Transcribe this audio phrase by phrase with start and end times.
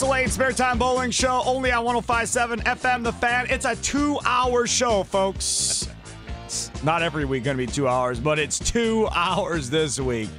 [0.00, 3.46] Lane Spare Time Bowling Show, only on 1057 FM The Fan.
[3.50, 5.88] It's a two hour show, folks.
[6.46, 10.30] It's not every week going to be two hours, but it's two hours this week.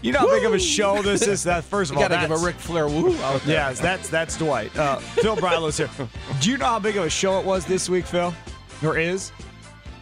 [0.00, 1.42] You know how big of a show this is?
[1.44, 3.56] That first of You all, gotta give a Ric Flair woo out there.
[3.56, 4.74] Yes, that's that's Dwight.
[4.76, 5.88] Uh, Phil Brylo's here.
[6.40, 8.32] Do you know how big of a show it was this week, Phil?
[8.82, 9.32] Or is?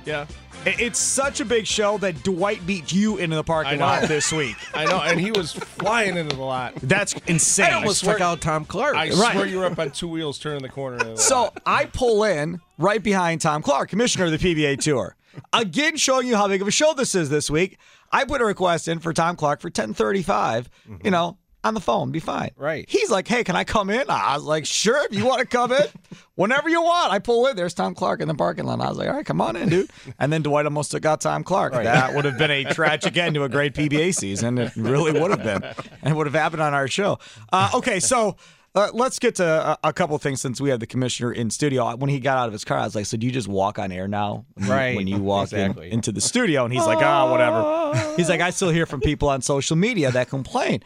[0.05, 0.27] Yeah.
[0.65, 4.33] I- It's such a big show that Dwight beat you into the parking lot this
[4.33, 4.57] week.
[4.75, 6.75] I know, and he was flying into the lot.
[6.83, 7.67] That's insane.
[7.67, 8.97] I almost took out Tom Clark.
[8.97, 9.33] I Right.
[9.33, 10.99] swear you were up on two wheels turning the corner.
[10.99, 11.61] the So lot.
[11.67, 15.17] I pull in right behind Tom Clark, commissioner of the PBA Tour.
[15.53, 17.79] Again, showing you how big of a show this is this week.
[18.11, 21.09] I put a request in for Tom Clark for 1035, you mm-hmm.
[21.11, 22.51] know, on the phone, be fine.
[22.57, 22.85] Right.
[22.89, 24.05] He's like, hey, can I come in?
[24.09, 25.85] I was like, sure, if you want to come in,
[26.35, 27.13] whenever you want.
[27.13, 28.81] I pull in, there's Tom Clark in the parking lot.
[28.81, 29.91] I was like, all right, come on in, dude.
[30.19, 31.73] And then Dwight almost took out Tom Clark.
[31.75, 34.59] That would have been a tragic end to a great PBA season.
[34.59, 35.63] It really would have been.
[36.03, 37.19] And it would have happened on our show.
[37.53, 38.37] Uh, okay, so
[38.75, 41.95] uh, let's get to a, a couple things since we have the commissioner in studio.
[41.95, 43.79] When he got out of his car, I was like, "So do you just walk
[43.79, 47.31] on air now?" Right, When you walk in- into the studio, and he's like, "Ah,
[47.31, 50.83] whatever." He's like, "I still hear from people on social media that complain."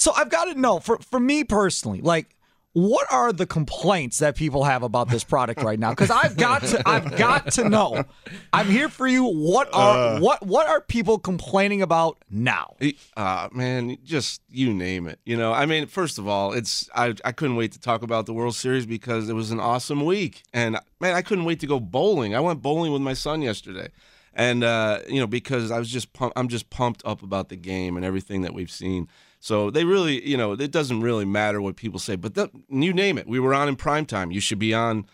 [0.00, 2.36] So I've got to know for for me personally, like.
[2.72, 5.90] What are the complaints that people have about this product right now?
[5.90, 8.04] Because I've got to, I've got to know.
[8.52, 9.24] I'm here for you.
[9.24, 12.76] What are what what are people complaining about now?
[13.16, 15.18] Uh, man, just you name it.
[15.24, 18.26] You know, I mean, first of all, it's I I couldn't wait to talk about
[18.26, 21.66] the World Series because it was an awesome week, and man, I couldn't wait to
[21.66, 22.36] go bowling.
[22.36, 23.88] I went bowling with my son yesterday,
[24.32, 27.56] and uh, you know, because I was just pump, I'm just pumped up about the
[27.56, 29.08] game and everything that we've seen.
[29.42, 32.92] So they really, you know, it doesn't really matter what people say, but the, you
[32.92, 33.26] name it.
[33.26, 34.30] We were on in prime time.
[34.30, 35.06] You should be on,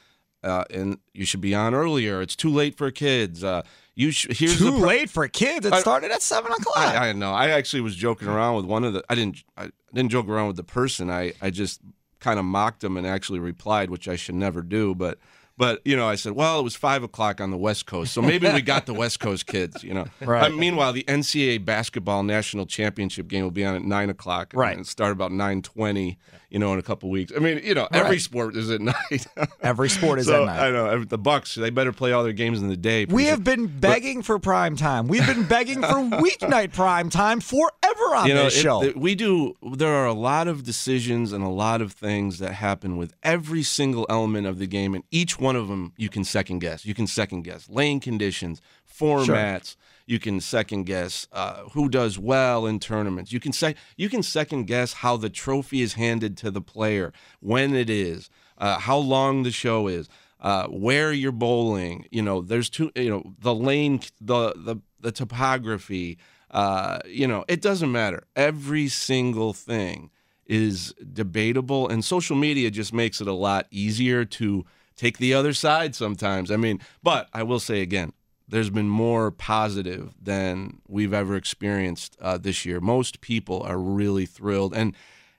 [0.42, 2.20] uh, and you should be on earlier.
[2.20, 3.44] It's too late for kids.
[3.44, 3.62] Uh,
[3.94, 5.64] you sh- here's Too the pro- late for kids.
[5.64, 6.76] It I- started at seven o'clock.
[6.76, 7.32] I, I know.
[7.32, 9.02] I actually was joking around with one of the.
[9.08, 9.44] I didn't.
[9.56, 11.08] I didn't joke around with the person.
[11.08, 11.80] I I just
[12.18, 14.94] kind of mocked him and actually replied, which I should never do.
[14.94, 15.18] But
[15.58, 18.20] but you know, I said, well, it was five o'clock on the West Coast, so
[18.20, 19.82] maybe we got the West Coast kids.
[19.82, 20.06] You know.
[20.20, 20.52] Right.
[20.54, 24.52] Meanwhile, the NCAA basketball national championship game will be on at nine o'clock.
[24.54, 24.76] Right.
[24.76, 26.18] And start about nine twenty.
[26.48, 27.32] You know, in a couple weeks.
[27.34, 28.20] I mean, you know, every Right.
[28.20, 29.26] sport is at night.
[29.62, 30.60] Every sport is so, at night.
[30.60, 31.56] I know the Bucks.
[31.56, 33.04] They better play all their games in the day.
[33.04, 35.08] We have been begging for prime time.
[35.08, 35.88] We've been begging for
[36.22, 38.82] weeknight prime time forever on you know, this it- show.
[38.82, 39.54] th- we do.
[39.74, 43.64] There are a lot of decisions and a lot of things that happen with every
[43.64, 46.86] single element of the game, and each one of them you can second guess.
[46.86, 48.60] You can second guess lane conditions,
[49.00, 49.74] formats.
[50.06, 53.32] You can second guess uh, who does well in tournaments.
[53.32, 57.12] You can sec- you can second guess how the trophy is handed to the player,
[57.40, 60.08] when it is, uh, how long the show is,
[60.40, 62.06] uh, where you're bowling.
[62.12, 62.92] You know, there's two.
[62.94, 66.18] You know, the lane, the the the topography.
[66.52, 68.22] Uh, you know, it doesn't matter.
[68.36, 70.10] Every single thing
[70.46, 74.64] is debatable, and social media just makes it a lot easier to
[74.96, 76.52] take the other side sometimes.
[76.52, 78.12] I mean, but I will say again,
[78.48, 82.80] there's been more positive than we've ever experienced uh, this year.
[82.80, 84.94] Most people are really thrilled, and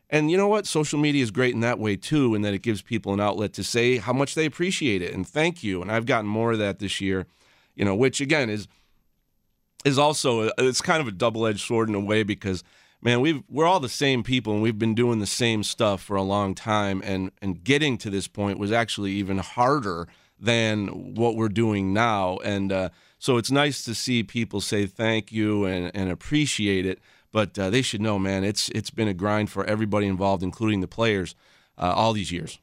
[0.09, 0.65] and you know what?
[0.65, 3.53] Social media is great in that way too, in that it gives people an outlet
[3.53, 5.81] to say how much they appreciate it and thank you.
[5.81, 7.27] And I've gotten more of that this year,
[7.75, 8.67] you know, which again is
[9.83, 12.63] is also it's kind of a double edged sword in a way because
[13.01, 16.15] man, we've we're all the same people and we've been doing the same stuff for
[16.15, 20.07] a long time and and getting to this point was actually even harder
[20.39, 22.37] than what we're doing now.
[22.37, 22.89] And uh,
[23.19, 26.99] so it's nice to see people say thank you and, and appreciate it.
[27.31, 30.81] But uh, they should know man it's it's been a grind for everybody involved including
[30.81, 31.35] the players
[31.77, 32.59] uh, all these years.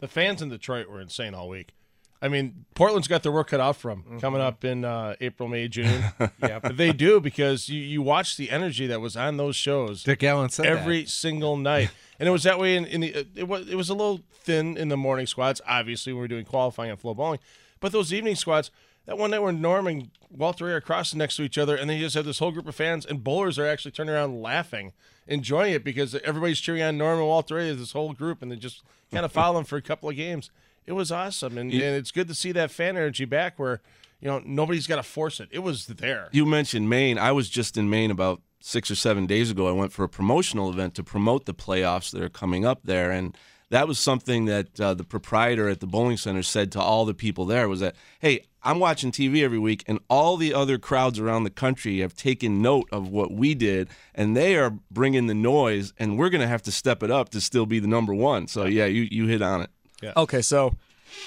[0.00, 1.72] The fans in Detroit were insane all week.
[2.20, 4.18] I mean, Portland's got their work cut out from Mm-hmm.
[4.18, 6.04] coming up in uh, April, May, June.
[6.42, 10.02] yeah, but they do because you, you watch the energy that was on those shows
[10.02, 13.46] Dick Allen said every single night, and it was that way in, in the it
[13.46, 15.60] was it was a little thin in the morning squads.
[15.66, 17.38] Obviously, when we were doing qualifying and FloBowling,
[17.80, 18.70] but those evening squads.
[19.06, 21.88] That one night where Norm and Walter Ray are crossing next to each other, and
[21.88, 24.92] they just have this whole group of fans, and bowlers are actually turning around laughing,
[25.26, 28.52] enjoying it because everybody's cheering on Norm and Walter Ray as this whole group, and
[28.52, 30.50] they just kind of follow them for a couple of games.
[30.88, 33.82] It was awesome, and, and it's good to see that fan energy back where
[34.22, 35.50] you know nobody's got to force it.
[35.52, 36.30] It was there.
[36.32, 37.18] You mentioned Maine.
[37.18, 39.68] I was just in Maine about six or seven days ago.
[39.68, 43.10] I went for a promotional event to promote the playoffs that are coming up there,
[43.10, 43.36] and
[43.68, 47.12] that was something that uh, the proprietor at the bowling center said to all the
[47.12, 51.18] people there was that, "Hey, I'm watching TV every week, and all the other crowds
[51.18, 55.34] around the country have taken note of what we did, and they are bringing the
[55.34, 58.14] noise, and we're going to have to step it up to still be the number
[58.14, 59.70] one." So yeah, you you hit on it.
[60.16, 60.74] Okay, so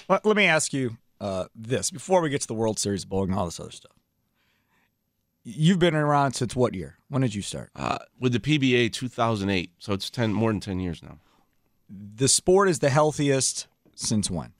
[0.07, 3.31] let, let me ask you uh, this before we get to the World Series bowling
[3.31, 3.91] and all this other stuff.
[5.44, 6.97] You've been around since what year?
[7.09, 7.71] When did you start?
[7.75, 11.18] Uh, with the PBA 2008, so it's ten more than ten years now.
[11.89, 14.53] The sport is the healthiest since when?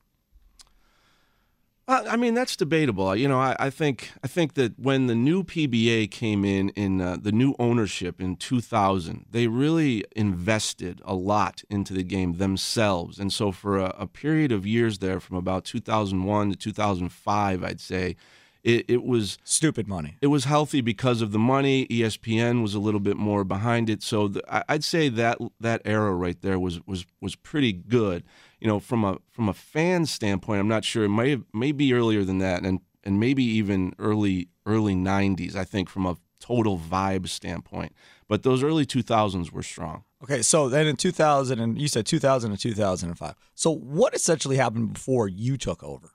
[1.88, 3.14] Uh, I mean, that's debatable.
[3.16, 7.02] You know, I, I think I think that when the new PBA came in in
[7.02, 13.20] uh, the new ownership in 2000, they really invested a lot into the game themselves,
[13.20, 17.80] and so for a, a period of years there, from about 2001 to 2005, I'd
[17.82, 18.16] say,
[18.64, 20.18] it, it was Stupid money.
[20.22, 21.88] it was healthy because of the money.
[21.88, 26.14] ESPN was a little bit more behind it, so the, I'd say that that era
[26.14, 28.24] right there was was was pretty good.
[28.62, 31.04] You know, from a from a fan standpoint, I'm not sure.
[31.04, 35.56] It may have, may be earlier than that, and and maybe even early early '90s.
[35.56, 37.94] I think from a total vibe standpoint,
[38.28, 40.04] but those early 2000s were strong.
[40.24, 43.36] Okay, so then in 2000, and you said 2000 and 2005.
[43.56, 46.12] So what essentially happened before you took over?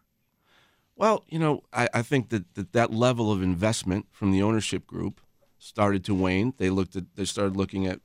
[0.94, 4.86] Well, you know, I, I think that, that that level of investment from the ownership
[4.86, 5.20] group
[5.58, 6.54] started to wane.
[6.56, 8.00] They looked at they started looking at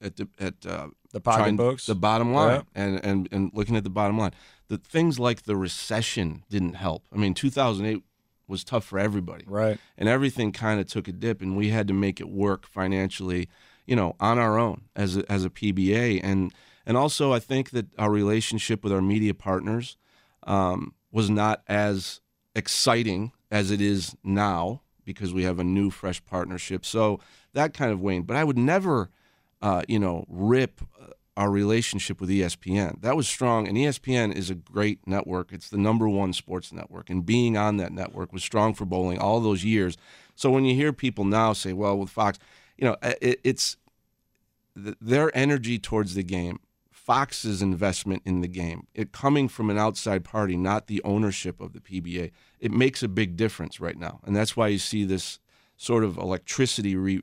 [0.00, 0.88] at at uh,
[1.24, 1.86] The pocketbooks?
[1.86, 2.82] the bottom line, Yeah.
[2.84, 4.32] and, and and looking at the bottom line.
[4.68, 7.04] The things like the recession didn't help.
[7.12, 8.02] I mean, 2008
[8.46, 9.78] was tough for everybody, Right.
[9.96, 13.48] and everything kind of took a dip, and we had to make it work financially,
[13.86, 16.52] you know, on our own as a, as a PBA, and
[16.86, 19.96] and also I think that our relationship with our media partners
[20.44, 22.20] um, was not as
[22.54, 26.84] exciting as it is now because we have a new fresh partnership.
[26.84, 27.20] So
[27.54, 28.26] that kind of waned.
[28.26, 29.08] But I would never,
[29.62, 33.00] uh, you know, rip uh, our relationship with ESPN.
[33.00, 35.52] That was strong, and ESPN is a great network.
[35.52, 39.18] It's the number one sports network, and being on that network was strong for bowling
[39.18, 39.96] all those years.
[40.34, 42.38] So when you hear people now say, "Well, with Fox,"
[42.76, 43.76] you know, uh, it, it's
[44.76, 46.58] th- their energy towards the game,
[46.90, 51.72] Fox's investment in the game, it coming from an outside party, not the ownership of
[51.72, 55.38] the PBA, it makes a big difference right now, and that's why you see this
[55.76, 57.22] sort of electricity re-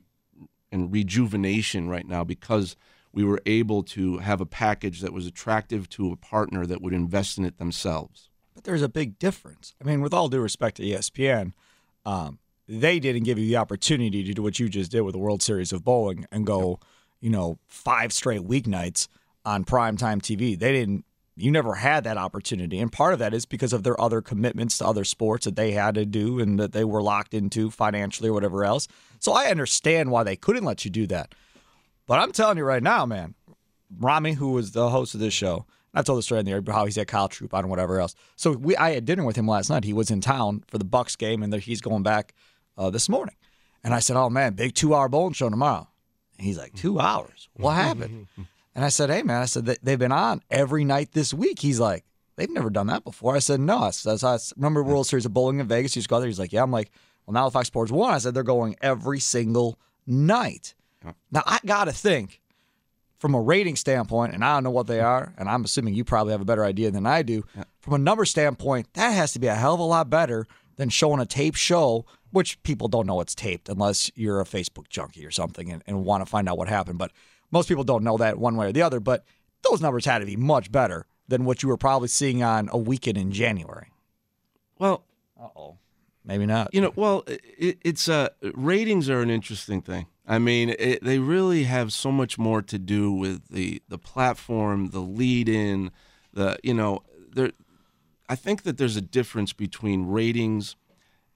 [0.72, 2.76] and rejuvenation right now because
[3.12, 6.92] we were able to have a package that was attractive to a partner that would
[6.92, 8.28] invest in it themselves.
[8.54, 9.74] But there's a big difference.
[9.80, 11.52] I mean, with all due respect to ESPN,
[12.04, 15.18] um, they didn't give you the opportunity to do what you just did with the
[15.18, 16.80] World Series of Bowling and go,
[17.20, 19.08] you know, five straight weeknights
[19.44, 20.58] on primetime TV.
[20.58, 21.04] They didn't.
[21.38, 24.78] You never had that opportunity, and part of that is because of their other commitments
[24.78, 28.30] to other sports that they had to do and that they were locked into financially
[28.30, 28.88] or whatever else.
[29.20, 31.34] So I understand why they couldn't let you do that.
[32.06, 33.34] But I'm telling you right now, man,
[33.98, 36.62] Rami, who was the host of this show, I told the story in the air
[36.66, 38.14] how he's at Kyle Troop on whatever else.
[38.36, 39.84] So we, I had dinner with him last night.
[39.84, 42.34] He was in town for the Bucks game, and he's going back
[42.78, 43.34] uh, this morning.
[43.82, 45.88] And I said, "Oh man, big two-hour bowling show tomorrow."
[46.38, 47.48] And he's like, two hours?
[47.54, 48.26] What happened?"
[48.76, 51.58] and I said, "Hey man," I said "They- they've been on every night this week."
[51.58, 52.04] He's like,
[52.36, 55.34] "They've never done that before." I said, "No." I said, I remember World Series of
[55.34, 55.96] Bowling in Vegas.
[55.96, 56.28] You to go there.
[56.28, 56.92] He's like, "Yeah." I'm like,
[57.26, 60.74] "Well, now Fox Sports One." I said, "They're going every single night."
[61.30, 62.40] Now I gotta think
[63.18, 66.04] from a rating standpoint, and I don't know what they are, and I'm assuming you
[66.04, 67.44] probably have a better idea than I do.
[67.80, 70.90] From a number standpoint, that has to be a hell of a lot better than
[70.90, 75.24] showing a tape show, which people don't know it's taped unless you're a Facebook junkie
[75.24, 76.98] or something and, and want to find out what happened.
[76.98, 77.12] But
[77.56, 79.00] most people don't know that one way or the other.
[79.00, 79.24] But
[79.62, 82.76] those numbers had to be much better than what you were probably seeing on a
[82.78, 83.88] weekend in January.
[84.78, 85.04] Well,
[85.40, 85.78] Uh oh.
[86.22, 86.74] maybe not.
[86.74, 90.06] You know, well, it, it's uh, ratings are an interesting thing.
[90.28, 94.90] I mean, it, they really have so much more to do with the the platform,
[94.90, 95.90] the lead in,
[96.32, 97.02] the you know,
[97.34, 97.52] there.
[98.28, 100.76] I think that there's a difference between ratings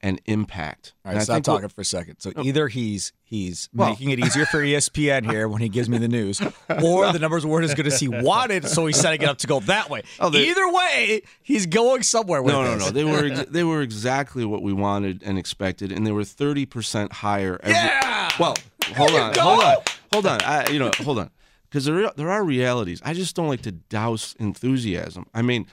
[0.03, 0.93] and impact.
[1.05, 2.19] All And I stop what- talking for a second.
[2.19, 2.43] So oh.
[2.43, 6.07] either he's he's Well- making it easier for ESPN here when he gives me the
[6.07, 6.41] news,
[6.83, 9.47] or the numbers weren't as good as he wanted, so he's setting it up to
[9.47, 10.01] go that way.
[10.19, 12.89] Oh, either way, he's going somewhere with No, no, no.
[12.89, 16.65] They were ex- they were exactly what we wanted and expected, and they were thirty
[16.65, 17.59] percent higher.
[17.61, 18.31] Every, Yeah!
[18.39, 18.55] Well,
[18.95, 19.41] hold on, go!
[19.41, 19.75] hold on,
[20.13, 20.41] hold on.
[20.41, 21.29] I, you know, hold on,
[21.69, 23.01] because there there are realities.
[23.05, 25.25] I just don't like to douse enthusiasm.
[25.33, 25.67] I mean,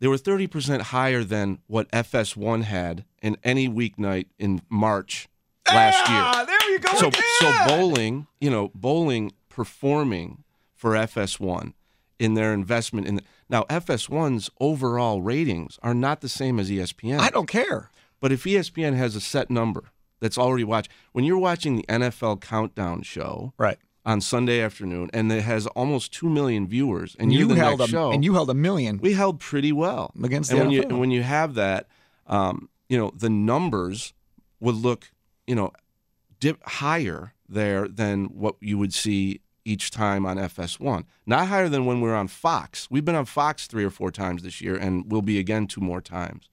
[0.00, 5.28] they were thirty percent higher than what FS1 had in any weeknight in March
[5.68, 6.18] last year.
[6.20, 6.92] Ah, there you go.
[6.94, 7.22] So again.
[7.38, 11.72] so bowling, you know, bowling performing for FS1
[12.18, 17.18] in their investment in the, now FS1's overall ratings are not the same as ESPN.
[17.20, 17.90] I don't care.
[18.20, 19.84] But if ESPN has a set number
[20.20, 23.78] that's already watched, when you're watching the NFL countdown show Right.
[24.04, 28.12] on Sunday afternoon and it has almost two million viewers, and the held a show,
[28.12, 28.98] and you held a million.
[28.98, 30.98] we held pretty well Against and the when you NFL.
[30.98, 31.88] when you have that,
[32.26, 34.12] um, you know, the numbers
[34.60, 35.10] would look,
[35.46, 35.72] you know,
[36.40, 41.04] dip higher there than what you would see each time on FS1.
[41.24, 42.88] Not higher than when we were on Fox.
[42.90, 45.80] We've been on Fox three or four times this year, and we'll be again two
[45.80, 46.50] more times.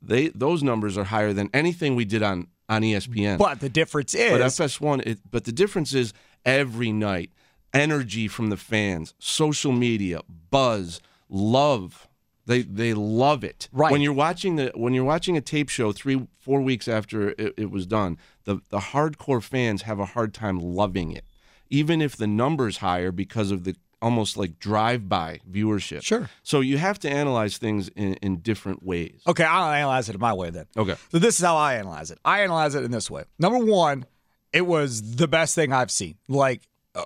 [0.00, 3.36] They those numbers are higher than anything we did on on ESPN.
[3.36, 6.12] but the difference is, But FS1, it, but the difference is
[6.44, 7.30] every night,
[7.74, 12.06] energy from the fans, social media, buzz, love.
[12.46, 13.68] They they love it.
[13.72, 13.90] Right.
[13.90, 17.54] When you're watching the when you're watching a tape show three four weeks after it,
[17.56, 21.24] it was done, the the hardcore fans have a hard time loving it,
[21.68, 26.02] even if the numbers higher because of the almost like drive by viewership.
[26.02, 26.30] Sure.
[26.42, 29.22] So you have to analyze things in, in different ways.
[29.26, 29.44] okay.
[29.44, 30.66] I'll analyze it my way then.
[30.76, 30.94] Okay.
[31.10, 32.18] So this is how I analyze it.
[32.24, 33.24] I analyze it in this way.
[33.38, 34.06] Number one,
[34.52, 36.16] it was the best thing I've seen.
[36.28, 36.62] Like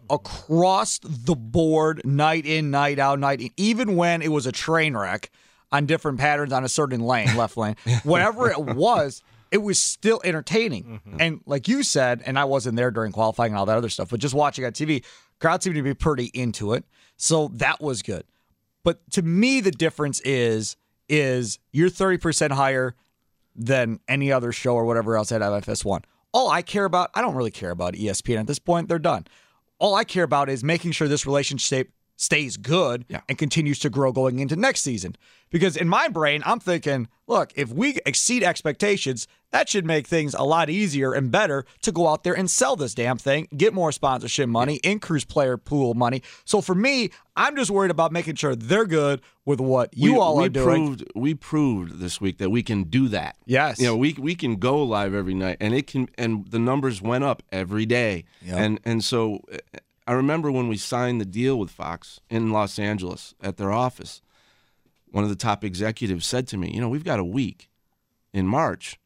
[0.09, 3.51] across the board, night in, night out, night in.
[3.57, 5.31] Even when it was a train wreck
[5.73, 10.21] on different patterns on a certain lane, left lane, whatever it was, it was still
[10.25, 10.85] entertaining.
[10.85, 11.17] Mm-hmm.
[11.21, 14.11] And like you said, and I wasn't there during qualifying and all that other stuff,
[14.11, 15.05] but just watching on TV,
[15.39, 16.85] crowd seemed to be pretty into it.
[17.17, 18.25] So that was good.
[18.83, 20.77] But to me, the difference is
[21.09, 22.95] is you're 30% higher
[23.57, 26.05] than any other show or whatever else at FS1.
[26.33, 28.89] All I care about, I don't really care about ESPN at this point.
[28.89, 29.27] They're done.
[29.81, 33.23] All I care about is making sure this relationship stays good Yeah.
[33.31, 35.17] and continues to grow going into next season.
[35.49, 40.35] Because in my brain, I'm thinking, look, if we exceed expectations, that should make things
[40.35, 43.73] a lot easier and better to go out there and sell this damn thing, get
[43.75, 46.23] more sponsorship money, increase player pool money.
[46.45, 50.19] So for me, I'm just worried about making sure they're good with what you we,
[50.21, 50.67] all we are doing.
[50.87, 53.37] Proved, we proved this week that we can do that.
[53.47, 53.81] Yes.
[53.81, 57.00] You know, we we can go live every night, and it can, and the numbers
[57.03, 58.25] went up every day.
[58.43, 58.57] Yeah.
[58.59, 59.41] And and so,
[60.11, 64.23] I remember when we signed the deal with Fox in Los Angeles at their office.
[65.12, 67.71] One of the top executives said to me, "You know, we've got a week
[68.33, 68.99] in March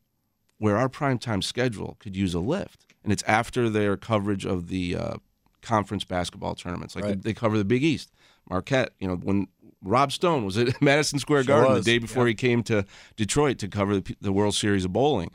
[0.56, 4.96] where our primetime schedule could use a lift, and it's after their coverage of the
[4.96, 5.14] uh,
[5.61, 6.96] conference basketball tournaments.
[6.96, 7.23] Like Right.
[7.23, 8.11] they cover the Big East,
[8.49, 8.94] Marquette.
[8.99, 9.49] You know, when
[9.82, 13.58] Rob Stone was at Madison Square Garden was, the day before he came to Detroit
[13.58, 15.30] to cover the, the World Series of bowling,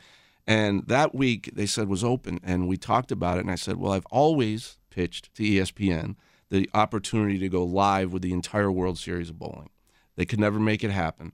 [0.48, 3.76] and that week they said was open, and we talked about it, and I said,
[3.76, 6.16] well, I've always pitched to ESPN
[6.50, 9.70] the opportunity to go live with the entire World Series of bowling.
[10.16, 11.32] They could never make it happen.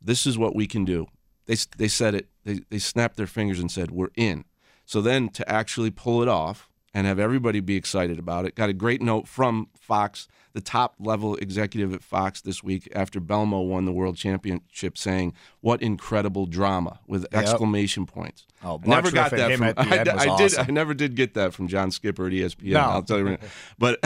[0.00, 1.06] This is what we can do.
[1.46, 4.44] They, they said it, they, they snapped their fingers and said, We're in.
[4.84, 8.68] So then to actually pull it off and have everybody be excited about it, got
[8.68, 13.66] a great note from Fox, the top level executive at Fox this week after Belmo
[13.68, 18.46] won the world championship, saying, What incredible drama with exclamation points.
[18.64, 20.66] Oh, I never got that from I, did awesome.
[20.66, 22.72] I never did get that from John Skipper at ESPN.
[22.72, 22.80] No.
[22.80, 23.48] I'll tell you, right now.
[23.78, 24.00] but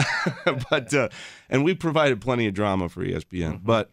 [0.69, 1.09] but uh,
[1.49, 3.53] and we provided plenty of drama for ESPN.
[3.53, 3.65] Mm-hmm.
[3.65, 3.91] But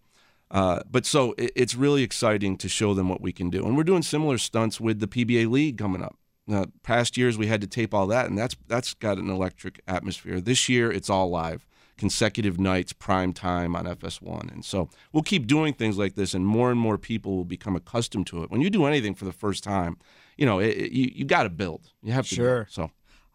[0.51, 3.77] uh, but so it, it's really exciting to show them what we can do, and
[3.77, 6.18] we're doing similar stunts with the PBA League coming up.
[6.51, 9.81] Uh, past years we had to tape all that, and that's that's got an electric
[9.87, 10.41] atmosphere.
[10.41, 11.67] This year it's all live,
[11.99, 16.47] consecutive nights, prime time on FS1, and so we'll keep doing things like this, and
[16.47, 18.51] more and more people will become accustomed to it.
[18.51, 19.99] When you do anything for the first time,
[20.37, 21.91] you know it, it- you you got to build.
[22.03, 22.57] You have to Sure.
[22.65, 22.71] build.
[22.71, 22.91] So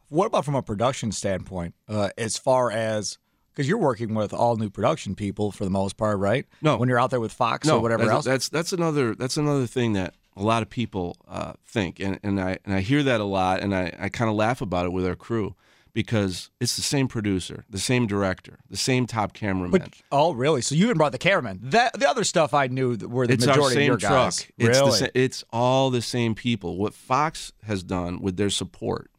[0.09, 3.17] What about from a production standpoint, uh, as far as
[3.51, 6.47] because you're working with all new production people for the most part, right?
[6.63, 6.77] No.
[6.77, 8.25] when you're out there with Fox no, or whatever that's, else.
[8.25, 12.39] That's that's another that's another thing that a lot of people uh, think, and, and
[12.39, 14.91] I and I hear that a lot, and I, I kind of laugh about it
[14.91, 15.55] with our crew
[15.93, 19.71] because it's the same producer, the same director, the same top cameraman.
[19.71, 20.61] But, oh, really?
[20.61, 21.59] So you even brought the cameraman.
[21.61, 24.11] That the other stuff I knew were the it's majority of your truck.
[24.11, 24.47] guys.
[24.57, 24.91] It's really?
[24.91, 26.77] the sa- it's all the same people.
[26.77, 29.11] What Fox has done with their support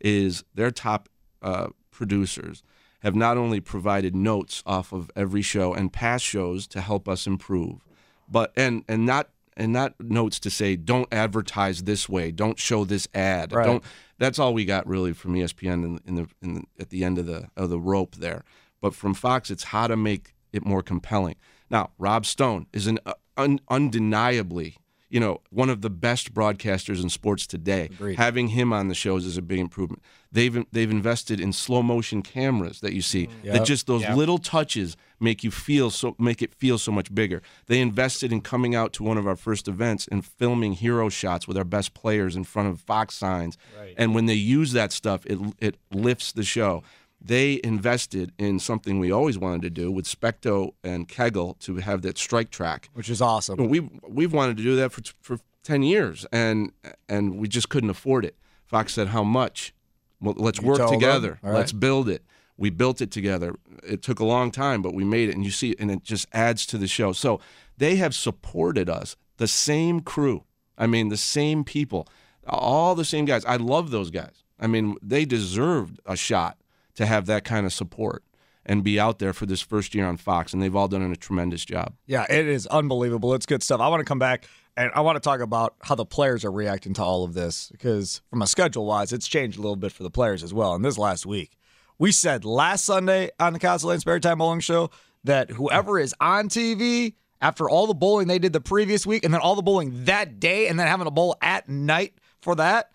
[0.00, 1.08] is their top
[1.42, 2.62] uh, producers
[3.00, 7.26] have not only provided notes off of every show and past shows to help us
[7.26, 7.86] improve,
[8.28, 12.84] but and and not and not notes to say don't advertise this way, don't show
[12.84, 13.64] this ad, Right.
[13.64, 13.84] don't.
[14.18, 17.18] That's all we got really from ESPN in, in the in the, at the end
[17.18, 18.44] of the of the rope there.
[18.80, 21.36] But from Fox, it's how to make it more compelling.
[21.70, 24.76] Now, Rob Stone is an uh, un, undeniably,
[25.08, 27.90] you know, one of the best broadcasters in sports today.
[28.16, 30.02] Having him on the shows is a big improvement.
[30.32, 34.96] They've they've invested in slow motion cameras that you see that just those little touches
[35.20, 37.42] make you feel so make it feel so much bigger.
[37.66, 41.46] They invested in coming out to one of our first events and filming hero shots
[41.48, 43.56] with our best players in front of Fox signs.
[43.96, 46.82] And when they use that stuff, it it lifts the show
[47.20, 52.02] they invested in something we always wanted to do with Specto and Kegel to have
[52.02, 52.90] that strike track.
[52.92, 53.68] which is awesome.
[53.68, 56.72] We we've wanted to do that for for ten years, and
[57.08, 58.36] and we just couldn't afford it.
[58.66, 59.74] Fox said, "How much?
[60.20, 61.38] Well, let's You work together.
[61.42, 61.54] Right.
[61.54, 62.22] Let's build it."
[62.56, 63.54] We built it together.
[63.82, 66.26] It took a long time, but we made it, and you see, and it just
[66.32, 67.12] adds to the show.
[67.12, 67.40] So
[67.76, 69.16] they have supported us.
[69.36, 70.44] The same crew.
[70.78, 72.08] I mean, the same people,
[72.46, 73.44] all the same guys.
[73.44, 74.44] I love those guys.
[74.58, 76.58] I mean, they deserved a shot
[76.94, 78.24] to have that kind of support
[78.64, 81.16] and be out there for this first year on Fox, and they've all done a
[81.16, 81.94] tremendous job.
[82.06, 83.34] Yeah, it is unbelievable.
[83.34, 83.80] It's good stuff.
[83.80, 86.52] I want to come back and I want to talk about how the players are
[86.52, 89.92] reacting to all of this because, from a schedule wise, it's changed a little bit
[89.92, 90.74] for the players as well.
[90.74, 91.56] And this last week,
[91.98, 94.90] we said last Sunday on the Constellation Spare Time Bowling Show
[95.24, 99.32] that whoever is on TV after all the bowling they did the previous week and
[99.32, 102.90] then all the bowling that day and then having a bowl at night for that,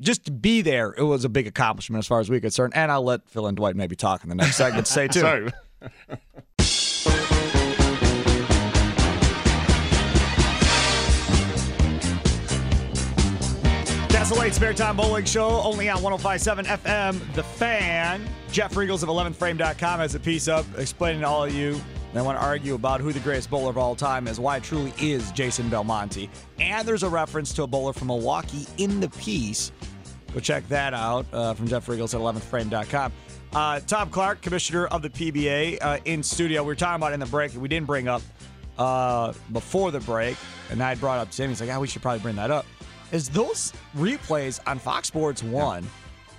[0.00, 2.72] just to be there, it was a big accomplishment as far as we're concerned.
[2.76, 5.50] And I'll let Phil and Dwight maybe talk in the next segment say too.
[14.24, 14.48] Sorry.
[14.48, 18.26] Castellate Spare Time Bowling Show, only on 1057 FM, The Fan.
[18.50, 21.80] Jef Richgels of 11thframe.com has a piece up explaining to all of you
[22.14, 24.62] that want to argue about who the greatest bowler of all time is, why it
[24.62, 26.30] truly is Jason Belmonte.
[26.58, 29.72] And there's a reference to a bowler from Milwaukee in the piece.
[30.32, 33.12] Go check that out uh, from Jef Richgels at 11thframe.com.
[33.52, 36.62] Uh, Tom Clark, commissioner of the PBA, uh, in studio.
[36.62, 38.22] We were talking about in the break we didn't bring up
[38.78, 40.36] uh, before the break,
[40.70, 41.50] and I brought up to him.
[41.50, 42.66] He's like, "Yeah, we should probably bring that up."
[43.14, 45.88] Is those replays on Fox Sports One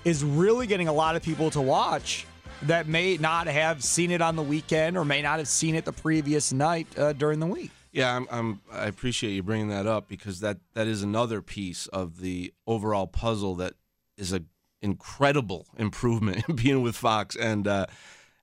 [0.03, 2.27] is really getting a lot of people to watch
[2.63, 5.85] that may not have seen it on the weekend or may not have seen it
[5.85, 7.71] the previous night uh, during the week.
[7.93, 8.61] Yeah, I'm, I'm.
[8.73, 13.07] I appreciate you bringing that up because that that is another piece of the overall
[13.07, 13.75] puzzle that
[14.17, 14.41] is a
[14.81, 17.85] incredible improvement in being with Fox, and uh,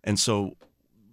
[0.02, 0.56] and so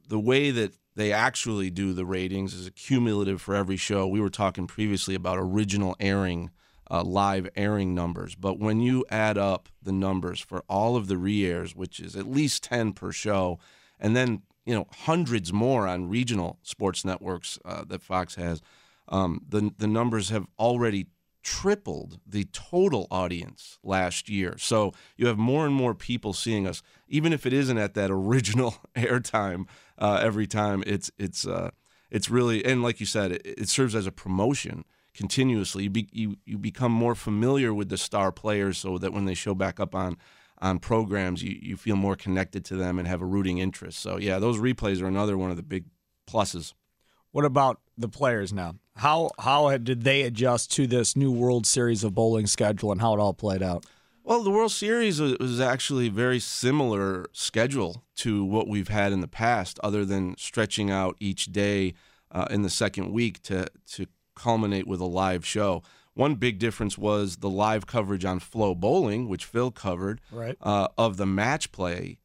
[0.07, 4.07] the way that they actually do the ratings is cumulative for every show.
[4.07, 6.51] We were talking previously about original airing,
[6.89, 11.17] uh, live airing numbers, but when you add up the numbers for all of the
[11.17, 13.59] re-airs, which is at least ten per show,
[13.99, 18.61] and then you know hundreds more on regional sports networks uh, that Fox has,
[19.07, 21.07] um, the the numbers have already
[21.43, 24.55] tripled the total audience last year.
[24.57, 28.11] So you have more and more people seeing us, even if it isn't at that
[28.11, 29.65] original airtime
[29.97, 30.83] uh, every time.
[30.85, 31.71] It's it's uh,
[32.09, 35.83] it's really and like you said, it, it serves as a promotion continuously.
[35.83, 39.33] You, be, you you become more familiar with the star players, so that when they
[39.33, 40.17] show back up on
[40.61, 43.99] on programs, you, you feel more connected to them and have a rooting interest.
[43.99, 45.85] So yeah, those replays are another one of the big
[46.29, 46.73] pluses.
[47.31, 48.75] What about the players now?
[48.95, 53.13] How how did they adjust to this new World Series of bowling schedule and how
[53.13, 53.85] it all played out?
[54.23, 59.21] Well, the World Series was- actually a very similar schedule to what we've had in
[59.21, 61.93] the past, other than stretching out each day
[62.31, 64.07] uh, in the second week to to
[64.39, 65.83] culminate with a live show.
[66.13, 70.57] One big difference was the live coverage on FloBowling, which Phil covered, Right.
[70.61, 72.17] uh, of the match play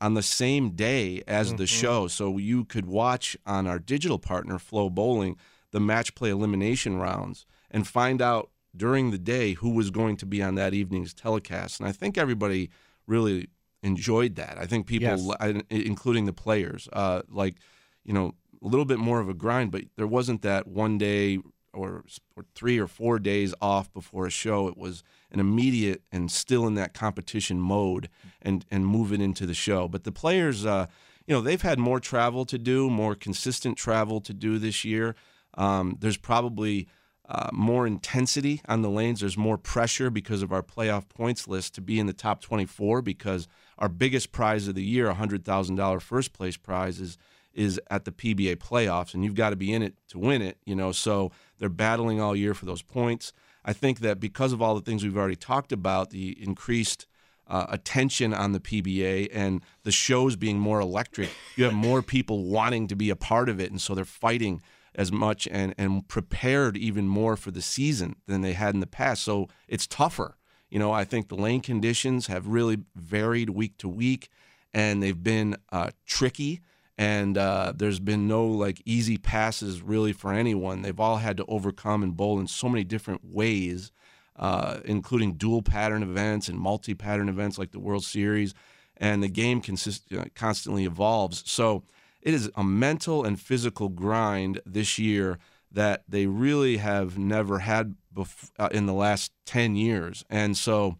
[0.00, 2.08] on the same day as the show.
[2.08, 5.36] So you could watch on our digital partner, FloBowling,
[5.70, 10.26] the match play elimination rounds and find out during the day who was going to
[10.26, 11.78] be on that evening's telecast.
[11.80, 12.70] And I think everybody
[13.06, 13.48] really
[13.82, 14.56] enjoyed that.
[14.58, 15.08] I think people,
[15.40, 15.62] Yes.
[15.70, 17.56] Including the players, uh, like,
[18.04, 21.38] you know, a little bit more of a grind, but there wasn't that one day
[21.74, 22.04] or,
[22.36, 24.68] or three or four days off before a show.
[24.68, 28.08] It was an immediate and still in that competition mode
[28.40, 29.88] and and moving into the show.
[29.88, 30.86] But the players, uh,
[31.26, 35.14] you know, they've had more travel to do, more consistent travel to do this year.
[35.54, 36.88] Um, there's probably
[37.28, 39.20] uh, more intensity on the lanes.
[39.20, 43.00] There's more pressure because of our playoff points list to be in the top 24
[43.00, 47.16] because our biggest prize of the year, a hundred thousand dollar first place prize, is
[47.54, 50.56] is at the PBA playoffs, and you've got to be in it to win it.
[50.64, 53.32] You know, so they're battling all year for those points.
[53.64, 57.06] I think that because of all the things we've already talked about, the increased
[57.46, 62.46] uh, attention on the PBA and the shows being more electric, you have more people
[62.46, 64.60] wanting to be a part of it, and so they're fighting
[64.96, 68.86] as much and and prepared even more for the season than they had in the
[68.88, 69.22] past.
[69.22, 70.36] So it's tougher.
[70.68, 74.30] You know, I think the lane conditions have really varied week to week,
[74.74, 76.60] and they've been uh, tricky.
[76.98, 80.82] And uh, there's been no like easy passes really for anyone.
[80.82, 83.90] They've all had to overcome and bowl in so many different ways,
[84.36, 88.54] uh, including dual pattern events and multi pattern events like the World Series.
[88.98, 91.42] And the game consist- constantly evolves.
[91.50, 91.82] So
[92.20, 95.38] it is a mental and physical grind this year
[95.72, 100.24] that they really have never had bef- uh, in the last 10 years.
[100.30, 100.98] And so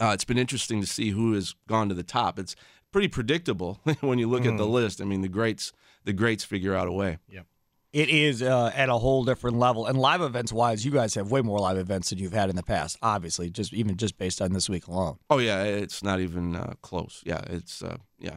[0.00, 2.38] uh, it's been interesting to see who has gone to the top.
[2.38, 2.56] It's
[2.92, 4.52] pretty predictable when you look mm.
[4.52, 5.00] at the list.
[5.00, 5.72] I mean, the greats
[6.04, 7.18] the greats figure out a way.
[7.28, 7.46] Yep.
[7.92, 9.84] It is uh, at a whole different level.
[9.86, 12.56] And live events wise, you guys have way more live events than you've had in
[12.56, 12.96] the past.
[13.02, 15.18] Obviously, just even just based on this week alone.
[15.28, 17.22] Oh yeah, it's not even uh, close.
[17.26, 18.36] Yeah, it's uh, yeah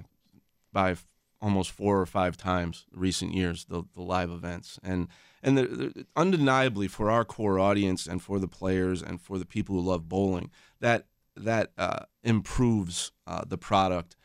[0.73, 0.95] by
[1.41, 5.07] almost four or five times recent years the, the live events and
[5.41, 9.45] and the, the, undeniably for our core audience and for the players and for the
[9.45, 14.15] people who love bowling that that uh, improves uh, the product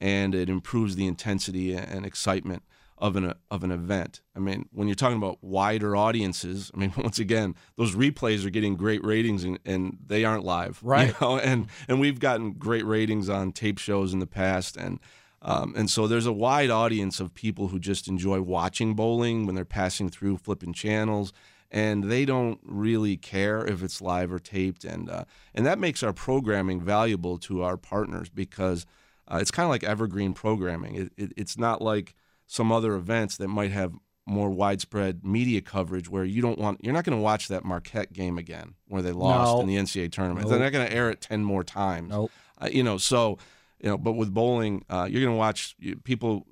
[0.00, 2.62] and it improves the intensity and excitement
[3.00, 4.20] of an of an event.
[4.36, 8.50] I mean, when you're talking about wider audiences, I mean, once again, those replays are
[8.50, 11.08] getting great ratings and, and they aren't live, right?
[11.08, 11.38] You know?
[11.40, 15.00] And and we've gotten great ratings on tape shows in the past, and
[15.42, 19.54] um, and so there's a wide audience of people who just enjoy watching bowling when
[19.54, 21.32] they're passing through, flipping channels,
[21.70, 24.84] and they don't really care if it's live or taped.
[24.84, 28.84] And uh, and that makes our programming valuable to our partners because
[29.30, 30.94] uh, it's kind of like evergreen programming.
[30.96, 32.14] It, it, it's not like
[32.46, 33.94] some other events that might have
[34.26, 38.12] more widespread media coverage where you don't want you're not going to watch that Marquette
[38.12, 39.60] game again where they lost no.
[39.60, 40.42] in the NCAA tournament.
[40.42, 40.50] Nope.
[40.50, 42.10] They're not going to air it 10 more times.
[42.10, 42.30] Nope.
[42.58, 43.38] Uh, you know, so
[43.80, 46.46] you know, but with bowling, uh, you're going to watch people.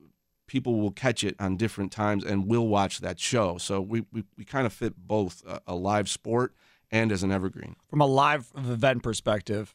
[0.46, 3.58] People will catch it on different times and will watch that show.
[3.58, 6.54] So we we, we kind of fit both a, a, live sport
[6.90, 7.76] and as an evergreen.
[7.90, 9.74] From a live event perspective,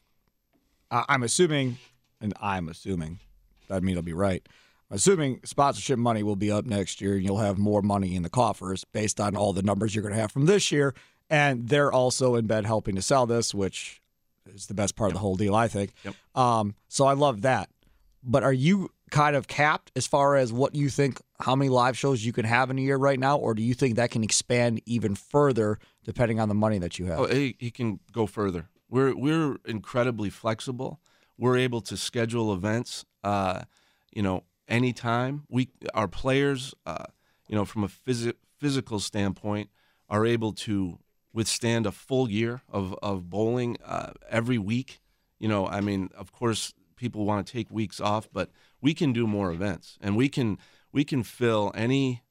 [0.90, 1.78] uh, I'm assuming,
[2.24, 3.20] and I'm assuming,
[3.68, 4.48] that mean I'll be right.
[4.90, 8.30] Assuming sponsorship money will be up next year, and you'll have more money in the
[8.30, 10.94] coffers based on all the numbers you're going to have from this year.
[11.28, 14.00] And they're also in bed helping to sell this, which
[14.54, 15.92] is the best part of the whole deal, I think.
[16.02, 16.14] Yep.
[16.34, 17.68] Um, so I love that.
[18.22, 21.98] But are you kind of capped as far as what you think, how many live
[21.98, 24.24] shows you can have in a year right now, or do you think that can
[24.24, 27.20] expand even further depending on the money that you have?
[27.20, 28.68] Oh, he, he can go further.
[28.88, 31.00] We're we're incredibly flexible.
[31.38, 33.62] We're able to schedule events, uh,
[34.12, 35.44] you know, anytime.
[35.48, 37.04] We our players, uh,
[37.48, 39.70] you know, from a phys- physical standpoint,
[40.08, 40.98] are able to
[41.32, 45.00] withstand a full year of of bowling uh, every week.
[45.38, 49.12] You know, I mean, of course, people want to take weeks off, but we can
[49.12, 50.58] do more events, and we can
[50.92, 52.22] we can fill any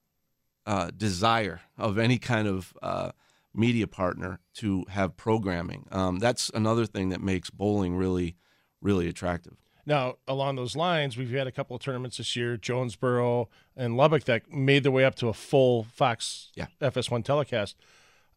[0.66, 3.12] uh, desire of any kind of uh,
[3.54, 5.88] media partner to have programming.
[5.92, 8.36] Um, that's another thing that makes bowling really,
[8.84, 9.56] really attractive.
[9.86, 14.24] Now, along those lines, we've had a couple of tournaments this year, Jonesboro and Lubbock,
[14.26, 16.68] that made their way up to a full Fox yeah.
[16.82, 17.76] FS1 telecast.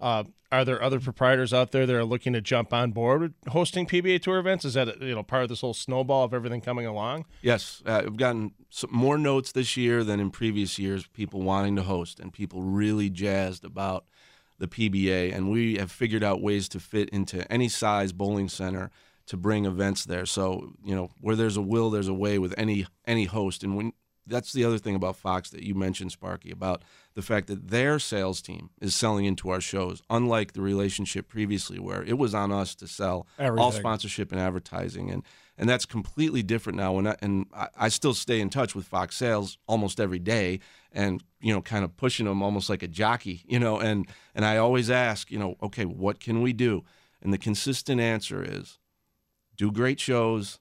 [0.00, 3.32] Uh, are there other proprietors out there that are looking to jump on board with
[3.48, 4.64] hosting PBA Tour events?
[4.64, 7.24] Is that you know part of this whole snowball of everything coming along?
[7.42, 11.06] Yes, uh, we've gotten some more notes this year than in previous years.
[11.08, 14.04] People wanting to host and people really jazzed about
[14.58, 18.90] the PBA, and we have figured out ways to fit into any size bowling center
[19.26, 20.26] to bring events there.
[20.26, 23.76] So you know where there's a will, there's a way with any any host, and
[23.76, 23.92] when
[24.26, 26.82] that's the other thing about Fox that you mentioned, Sparky, about
[27.14, 31.78] the fact that their sales team is selling into our shows, unlike the relationship previously
[31.78, 33.62] where it was on us to sell Everything.
[33.62, 35.22] all sponsorship and advertising, and
[35.58, 36.92] and that's completely different now.
[36.92, 40.60] When I, and I, I still stay in touch with Fox Sales almost every day,
[40.92, 44.44] and you know, kind of pushing them almost like a jockey, you know, and and
[44.44, 46.84] I always ask, you know, okay, what can we do?
[47.22, 48.78] And the consistent answer is,
[49.56, 50.60] do great shows,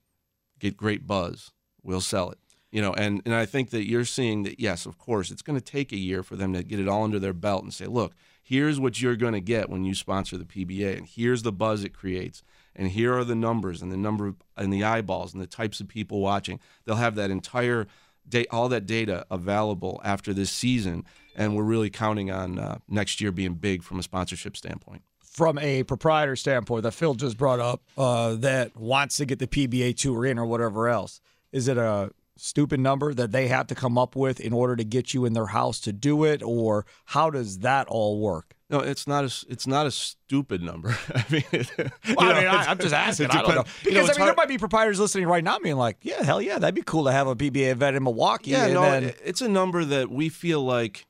[0.59, 1.51] get great buzz,
[1.83, 2.39] we'll sell it.
[2.71, 5.57] You know and and i think that you're seeing that yes of course it's going
[5.57, 7.85] to take a year for them to get it all under their belt and say
[7.85, 11.53] look here's what you're going to get when you sponsor the pba and here's the
[11.53, 12.43] buzz it creates
[12.75, 15.79] and here are the numbers and the number of, and the eyeballs and the types
[15.79, 16.59] of people watching.
[16.83, 17.87] They'll have that entire
[18.27, 21.05] day all that data available after this season
[21.35, 25.03] and we're really counting on uh, next year being big from a sponsorship standpoint
[25.35, 29.47] from a proprietor standpoint that Phil just brought up uh, that wants to get the
[29.47, 31.19] PBA tour in or whatever else,
[31.51, 34.85] is it a stupid number that they have to come up with in order to
[34.85, 38.55] get you in their house to do it, or how does that all work?
[38.69, 40.97] No, it's not a it's not a stupid number.
[41.13, 43.27] I mean, well, I mean, I, am just asking.
[43.31, 44.27] I don't know because you know, I mean, hard.
[44.29, 47.03] there might be proprietors listening right now, being like, "Yeah, hell yeah, that'd be cool
[47.03, 49.13] to have a PBA event in Milwaukee." Yeah, no, then...
[49.23, 51.05] it's a number that we feel like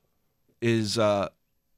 [0.62, 1.30] is uh,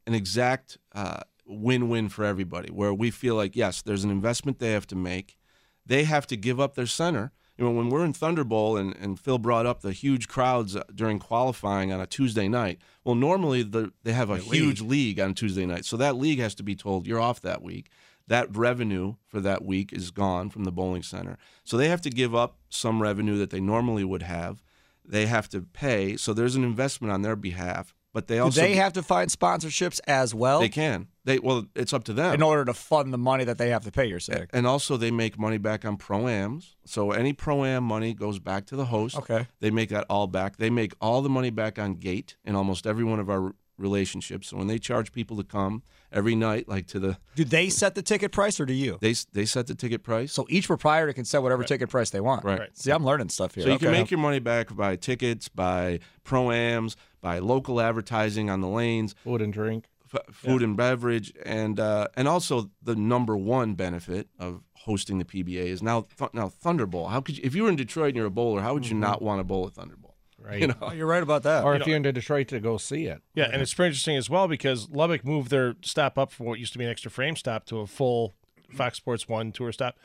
[0.07, 2.69] an exact uh, win-win for everybody.
[2.69, 5.38] Where we feel like, yes, there's an investment they have to make.
[5.86, 8.95] They have to give up their center you know, when we're in Thunder Bowl and,
[8.97, 13.15] and Phil brought up the huge crowds uh, during qualifying on a Tuesday night, well,
[13.15, 14.89] normally the, they have a the huge league.
[14.89, 15.83] league on Tuesday night.
[15.83, 17.89] So that league has to be told you're off that week.
[18.27, 21.38] That revenue for that week is gone from the bowling center.
[21.63, 24.62] So they have to give up some revenue that they normally would have.
[25.03, 26.17] They have to pay.
[26.17, 27.95] So there's an investment on their behalf.
[28.17, 30.60] But they also Do they have to find sponsorships as well.
[30.60, 31.06] They can.
[31.23, 33.84] They well, it's up to them in order to fund the money that they have
[33.84, 34.08] to pay.
[34.08, 36.73] You're saying, and also they make money back on proams.
[36.84, 39.17] So any proam money goes back to the host.
[39.17, 40.58] Okay, they make that all back.
[40.58, 44.47] They make all the money back on gate in almost every one of our relationships.
[44.47, 47.95] So when they charge people to come every night, like to the, do they set
[47.95, 48.97] the ticket price or do you?
[49.01, 50.33] They they set the ticket price.
[50.33, 51.67] So each proprietor can set whatever right.
[51.67, 52.43] ticket price they want.
[52.43, 52.59] Right.
[52.59, 52.77] right.
[52.77, 53.63] See, I'm learning stuff here.
[53.63, 53.85] So you okay.
[53.85, 59.15] can make your money back by tickets, by proams, by local advertising on the lanes,
[59.23, 60.67] food and drink, f- food yeah.
[60.67, 65.83] and beverage, and uh, and also the number one benefit of hosting the PBA is
[65.83, 67.09] now th- now Thunderbowl.
[67.09, 68.93] How could you, if you were in Detroit and you're a bowler, how would you
[68.93, 69.01] mm-hmm.
[69.01, 70.06] not want to bowl at Thunderbowl?
[70.47, 70.62] Right.
[70.62, 70.75] You know?
[70.81, 71.63] Oh, you're right about that.
[71.63, 73.21] Or you if know, you're in Detroit to go see it.
[73.36, 76.60] Yeah, and it's pretty interesting as well because Lubbock moved their stop up from what
[76.60, 78.33] used to be an extra frame stop to a full
[78.71, 79.97] Fox Sports One tour stop.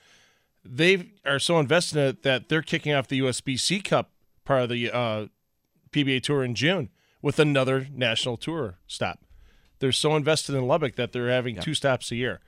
[0.64, 4.11] They are so invested in it that they're kicking off the USBC Cup
[4.44, 5.26] part of the uh,
[5.92, 9.20] PBA Tour in June with another national tour stop.
[9.78, 11.62] They're so invested in Lubbock that they're having yeah.
[11.62, 12.40] two stops a year.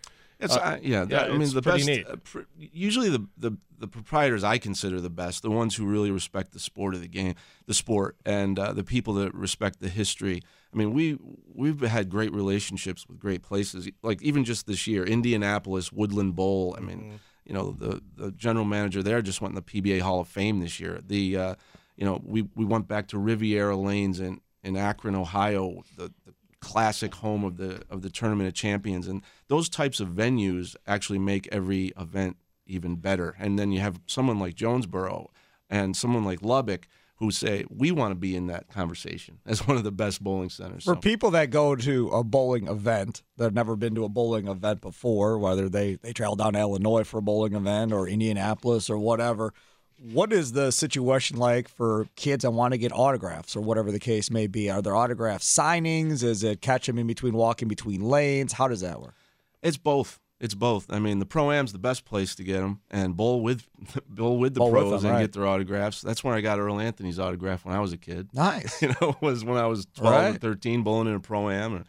[0.45, 1.89] It's, uh, yeah, that, yeah, I mean the best.
[1.89, 6.11] Uh, pr- usually the, the the proprietors I consider the best, the ones who really
[6.11, 7.35] respect the sport of the game,
[7.67, 10.43] the sport, and uh, the people that respect the history.
[10.73, 11.19] I mean, we
[11.53, 13.89] we've had great relationships with great places.
[14.03, 16.75] Like even just this year, Indianapolis Woodland Bowl.
[16.77, 17.17] I mean, mm-hmm.
[17.45, 20.61] you know, the the general manager there just went in the PBA Hall of Fame
[20.61, 21.01] this year.
[21.07, 21.55] The uh,
[21.97, 26.35] you know, we we went back to Riviera Lanes in in Akron, Ohio, the, the
[26.65, 29.07] classic home of the of the tournament of champions.
[29.07, 33.37] And those types of venues actually make every event even better.
[33.39, 35.31] And then you have someone like jonesboro
[35.71, 39.39] and someone like lubbock who say we want to be in that conversation.
[39.47, 40.85] As one of the best bowling centers.
[40.85, 41.01] For so.
[41.01, 44.81] people that go to a bowling event that have never been to a bowling event
[44.81, 48.99] before whether they they travel down to illinois for a bowling event or indianapolis or
[48.99, 49.53] whatever
[49.99, 54.01] what is the situation like for kids that want to get autographs or whatever the
[54.01, 54.71] case may be?
[54.71, 56.23] Are there autograph signings?
[56.23, 58.53] Is it catch them in between walking between lanes?
[58.53, 59.15] How does that work?
[59.63, 60.21] It's both.
[60.41, 60.93] It's both.
[60.93, 63.67] I mean, the pro am's the best place to get them, and bowl with
[64.09, 65.23] bowl with the bowl pros with them, and right.
[65.23, 66.03] get their autographs.
[66.03, 68.29] That's where I got Earl Anthony's autograph when I was a kid.
[68.35, 68.83] Nice.
[68.83, 70.35] You know, was when I was twelve right.
[70.35, 71.85] or thirteen bowling in a pro am, and,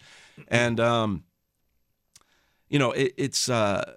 [0.48, 1.24] and um,
[2.70, 3.94] you know, it, it's uh,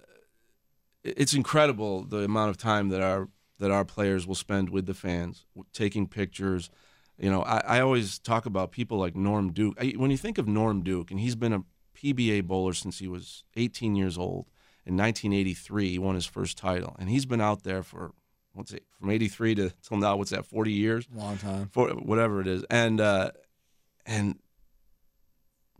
[1.04, 4.94] it's incredible the amount of time that our that our players will spend with the
[4.94, 6.70] fans, taking pictures.
[7.18, 9.76] You know, I, I always talk about people like Norm Duke.
[9.80, 11.64] I, when you think of Norm Duke, and he's been a
[11.96, 14.46] PBA bowler since he was 18 years old.
[14.86, 18.12] In 1983, he won his first title, and he's been out there for
[18.54, 20.16] what's it from 83 to till now?
[20.16, 20.46] What's that?
[20.46, 21.06] 40 years?
[21.14, 21.68] Long time.
[21.72, 23.32] For whatever it is, and uh,
[24.06, 24.38] and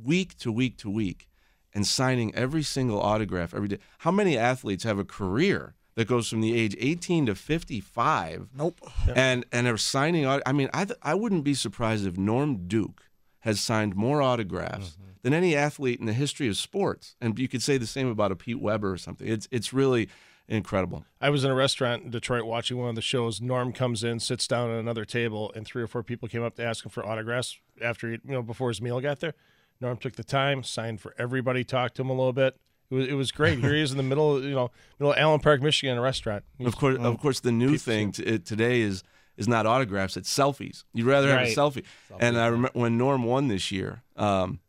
[0.03, 1.27] week to week to week,
[1.73, 3.79] and signing every single autograph every day.
[3.99, 8.51] How many athletes have a career that goes from the age 18 to 55.
[8.57, 8.81] Nope.
[9.17, 10.29] And and are signing.
[10.29, 15.11] I mean, I I wouldn't be surprised if Norm Duke has signed more autographs mm-hmm.
[15.23, 17.17] than any athlete in the history of sports.
[17.21, 19.27] And you could say the same about a Pete Weber or something.
[19.27, 20.09] It's it's really
[20.47, 21.05] incredible.
[21.21, 23.41] I was in a restaurant in Detroit watching one of the shows.
[23.41, 26.55] Norm comes in, sits down at another table, and three or four people came up
[26.55, 29.35] to ask him for autographs after he, you know before his meal got there.
[29.81, 32.57] Norm took the time, signed for everybody, talked to him a little bit.
[32.91, 33.59] It was, it was great.
[33.59, 36.45] Here he is in the middle, you know, middle of Allen Park, Michigan, a restaurant.
[36.57, 39.03] He's, of course, of course, the new thing to, today is
[39.37, 40.85] is not autographs; it's selfies.
[40.95, 41.85] You'd rather have a selfie.
[42.11, 42.17] selfie.
[42.21, 44.03] And I remember when Norm won this year.
[44.17, 44.61] Um,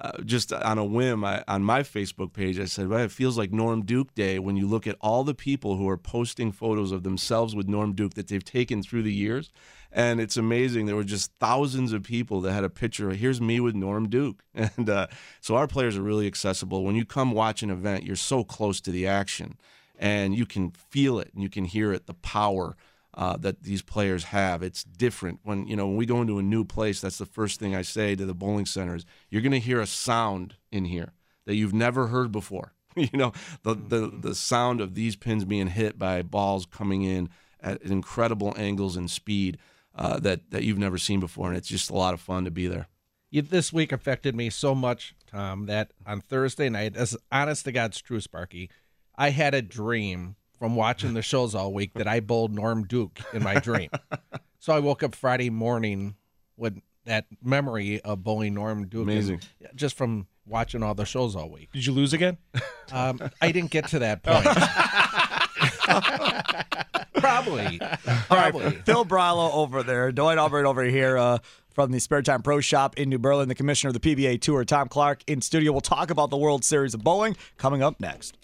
[0.00, 3.36] uh, just on a whim, I, on my Facebook page, I said, well, it feels
[3.36, 6.90] like Norm Duke Day when you look at all the people who are posting photos
[6.90, 9.50] of themselves with Norm Duke that they've taken through the years.
[9.92, 10.86] And it's amazing.
[10.86, 13.10] There were just thousands of people that had a picture.
[13.10, 14.44] Here's me with Norm Duke.
[14.54, 15.08] And uh,
[15.40, 16.84] so our players are really accessible.
[16.84, 19.56] When you come watch an event, you're so close to the action
[19.98, 22.76] and you can feel it and you can hear it, the power
[23.14, 24.62] uh, that these players have.
[24.62, 27.00] It's different when you know when we go into a new place.
[27.00, 29.04] That's the first thing I say to the bowling centers.
[29.28, 31.12] You're going to hear a sound in here
[31.46, 32.72] that you've never heard before.
[32.96, 37.28] you know, the, the the sound of these pins being hit by balls coming in
[37.60, 39.58] at incredible angles and speed
[39.94, 42.50] uh, that that you've never seen before, and it's just a lot of fun to
[42.50, 42.88] be there.
[43.30, 47.72] You, this week affected me so much, Tom, that on Thursday night, as honest to
[47.72, 48.70] God's true, Sparky,
[49.16, 53.20] I had a dream from watching the shows all week that I bowled Norm Duke
[53.32, 53.88] in my dream.
[54.58, 56.16] so I woke up Friday morning
[56.56, 59.04] with that memory of bowling Norm Duke.
[59.04, 59.40] Amazing.
[59.60, 61.70] and- just from watching all the shows all week.
[61.72, 62.36] Did you lose again?
[62.92, 64.44] Um, I didn't get to that point.
[67.14, 67.80] Probably.
[68.26, 68.70] Probably.
[68.84, 71.38] Phil Bralo over there, Dwight Albert over here uh,
[71.70, 74.64] from the Spare Time Pro Shop in New Berlin, the commissioner of the PBA Tour,
[74.64, 75.72] Tom Clark, in studio.
[75.72, 78.36] We'll talk about the World Series of Bowling coming up next.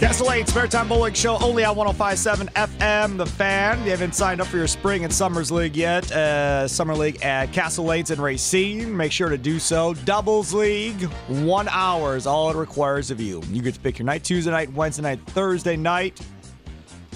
[0.00, 3.18] Castle 8 Spare Time Bowling Show only on 1057 FM.
[3.18, 3.84] The fan.
[3.84, 7.52] You haven't signed up for your spring and summers league yet, uh, summer league at
[7.52, 9.92] Castle Lanes in Racine, make sure to do so.
[9.92, 13.42] Doubles league, one hour is all it requires of you.
[13.50, 16.18] You get to pick your night Tuesday night, Wednesday night, Thursday night.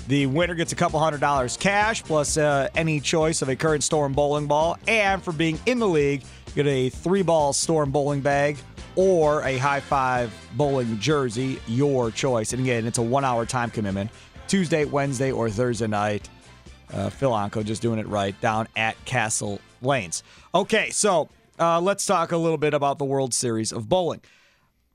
[0.08, 3.82] The winner gets a couple hundred dollars cash plus uh, any choice of a current
[3.82, 4.76] Storm bowling ball.
[4.86, 8.58] And for being in the league, you get a three ball Storm bowling bag
[8.96, 12.52] or a high five bowling jersey, your choice.
[12.52, 14.10] And again, it's a one hour time commitment
[14.46, 16.28] Tuesday, Wednesday, or Thursday night.
[16.92, 20.22] Uh, Phil Anko just doing it right down at Castle Lanes.
[20.54, 21.28] Okay, so
[21.58, 24.20] uh, let's talk a little bit about the World Series of Bowling.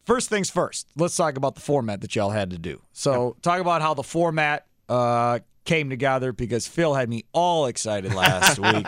[0.05, 2.81] First things first, let's talk about the format that y'all had to do.
[2.93, 8.13] So, talk about how the format uh, came together because Phil had me all excited
[8.13, 8.87] last week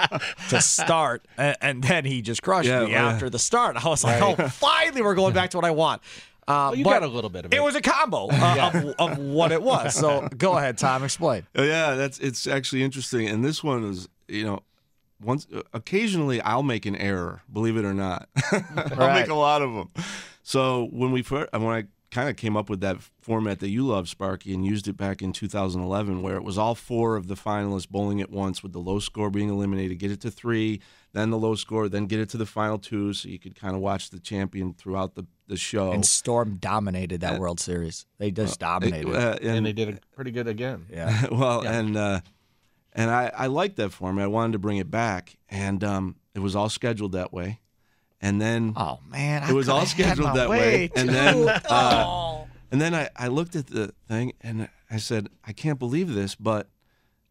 [0.49, 3.07] to start, and, and then he just crushed Yeah, me yeah.
[3.09, 3.77] after the start.
[3.83, 6.01] I was like, oh, finally, we're going back to what I want.
[6.47, 7.57] Uh, Well, you but got a little bit of it.
[7.57, 9.93] It was a combo uh, of, of what it was.
[9.93, 11.45] So, go ahead, Tom, explain.
[11.55, 13.27] Oh, yeah, that's it's actually interesting.
[13.29, 14.59] And this one is, you know,
[15.23, 18.27] once occasionally I'll make an error, believe it or not.
[18.51, 18.61] I'll
[18.97, 19.21] Right.
[19.21, 19.91] make a lot of them.
[20.41, 23.87] So when we first, when I kind of came up with that format that you
[23.87, 27.35] love, Sparky, and used it back in 2011, where it was all four of the
[27.35, 30.81] finalists bowling at once, with the low score being eliminated, get it to three,
[31.13, 33.75] then the low score, then get it to the final two, so you could kind
[33.75, 35.91] of watch the champion throughout the the show.
[35.91, 38.05] And Storm dominated that World Series.
[38.17, 39.13] They just dominated.
[39.13, 40.85] Uh, and they did it pretty good again.
[40.89, 41.25] yeah.
[41.31, 42.21] well, and uh,
[42.93, 44.25] and I, I liked that format.
[44.25, 47.60] I wanted to bring it back, and um, it was all scheduled that way.
[48.21, 50.87] And then Oh man, I it was all scheduled that way.
[50.89, 50.93] too.
[50.95, 55.53] And then uh, and then I, I looked at the thing and I said, I
[55.53, 56.69] can't believe this, but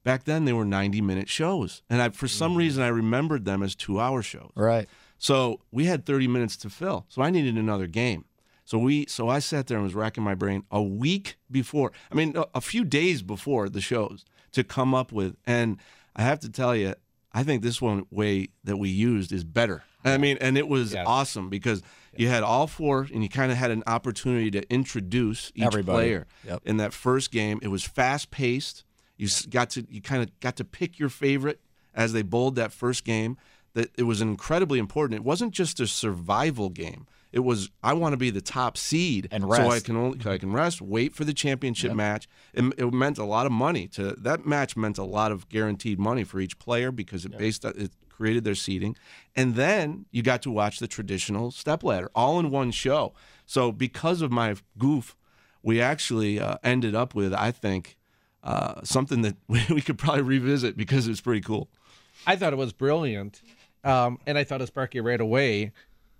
[0.02, 3.62] back then they were 90 minute shows, and I for some reason I remembered them
[3.62, 4.50] as two hour shows.
[4.54, 4.88] right.
[5.22, 7.04] So we had 30 minutes to fill.
[7.10, 8.24] So I needed another game.
[8.64, 11.92] So we so I sat there and was racking my brain a week before.
[12.10, 15.36] I mean, a, a few days before the shows to come up with.
[15.46, 15.76] And
[16.16, 16.94] I have to tell you,
[17.32, 19.84] I think this one way that we used is better.
[20.04, 21.04] I mean, and it was Yes.
[21.06, 21.82] awesome because
[22.16, 25.96] you had all four, and you kind of had an opportunity to introduce each Everybody.
[25.96, 26.62] player Yep.
[26.64, 27.58] in that first game.
[27.62, 28.84] It was fast paced.
[29.16, 31.60] You got to you kind of got to pick your favorite
[31.94, 33.36] as they bowled that first game.
[33.74, 35.16] That it was incredibly important.
[35.16, 37.06] It wasn't just a survival game.
[37.32, 40.38] It was I want to be the top seed, And so I can only I
[40.38, 42.28] can rest, wait for the championship match.
[42.52, 45.98] It, it meant a lot of money to that match meant a lot of guaranteed
[45.98, 48.96] money for each player because it based it created their seating,
[49.34, 53.14] and then you got to watch the traditional stepladder all in one show.
[53.46, 55.16] So because of my goof,
[55.62, 57.96] we actually uh, ended up with I think
[58.42, 61.68] uh, something that we could probably revisit because it's pretty cool.
[62.26, 63.40] I thought it was brilliant,
[63.84, 65.72] um, and I thought it was Sparky right away.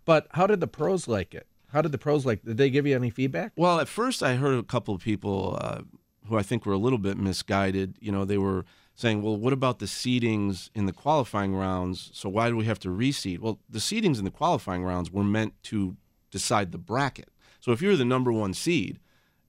[0.04, 1.46] But how did the pros like it?
[1.72, 2.44] How did the pros like?
[2.44, 3.52] Did they give you any feedback?
[3.56, 5.82] Well, at first, I heard a couple of people uh,
[6.26, 7.96] who I think were a little bit misguided.
[8.00, 8.64] You know, they were
[8.96, 12.10] saying, "Well, what about the seedings in the qualifying rounds?
[12.12, 15.24] So why do we have to reseed?" Well, the seedings in the qualifying rounds were
[15.24, 15.96] meant to
[16.30, 17.28] decide the bracket.
[17.60, 18.98] So if you're the number one seed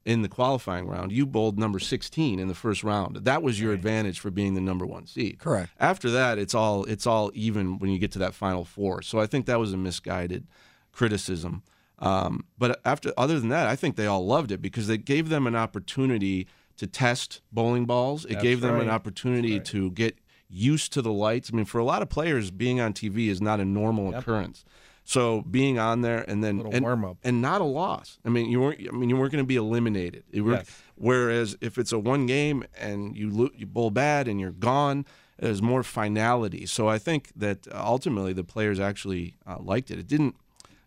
[0.05, 3.17] in the qualifying round, you bowled number 16 in the first round.
[3.17, 5.39] That was your advantage for being the number one seed.
[5.39, 5.71] Correct.
[5.79, 9.01] After that, it's all it's all even when you get to that final four.
[9.01, 10.47] So I think that was a misguided
[10.91, 11.63] criticism.
[11.99, 15.29] Um, but after other than that, I think they all loved it because it gave
[15.29, 18.25] them an opportunity to test bowling balls.
[18.25, 18.89] It gave them an right.
[18.89, 20.17] opportunity to get
[20.49, 21.51] used to the lights.
[21.53, 24.65] I mean, for a lot of players, being on TV is not a normal occurrence.
[25.11, 27.17] So being on there and then and, warm-up.
[27.21, 28.17] and not a loss.
[28.23, 28.79] I mean, you weren't.
[28.87, 30.23] I mean, you weren't going to be eliminated.
[30.31, 30.81] Yes.
[30.95, 35.05] Whereas if it's a one game and you lo- you bowl bad and you're gone,
[35.37, 36.65] there's more finality.
[36.65, 39.99] So I think that ultimately the players actually uh, liked it.
[39.99, 40.37] It didn't.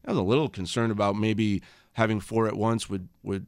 [0.06, 1.60] I was a little concerned about maybe
[1.92, 3.44] having four at once would would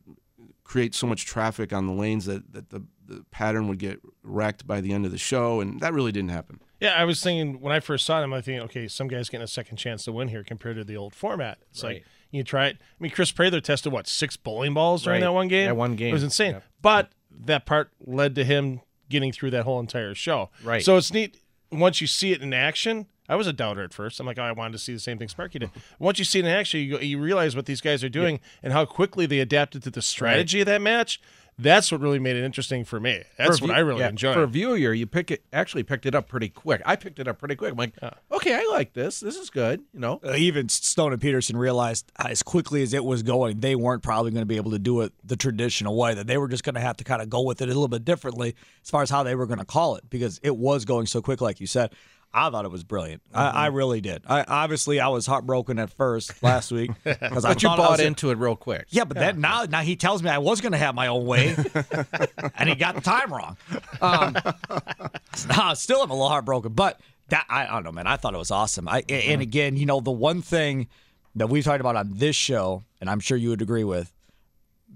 [0.63, 4.67] create so much traffic on the lanes that, that the, the pattern would get wrecked
[4.67, 6.61] by the end of the show, and that really didn't happen.
[6.81, 9.45] Yeah, I was thinking when I first saw him, I thinking, okay, some guy's getting
[9.45, 11.59] a second chance to win here compared to the old format.
[11.71, 11.95] It's Right.
[11.95, 12.77] like you try it.
[12.81, 15.27] I mean, Chris Prather tested what six bowling balls during Right.
[15.29, 15.67] that one game.
[15.67, 16.11] That one game.
[16.11, 16.53] it was insane.
[16.53, 16.65] Yep.
[16.83, 20.51] But that part led to him getting through that whole entire show.
[20.63, 20.83] Right.
[20.85, 21.39] So it's neat
[21.73, 23.07] once you see it in action.
[23.29, 24.21] I was a doubter at first.
[24.21, 25.71] I'm like, oh, I wanted to see the same thing Sparky did.
[25.99, 28.39] Once you see it in action, you, go, you realize what these guys are doing
[28.63, 31.21] and how quickly they adapted to the strategy of that match.
[31.59, 33.23] That's what really made it interesting for me.
[33.39, 34.35] That's For what view- I really yeah, enjoyed.
[34.35, 36.83] For a viewer, you pick it actually picked it up pretty quick.
[36.85, 37.71] I picked it up pretty quick.
[37.73, 37.95] I'm like,
[38.31, 39.21] okay, I like this.
[39.21, 39.81] This is good.
[39.95, 43.75] You know, Uh, even Stone and Pedersen realized as quickly as it was going, they
[43.75, 46.13] weren't probably going to be able to do it the traditional way.
[46.13, 47.89] That they were just going to have to kind of go with it a little
[47.89, 50.85] bit differently as far as how they were going to call it because it was
[50.85, 51.91] going so quick, like you said.
[52.35, 53.23] I thought it was brilliant.
[53.33, 54.23] I, I really did.
[54.29, 58.01] I obviously I was heartbroken at first last week because I you I bought was-
[58.01, 58.87] into it real quick.
[58.91, 61.25] Yeah, but then now now he tells me I was going to have my own
[61.25, 61.57] way,
[62.57, 63.57] and he got the time wrong.
[64.01, 64.37] Um,
[65.57, 68.07] no, still I'm a little heartbroken, but that I, I don't know, man.
[68.07, 68.87] I thought it was awesome.
[68.89, 70.89] I and again, you know, the one thing
[71.37, 74.13] that we've talked about on this show, and I'm sure you would agree with,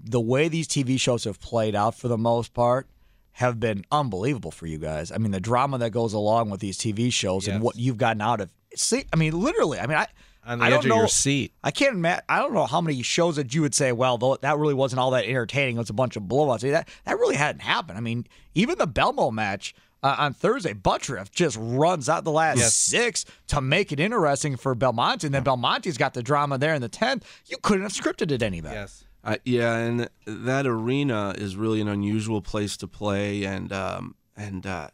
[0.03, 2.87] the way these TV shows have played out for the most part
[3.33, 5.11] have been unbelievable for you guys.
[5.11, 8.21] I mean, the drama that goes along with these TV shows and what you've gotten
[8.21, 8.49] out of.
[8.75, 9.79] See, I mean, literally.
[9.79, 10.07] I mean, I
[10.45, 11.53] On the I edge don't of know, your seat.
[11.63, 12.23] I can't imagine.
[12.29, 14.99] I don't know how many shows that you would say, well, though that really wasn't
[14.99, 15.75] all that entertaining.
[15.75, 16.61] It was a bunch of blowouts.
[16.69, 17.97] That that really hadn't happened.
[17.97, 18.25] I mean,
[18.55, 19.73] even the Belmo match
[20.03, 22.73] uh, on Thursday, Butturff just runs out the last Yes.
[22.73, 26.81] six to make it interesting for Belmonte, and then Belmonte's got the drama there in
[26.81, 27.23] the tenth.
[27.47, 28.75] You couldn't have scripted it any better.
[28.75, 29.03] Yes.
[29.23, 34.65] Uh, yeah, and that arena is really an unusual place to play, and um, and
[34.65, 34.87] uh,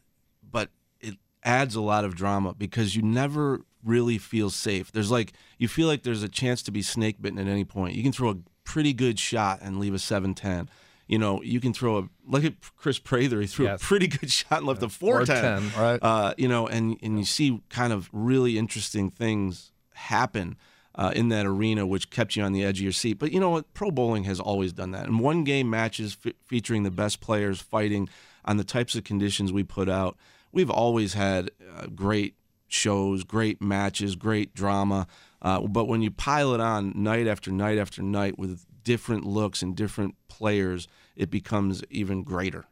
[0.51, 0.69] but
[0.99, 4.91] it adds a lot of drama because you never really feel safe.
[4.91, 7.95] There's like you feel like there's a chance to be snake bitten at any point.
[7.95, 10.69] You can throw a pretty good shot and leave a seven ten.
[11.07, 13.39] You know, you can throw a look at Chris Prather.
[13.39, 13.81] He threw Yes.
[13.81, 15.61] a pretty good shot and left a four ten.
[15.69, 15.99] 410, right.
[16.01, 20.57] Uh, you know, and and you see kind of really interesting things happen
[20.97, 23.19] uh, in that arena, which kept you on the edge of your seat.
[23.19, 23.73] But you know what?
[23.73, 25.05] Pro bowling has always done that.
[25.05, 28.09] And one game matches f- featuring the best players fighting
[28.43, 30.17] on the types of conditions we put out,
[30.51, 32.35] we've always had uh, great
[32.67, 35.07] shows, great matches, great drama.
[35.41, 39.61] Uh, but when you pile it on night after night after night with different looks
[39.61, 42.65] and different players, it becomes even greater.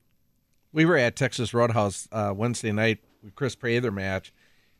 [0.74, 4.34] We were at Texas Roadhouse uh, Wednesday night with Chris Prather match.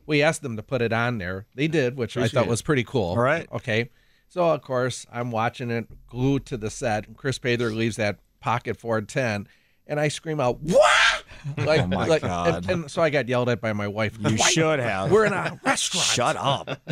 [0.06, 1.46] We asked them to put it on there.
[1.54, 2.50] They did, which I thought it.
[2.50, 3.10] was pretty cool.
[3.10, 3.46] All right.
[3.52, 3.90] Okay.
[4.28, 7.06] So of course I'm watching it glued to the set.
[7.06, 9.48] and Chris Prather leaves that pocket 410,
[9.86, 10.82] and I scream out, "What!"
[11.58, 12.54] Oh, like, Oh, my like- God.
[12.64, 14.16] And, and so I got yelled at by my wife.
[14.18, 15.10] You "Why- should have.
[15.12, 16.06] We're in a restaurant.
[16.06, 16.80] Shut up.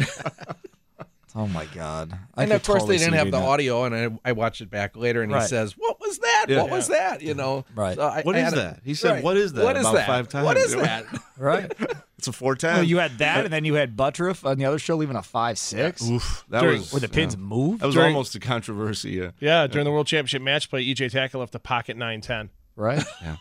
[1.35, 2.16] oh my God.
[2.35, 3.45] I and of course totally they didn't have the that.
[3.49, 6.47] audio, and I, I watched it back later, and he says, "What was that?
[6.49, 6.62] Yeah.
[6.62, 7.97] What was that?" You know, Right.
[7.97, 8.80] So I, What I is had a- that?
[8.85, 10.07] He said, "What is that?" What is about that?
[10.07, 10.45] five times.
[10.45, 11.05] What is that?
[11.39, 11.72] Right.
[12.18, 12.74] It's a four ten.
[12.74, 15.22] Well, you had that, and then you had Butturff on the other show leaving a
[15.22, 17.41] five six, Oof, that During- was where the pins yeah.
[17.41, 17.80] moved.
[17.80, 19.11] That was During- almost a controversy.
[19.12, 19.30] Yeah.
[19.41, 22.49] Yeah, during the World Championship match play, EJ Tackett left the pocket 9-10.
[22.76, 23.03] right.
[23.22, 23.37] Yeah.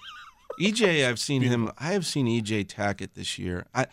[0.61, 1.71] EJ, I've seen him.
[1.79, 3.65] I have seen EJ Tackett this year.
[3.73, 3.87] I,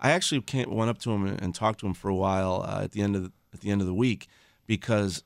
[0.00, 2.64] I actually came, went up to him and, and talked to him for a while
[2.66, 4.28] uh, at the end of the, at the end of the week
[4.66, 5.22] because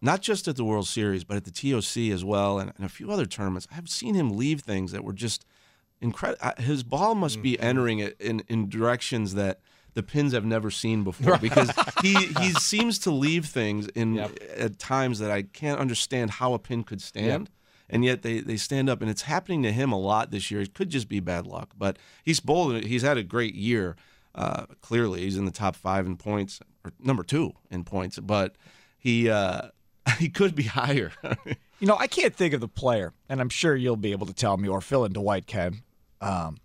[0.00, 2.88] not just at the World Series, but at the TOC as well, and, and a
[2.88, 3.68] few other tournaments.
[3.76, 5.44] I've seen him leave things that were just
[6.00, 6.50] incredible.
[6.58, 9.60] His ball must be entering it in, in directions that
[9.94, 11.70] the pins have never seen before because
[12.00, 14.38] he he seems to leave things in Yep.
[14.56, 17.50] at times that I can't understand how a pin could stand.
[17.90, 20.62] And yet they, they stand up, and it's happening to him a lot this year.
[20.62, 22.72] It could just be bad luck, but he's bold.
[22.72, 23.96] and He's had a great year.
[24.34, 26.58] Uh, clearly, he's in the top five in points,
[26.98, 28.18] number two in points.
[28.18, 28.56] But
[28.98, 29.68] he uh,
[30.18, 31.12] he could be higher.
[31.82, 34.32] You know, I can't think of the player, and I'm sure you'll be able to
[34.32, 35.82] tell me or fill in Dwight can.
[36.20, 36.58] Um,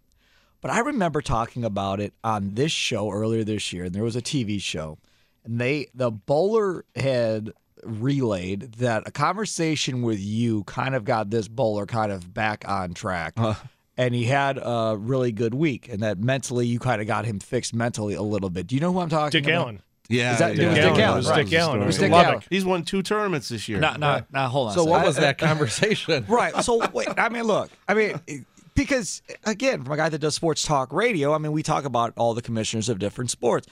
[0.62, 4.16] but I remember talking about it on this show earlier this year, and there was
[4.16, 5.00] a TV show,
[5.44, 7.52] and they the bowler had
[7.84, 12.94] relayed that a conversation with you kind of got this bowler kind of back on
[12.94, 13.40] track.
[13.98, 17.40] And he had a really good week, and that mentally you kind of got him
[17.40, 18.68] fixed mentally a little bit.
[18.68, 19.62] Do you know who I'm talking Dick about?
[19.62, 19.82] Allen.
[20.10, 21.00] Yeah, Is that- it was Dick Allen.
[21.02, 21.28] Allen, It was.
[21.50, 21.82] Dick Allen.
[21.82, 22.42] It was Dick Allen.
[22.50, 23.80] He's won two tournaments this year.
[23.80, 24.48] No, no, no.
[24.48, 24.72] Hold on.
[24.72, 26.26] a So what I- was that conversation?
[26.28, 26.56] Right.
[26.64, 28.46] So wait, I mean, look, I mean,
[28.76, 32.14] because again, from a guy that does sports talk radio, I mean, we talk about
[32.18, 33.68] all the commissioners of different sports.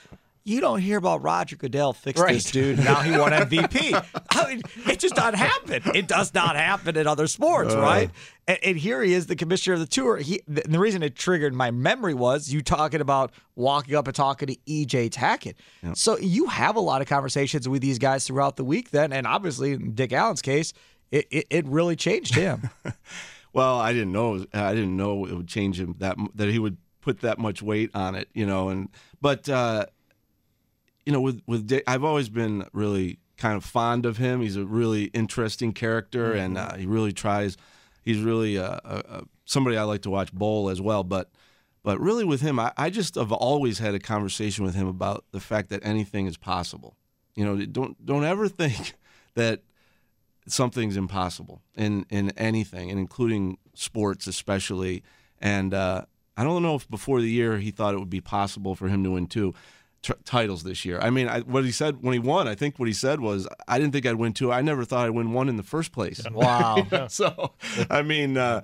[0.48, 2.78] You don't hear about Roger Goodell fixed this dude.
[2.78, 4.00] Now he won MVP.
[4.30, 5.82] I mean, it just doesn't happen.
[5.96, 8.12] It does not happen in other sports, right?
[8.48, 10.18] And, and here he is, the commissioner of the tour.
[10.18, 14.16] He, the, the reason it triggered my memory was you talking about walking up and
[14.16, 15.56] talking to EJ Tackett.
[15.98, 19.26] So you have a lot of conversations with these guys throughout the week, then, and
[19.26, 20.74] obviously in Dick Allen's case,
[21.10, 22.70] it, it, it really changed him.
[23.54, 24.46] Well, I didn't know.
[24.54, 27.62] I didn't know it would change him that m- that he would put that much
[27.62, 28.68] weight on it, you know.
[28.68, 28.89] And
[29.22, 29.86] but uh,
[31.06, 34.41] you know, with with Dave, I've always been really kind of fond of him.
[34.41, 37.58] He's a really interesting character, and uh, he really tries.
[38.01, 41.03] He's really uh, a, a, somebody I like to watch bowl as well.
[41.03, 41.30] But
[41.84, 45.26] but really, with him, I, I just have always had a conversation with him about
[45.32, 46.97] the fact that anything is possible.
[47.36, 48.93] You know, don't don't ever think
[49.36, 49.62] that
[50.47, 55.03] something's impossible in in anything, and including sports especially.
[55.39, 58.74] And uh, I don't know if before the year he thought it would be possible
[58.74, 59.53] for him to win two
[60.06, 60.99] t- titles this year.
[61.01, 63.47] I mean, I, what he said when he won, I think what he said was,
[63.68, 64.51] "I didn't think I'd win two.
[64.51, 66.86] I never thought I'd win one in the first place." Wow.
[67.10, 67.53] so,
[67.89, 68.62] I mean, uh,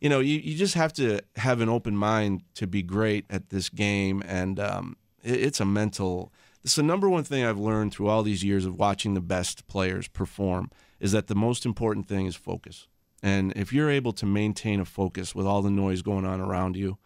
[0.00, 3.50] you know, you, you just have to have an open mind to be great at
[3.50, 6.32] this game, and um, it, it's a mental.
[6.64, 9.66] It's the number one thing I've learned through all these years of watching the best
[9.66, 12.86] players perform is that the most important thing is focus.
[13.22, 16.76] And if you're able to maintain a focus with all the noise going on around
[16.76, 16.98] you,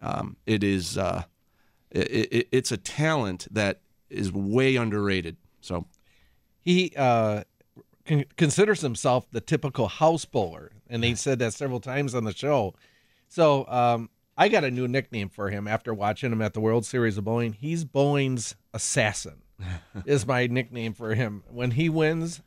[0.00, 1.24] um, it is uh,
[1.90, 5.36] it, it, it's a talent that is way underrated.
[5.60, 5.86] So
[6.60, 7.44] he uh,
[8.06, 12.34] con- considers himself the typical house bowler, and he said that several times on the
[12.34, 12.74] show.
[13.28, 16.84] So um, I got a new nickname for him after watching him at the World
[16.84, 17.52] Series of Bowling.
[17.52, 19.42] He's bowling's assassin,
[20.04, 21.44] is my nickname for him.
[21.48, 22.40] When he wins,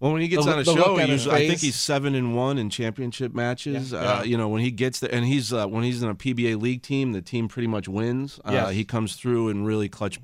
[0.00, 2.58] well, when he gets The- on a show, usually, I think he's seven and one
[2.58, 3.92] in championship matches.
[3.92, 3.98] Yeah.
[3.98, 6.60] Uh, you know, when he gets there, and he's uh, when he's in a PBA
[6.60, 8.40] league team, the team pretty much wins.
[8.44, 8.72] Uh, Yes.
[8.72, 10.18] He comes through in really clutch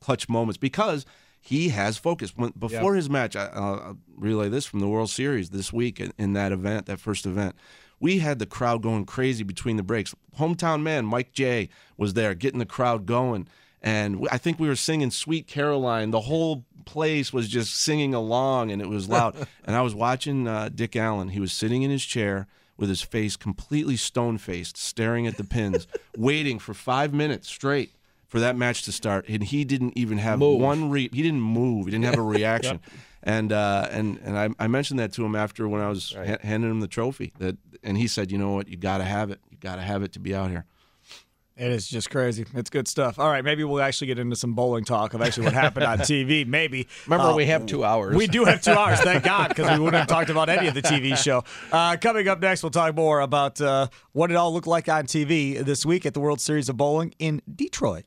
[0.00, 1.04] clutch moments because
[1.40, 2.32] he has focus.
[2.36, 6.00] When, before his match, I, uh, I'll relay this from the World Series this week
[6.00, 7.54] in, in that event, that first event.
[7.98, 10.14] We had the crowd going crazy between the breaks.
[10.38, 13.48] Hometown man Mike J was there, getting the crowd going,
[13.82, 18.70] and I think we were singing "Sweet Caroline." The whole place was just singing along,
[18.70, 19.36] and it was loud.
[19.64, 21.28] and I was watching uh, Dick Allen.
[21.28, 22.46] He was sitting in his chair
[22.78, 27.90] with his face completely stone faced, staring at the pins, waiting for five minutes straight
[28.26, 30.60] for that match to start, and he didn't even have Move.
[30.60, 30.90] one.
[30.90, 31.86] Re- he didn't move.
[31.86, 32.80] He didn't have a reaction.
[33.22, 36.38] And uh, and and I, I mentioned that to him after when I was ha-
[36.42, 37.32] handing him the trophy.
[37.38, 39.40] That and he said, you know what, you got to have it.
[39.50, 40.64] You got to have it to be out here.
[41.56, 42.44] It is just crazy.
[42.54, 43.18] It's good stuff.
[43.18, 45.98] All right, maybe we'll actually get into some bowling talk of actually what happened on
[46.00, 46.46] TV.
[46.46, 46.86] Maybe.
[47.06, 48.14] remember Uh, we have two hours.
[48.14, 50.74] We do have two hours, thank God, because we wouldn't have talked about any of
[50.74, 51.44] the TV show.
[51.72, 55.06] Uh, coming up next, we'll talk more about uh, what it all looked like on
[55.06, 58.04] TV this week at the World Series of Bowling in Detroit.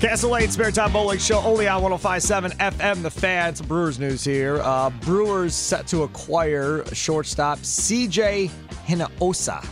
[0.00, 3.02] Castle Lane Spare Time Bowling Show only on 1057 FM.
[3.02, 4.60] The fans, Brewers news here.
[4.62, 8.48] Uh, Brewers set to acquire shortstop CJ
[8.86, 9.66] Hinaosa.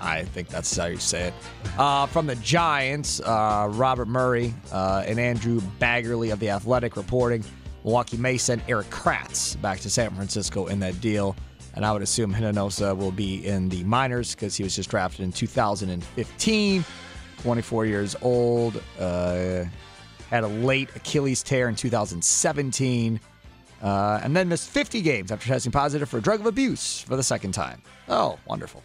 [0.00, 1.34] I think that's how you say it.
[1.78, 7.44] Uh, from the Giants, uh, Robert Murray uh, and Andrew Baggarly of The Athletic reporting
[7.84, 11.36] Milwaukee Mason, Erik Kratz back to San Francisco in that deal.
[11.74, 15.20] And I would assume Hinonosa will be in the minors because he was just drafted
[15.20, 16.84] in 2015.
[17.42, 18.80] 24 years old.
[18.98, 19.64] Uh,
[20.30, 23.20] had a late Achilles tear in 2017.
[23.82, 27.22] Uh, and then missed 50 games after testing positive for drug of abuse for the
[27.22, 27.82] second time.
[28.08, 28.82] Oh, wonderful.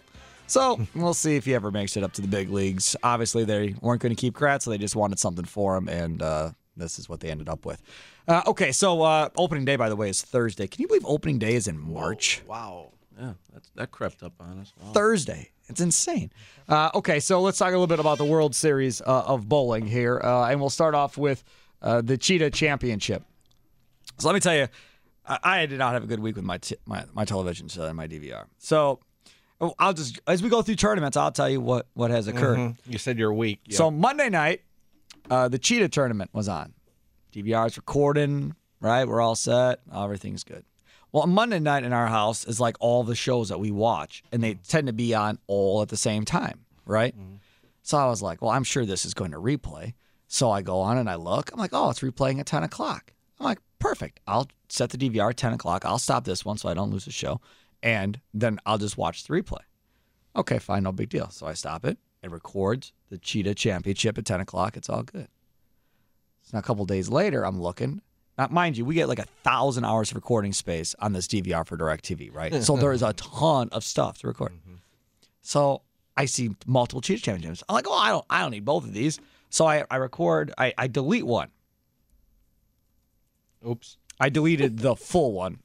[0.48, 2.96] So we'll see if he ever makes it up to the big leagues.
[3.04, 6.22] Obviously, they weren't going to keep Kratz, so they just wanted something for him, and
[6.22, 7.82] uh, this is what they ended up with.
[8.28, 10.66] Uh, okay, so uh, opening day, by the way, is Thursday.
[10.68, 12.42] Can you believe opening day is in March?
[12.48, 12.94] Wow.
[13.20, 14.74] Yeah, that's, that crept up on us.
[14.82, 14.94] Wow.
[14.94, 15.52] Thursday.
[15.70, 16.32] It's insane.
[16.68, 19.86] Uh, okay, so let's talk a little bit about the World Series uh, of bowling
[19.86, 21.44] here, uh, and we'll start off with
[21.82, 23.24] uh, the Cheetah Championship.
[24.18, 24.68] So let me tell you,
[25.26, 27.86] I, I did not have a good week with my t- my, my television set
[27.88, 28.46] and my DVR.
[28.58, 29.00] So
[29.62, 32.58] oh, I'll just as we go through tournaments, I'll tell you what what has occurred.
[32.58, 32.78] Mhm.
[32.88, 33.60] You said you're weak.
[33.66, 33.78] Yep.
[33.78, 34.62] So Monday night,
[35.30, 36.74] uh, the Cheetah tournament was on.
[37.34, 39.06] DVR's recording, right?
[39.08, 39.80] We're all set.
[39.94, 40.64] Everything's good.
[41.12, 44.44] Well, Monday night in our house is like all the shows that we watch, and
[44.44, 44.64] they mm-hmm.
[44.68, 47.18] tend to be on all at the same time, right?
[47.18, 47.36] Mm-hmm.
[47.82, 49.94] So I was like, well, I'm sure this is going to replay.
[50.28, 51.52] So I go on and I look.
[51.54, 53.14] I'm like, oh, it's replaying at 10 o'clock.
[53.40, 54.20] I'm like, perfect.
[54.28, 55.86] I'll set the DVR at 10 o'clock.
[55.86, 57.40] I'll stop this one so I don't lose the show.
[57.82, 59.62] And then I'll just watch the replay.
[60.36, 61.30] Okay, fine, no big deal.
[61.30, 61.98] So I stop it.
[62.22, 64.76] It records the Cheetah Championship at 10 o'clock.
[64.76, 65.30] It's all good.
[66.44, 68.02] So now a couple days later, I'm looking.
[68.38, 71.66] Now, mind you, we get like a thousand hours of recording space on this DVR
[71.66, 72.64] for DirecTV, right?
[72.64, 74.52] so there is a ton of stuff to record.
[74.52, 74.76] Mm-hmm.
[75.42, 75.82] So
[76.16, 77.64] I see multiple Cheetah Championships.
[77.68, 79.20] I'm like, oh, I don't, I don't need both of these.
[79.50, 81.50] So I, I record, I, I delete one.
[83.68, 83.98] Oops.
[84.20, 85.60] I deleted the full one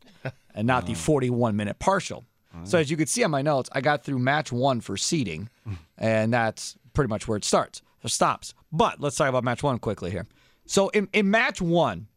[0.55, 0.97] and not the ah.
[0.97, 2.25] 41 minute partial.
[2.65, 5.49] So as you can see on my notes, I got through match one for seeding,
[5.99, 7.81] and that's pretty much where it starts.
[8.03, 8.53] It stops.
[8.71, 10.27] But let's talk about match one quickly here.
[10.67, 12.09] So in, in match one,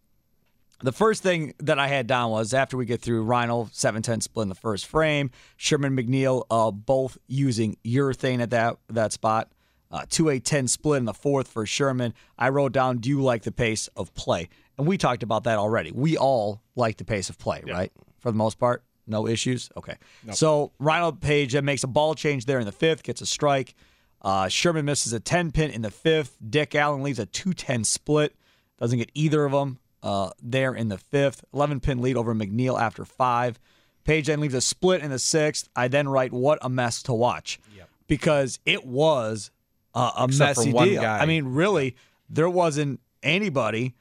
[0.81, 4.43] The first thing that I had down was after we get through Rhino 710 split
[4.43, 9.51] in the first frame, Sherman McNeil uh, both using urethane at that that spot.
[9.91, 12.13] Uh, 2 a 10 split in the fourth for Sherman.
[12.37, 14.49] I wrote down, Do you like the pace of play?
[14.77, 15.91] And we talked about that already.
[15.93, 17.93] We all like the pace of play, right?
[18.19, 19.69] For the most part, no issues.
[19.77, 19.95] Okay.
[20.33, 23.75] So Rhino Page that makes a ball change there in the fifth, gets a strike.
[24.21, 26.35] Uh, Sherman misses a 10 pin in the fifth.
[26.49, 28.35] Dick Allen leaves a 2 10 split.
[28.79, 31.43] Doesn't get either of them uh, there in the fifth.
[31.53, 33.59] 11 pin lead over McNeil after five.
[34.05, 35.67] Page then leaves a split in the sixth.
[35.75, 37.59] I then write, What a mess to watch.
[38.07, 39.49] Because it was
[39.95, 41.01] uh, a Except for messy deal.
[41.01, 41.17] guy.
[41.19, 41.95] I mean, really,
[42.29, 43.95] there wasn't anybody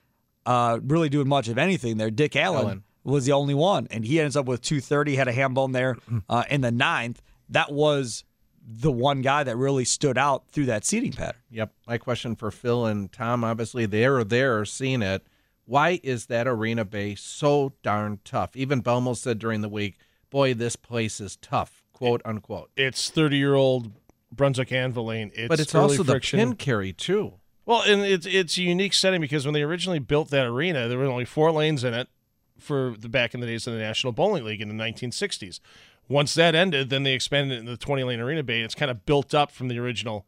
[0.44, 2.10] uh, really doing much of anything there.
[2.10, 2.82] Dick Allen, Allen.
[3.02, 5.16] was the only one, and he ends up with 230.
[5.16, 5.96] Had a ham bone there
[6.28, 7.22] uh, in the ninth.
[7.48, 8.24] That was
[8.66, 11.40] the one guy that really stood out through that seating pattern.
[11.50, 11.72] Yep.
[11.86, 15.26] My question for Phil and Tom, obviously they are there seeing it.
[15.66, 18.56] Why is that arena bay so darn tough?
[18.56, 19.96] Even Belmo said during the week,
[20.30, 22.70] boy, this place is tough, quote unquote.
[22.76, 23.92] It's 30 year old
[24.30, 25.30] Brunswick Anvilane.
[25.34, 26.38] It's but it's also friction.
[26.38, 27.34] the pin carry too.
[27.66, 30.98] Well, and it's it's a unique setting because when they originally built that arena, there
[30.98, 32.08] were only four lanes in it
[32.58, 35.60] for the back in the days of the National Bowling League in the 1960s.
[36.08, 38.60] Once that ended, then they expanded it into the 20 lane arena bay.
[38.60, 40.26] It's kind of built up from the original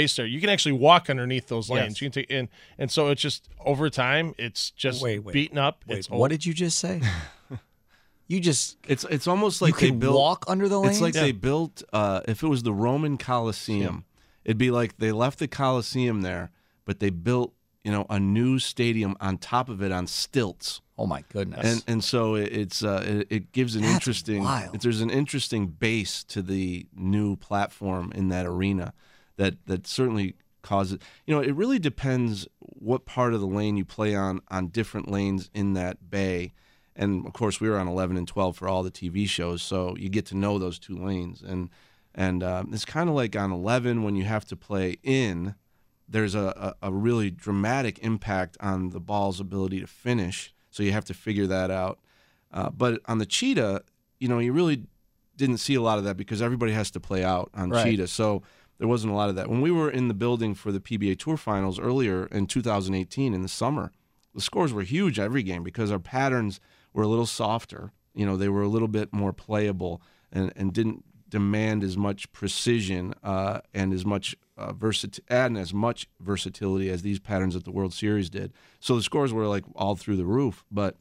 [0.00, 0.26] base there.
[0.26, 1.94] You can actually walk underneath those lanes.
[1.94, 2.00] Yes.
[2.02, 5.32] You can take in, and so it's just over time, it's just Wait, wait.
[5.32, 5.84] beaten up.
[5.86, 7.00] Wait, it's what did you just say?
[8.28, 10.16] you just It's it's almost like you they can built.
[10.16, 10.96] walk under the lanes.
[10.96, 11.82] It's like they built.
[11.92, 14.04] Uh, if it was the Roman Colosseum,
[14.44, 16.50] it'd be like they left the Colosseum there,
[16.84, 17.52] but they built
[17.84, 20.80] you know a new stadium on top of it on stilts.
[20.98, 21.64] oh my goodness.
[21.72, 24.74] and and so it, it's uh, it, it gives an That's interesting wild.
[24.74, 28.92] it- there's an interesting base to the new platform in that arena
[29.36, 33.84] that that certainly causes you know it really depends what part of the lane you
[33.84, 36.52] play on on different lanes in that bay
[36.96, 39.94] and of course we were on 11 and 12 for all the TV shows so
[39.96, 41.70] you get to know those two lanes and
[42.14, 45.54] and um, it's kind of like on 11 when you have to play in
[46.08, 50.54] there's a, a, a really dramatic impact on the ball's ability to finish.
[50.70, 51.98] So you have to figure that out.
[52.52, 53.82] Uh, but on the cheetah,
[54.20, 54.84] you know, you really
[55.36, 57.82] didn't see a lot of that because everybody has to play out on Right.
[57.84, 58.06] cheetah.
[58.06, 58.42] So
[58.78, 59.48] there wasn't a lot of that.
[59.48, 63.42] When we were in the building for the PBA Tour Finals earlier in 2018 in
[63.42, 63.92] the summer,
[64.34, 66.60] the scores were huge every game because our patterns
[66.92, 67.92] were a little softer.
[68.14, 72.30] You know, they were a little bit more playable and, and didn't demand as much
[72.32, 77.64] precision uh, and as much uh, versatility and as much versatility as these patterns at
[77.64, 78.52] the World Series did.
[78.80, 80.64] So the scores were like all through the roof.
[80.70, 80.96] But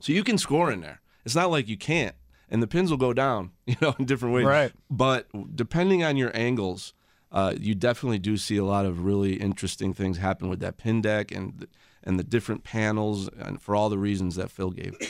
[0.00, 1.00] so you can score in there.
[1.24, 2.16] It's not like you can't,
[2.52, 4.44] and the pins will go down, you know, in different ways.
[4.44, 4.72] Right.
[4.88, 5.26] But
[5.56, 6.92] depending on your angles,
[7.32, 11.00] uh, you definitely do see a lot of really interesting things happen with that pin
[11.00, 11.66] deck and
[12.04, 14.96] and the different panels, and for all the reasons that Phil gave.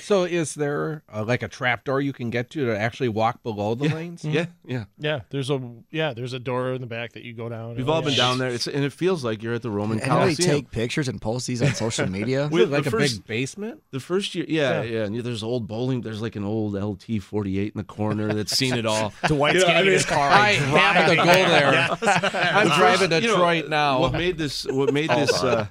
[0.00, 3.42] So is there uh, like a trap door you can get to to actually walk
[3.42, 4.24] below the lanes?
[4.24, 4.84] Yeah, yeah.
[4.98, 7.76] Yeah, there's a yeah, there's a door in the back that you go down.
[7.76, 10.34] We've all been down there, it's, and it feels like you're at the Roman Anybody
[10.34, 10.50] Coliseum.
[10.56, 12.46] take pictures and post these on social media?
[12.46, 13.82] Is it like the a big basement?
[13.90, 16.00] The first year, yeah, yeah, and there's old bowling.
[16.00, 19.12] There's like an old LT 48 in the corner that's seen it all.
[19.26, 20.30] Dwight's getting in his car.
[20.30, 21.88] I have to go there.
[22.54, 24.00] I'm driving to You know, Detroit now.
[24.00, 24.64] What made this?
[24.64, 25.32] What made this?
[25.42, 25.66] Uh,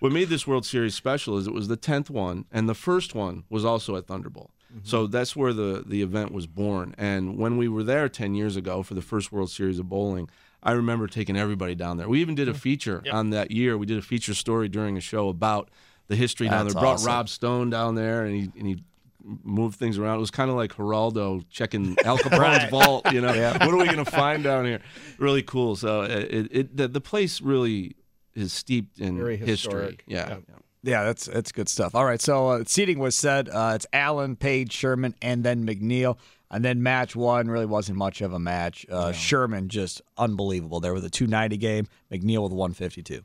[0.00, 3.14] what made this World Series special is it was the tenth one, and the first
[3.14, 4.50] one was also at Thunderbowl.
[4.72, 4.78] Mm-hmm.
[4.84, 6.94] So that's where the the event was born.
[6.98, 10.28] And when we were there ten years ago for the first World Series of bowling,
[10.62, 12.08] I remember taking everybody down there.
[12.08, 13.78] We even did a feature on that year.
[13.78, 15.70] We did a feature story during a show about
[16.08, 16.82] the history down That's there.
[16.82, 17.06] Brought awesome.
[17.06, 18.82] Rob Stone down there, and he and he
[19.22, 20.16] moved things around.
[20.16, 23.12] It was kind of like Geraldo checking Al Capone's vault.
[23.12, 24.80] You know, what are we going to find down here?
[25.18, 25.76] Really cool.
[25.76, 27.96] So it, it, it the, the place really
[28.40, 29.98] is steeped in Very history.
[30.06, 30.28] Yeah.
[30.28, 30.36] Yeah.
[30.48, 30.54] yeah.
[30.82, 31.94] Yeah, that's that's good stuff.
[31.94, 33.50] All right, so uh, seating was said.
[33.50, 36.16] Uh, it's Allen, Page, Sherman, and then McNeil.
[36.50, 38.84] And then match one really wasn't much of a match.
[38.90, 40.80] Uh, Sherman just unbelievable.
[40.80, 41.86] There with a 290 game.
[42.10, 43.22] McNeil with 152.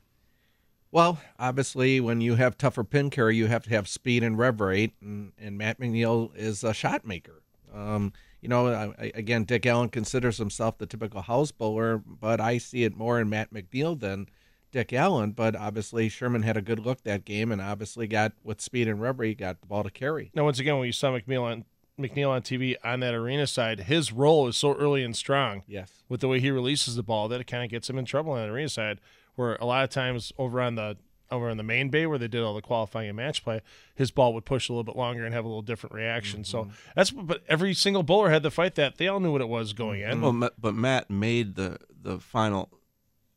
[0.92, 4.62] Well, obviously, when you have tougher pin carry, you have to have speed and rev
[4.62, 7.42] rate, and, and Matt McNeil is a shot maker.
[7.74, 12.40] Um, you know, I, I- again, Dick Allen considers himself the typical house bowler, but
[12.40, 14.28] I see it more in Matt McNeil than
[14.76, 15.32] Dick Allen.
[15.32, 19.02] But obviously, Sherman had a good look that game, and obviously got with speed and
[19.02, 20.32] rubber, he got the ball to carry.
[20.36, 21.64] Now, once again, when you saw McNeil on
[21.98, 26.04] McNeil on TV on that arena side, his role is so early and strong Yes.
[26.10, 28.34] with the way he releases the ball that it kind of gets him in trouble
[28.34, 29.00] on that arena side.
[29.36, 30.98] Where a lot of times over on the
[31.32, 33.62] over on the main bay where they did all the qualifying and match play,
[33.96, 36.44] his ball would push a little bit longer and have a little different reaction.
[36.44, 36.72] So mm-hmm.
[36.96, 38.98] that's but every single bowler had to fight that.
[38.98, 40.20] They all knew what it was going in.
[40.20, 42.70] Well, but Matt made the the final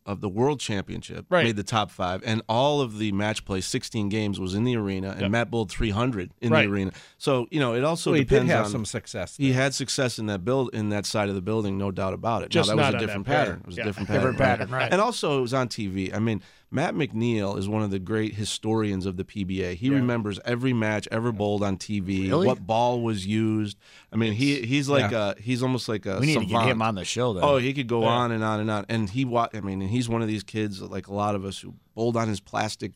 [0.09, 1.44] of the World Championship Right.
[1.44, 4.74] made the top five, and all of the match play, 16 games, was in the
[4.76, 5.30] arena, and Yep.
[5.30, 6.66] Matt bowled 300 in Right.
[6.66, 6.92] the arena.
[7.18, 9.36] So you know, it also So he did depends have on some success.
[9.36, 12.42] he had success in that build in that side of the building, no doubt about
[12.42, 12.48] it.
[12.50, 13.44] Just now, that not was a different pattern.
[13.46, 13.61] pattern.
[13.61, 13.82] It was Yeah.
[13.82, 14.22] a different pattern.
[14.22, 14.90] Different pattern, right.
[14.92, 16.12] And also, it was on TV.
[16.14, 16.40] I mean,
[16.71, 19.75] Matt McNeil is one of the great historians of the PBA.
[19.77, 22.47] He remembers every match ever bowled on TV, Really?
[22.47, 23.79] what ball was used.
[24.12, 26.83] I mean, he he's like a he's almost like a We need to get him
[26.83, 27.33] on the show.
[27.33, 27.43] Then.
[27.43, 28.85] Oh, he could go on and on and on.
[28.91, 31.59] And he, I mean, and he's one of these kids, like a lot of us,
[31.61, 32.93] who bowled on his plastic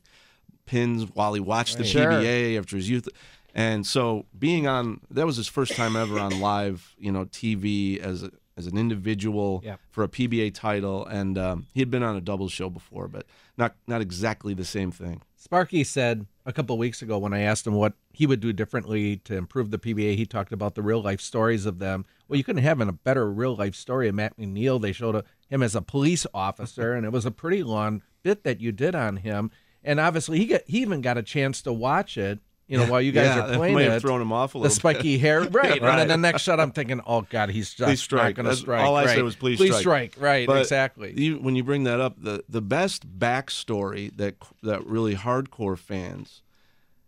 [0.66, 2.10] pins while he watched the Sure.
[2.10, 3.08] PBA after his youth.
[3.54, 7.98] And so, being on that was his first time ever on live, you know, TV
[7.98, 9.80] as a, as an individual Yep.
[9.90, 13.26] for a PBA title, and um, he had been on a doubles show before, but
[13.56, 15.22] not not exactly the same thing.
[15.36, 19.16] Sparky said a couple weeks ago when I asked him what he would do differently
[19.18, 22.04] to improve the PBA, he talked about the real life stories of them.
[22.28, 24.80] Well, you couldn't have a better real life story of Matt McNeil.
[24.80, 28.44] They showed a, him as a police officer, and it was a pretty long bit
[28.44, 29.50] that you did on him.
[29.84, 32.38] And obviously, he got he even got a chance to watch it.
[32.72, 34.58] You know, while you guys Yeah, are playing might it, have thrown him off a
[34.58, 34.76] the little bit.
[34.76, 35.72] spiky hair, right?
[35.72, 35.96] And Right.
[35.98, 38.36] then the next shot, I'm thinking, oh god, he's just Please strike.
[38.36, 38.82] not going to strike.
[38.82, 39.14] all I right.
[39.16, 40.14] said was please please strike.
[40.18, 41.12] Right, But exactly.
[41.16, 46.42] You, when you bring that up, the the best backstory that that really hardcore fans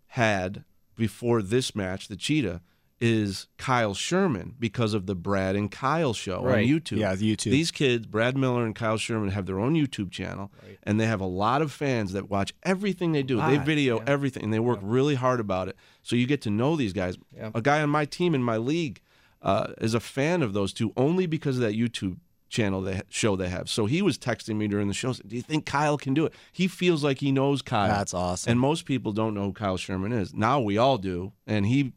[0.09, 0.65] had
[0.97, 2.61] before this match, the Cheetah,
[3.05, 6.65] is Kyle Sherman because of the Brad and Kyle show Right.
[6.65, 6.97] on YouTube.
[6.97, 7.51] Yeah, YouTube.
[7.51, 10.51] These kids, Brad Miller and Kyle Sherman, have their own YouTube channel,
[10.85, 13.37] and they have a lot of fans that watch everything they do.
[13.43, 15.77] they video everything, and they work really hard about it.
[16.03, 17.19] So you get to know these guys.
[17.37, 17.51] Yeah.
[17.55, 19.01] A guy on my team in my league
[19.43, 22.17] uh, is a fan of those two only because of that YouTube
[22.49, 23.69] channel they show they have.
[23.69, 25.13] So he was texting me during the show.
[25.13, 26.33] Do you think Kyle can do it?
[26.53, 27.89] He feels like he knows Kyle.
[27.89, 28.51] That's awesome.
[28.53, 30.33] And most people don't know who Kyle Sherman is.
[30.33, 31.33] Now we all do.
[31.47, 31.93] And he,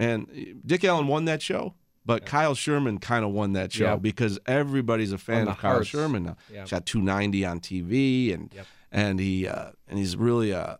[0.00, 0.26] man,
[0.66, 1.74] Dick Allen won that show.
[2.06, 3.96] But Kyle Sherman kind of won that show Yeah.
[3.96, 5.88] because everybody's a fan of Kyle hearts.
[5.88, 6.36] Sherman now.
[6.52, 6.64] Yeah.
[6.64, 8.66] Shot 290 on TV, and Yep.
[8.90, 10.78] and he uh, and he's really a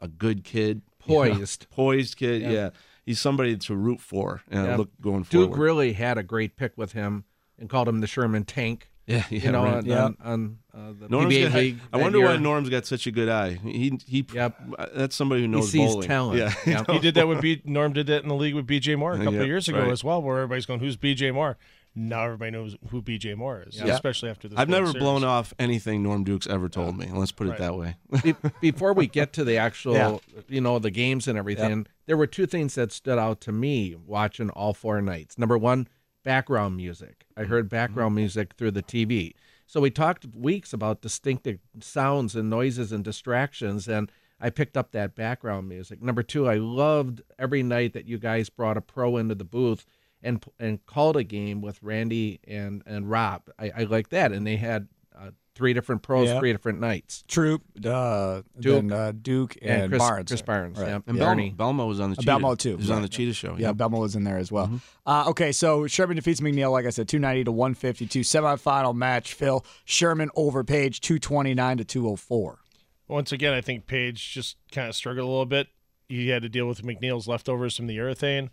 [0.00, 1.66] a good kid, you know, Poised.
[1.70, 2.42] poised kid.
[2.42, 2.50] Yeah.
[2.50, 2.70] Yeah.
[3.06, 4.76] he's somebody to root for and Yeah.
[4.76, 7.24] look going Duke really had a great pick with him
[7.58, 8.90] and called him the Sherman Tank.
[9.08, 9.74] Yeah, yeah, you know, right.
[9.78, 10.04] on, Yeah.
[10.04, 11.78] on, on uh, the Norm's PBA got- league.
[11.92, 12.36] I that wonder why.
[12.36, 13.54] Norm's got such a good eye.
[13.64, 14.24] He he.
[14.32, 14.60] Yep.
[14.94, 16.08] That's somebody who knows he sees bowling.
[16.08, 16.38] talent.
[16.38, 16.90] Yeah, Yep.
[16.90, 17.60] He did that with B.
[17.64, 18.94] Norm did that in the league with B.J.
[18.96, 19.90] Moore a couple Yeah, of years ago right.
[19.90, 21.32] as well, where everybody's going, "Who's B.J.
[21.32, 21.56] Moore?"
[21.94, 23.34] Now everybody knows who B.J.
[23.34, 23.86] Moore is, Yeah.
[23.94, 24.56] especially after this.
[24.56, 25.02] I've never Series.
[25.02, 27.08] blown off anything Norm Duke's ever told me.
[27.12, 27.96] Let's put it that way.
[28.22, 30.18] Be- before we get to the actual, Yeah.
[30.48, 33.96] you know, the games and everything, there were two things that stood out to me
[34.06, 35.38] watching all four nights.
[35.38, 35.88] Number one,
[36.28, 37.24] background music.
[37.38, 39.32] I heard background music through the TV.
[39.66, 44.92] So we talked weeks about distinctive sounds and noises and distractions, and I picked up
[44.92, 46.02] that background music.
[46.02, 49.86] Number two, I loved every night that you guys brought a pro into the booth
[50.22, 53.48] and and called a game with Randy and and Rob.
[53.58, 56.38] I, I like that, and they had uh, three different pros, Yeah.
[56.38, 57.24] three different nights.
[57.28, 58.74] Troop, uh, Duke.
[58.88, 60.28] then, uh, Duke, and, And Chris- Barnes.
[60.30, 60.88] Chris Barnes, Right.
[60.88, 60.98] yeah.
[61.06, 61.50] And Bernie.
[61.54, 62.30] Belmo, Belmo was on the Uh, Cheetah.
[62.32, 62.70] Belmo, too.
[62.70, 63.56] He was on the Cheetah show.
[63.58, 64.68] Yeah, Belmo was in there as well.
[64.68, 64.76] Mm-hmm.
[65.04, 68.20] Uh, okay, so Sherman defeats McNeil, like I said, 290 to 152.
[68.20, 69.64] Semifinal match, Phil.
[69.84, 72.60] Sherman over Page, 229 to 204.
[73.08, 75.66] Once again, I think Page just kind of struggled a little bit.
[76.08, 78.48] He had to deal with McNeil's leftovers from the urethane,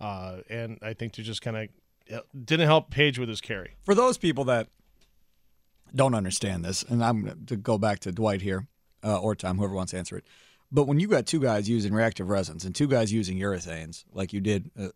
[0.00, 1.68] uh, and I think to just kind of
[2.44, 3.76] didn't help Page with his carry.
[3.82, 4.68] For those people that
[5.94, 8.66] don't understand this, and I'm going to go back to Dwight here,
[9.04, 10.24] uh, or Tom, whoever wants to answer it.
[10.70, 14.32] But when you got two guys using reactive resins and two guys using urethanes, like
[14.34, 14.88] you did uh,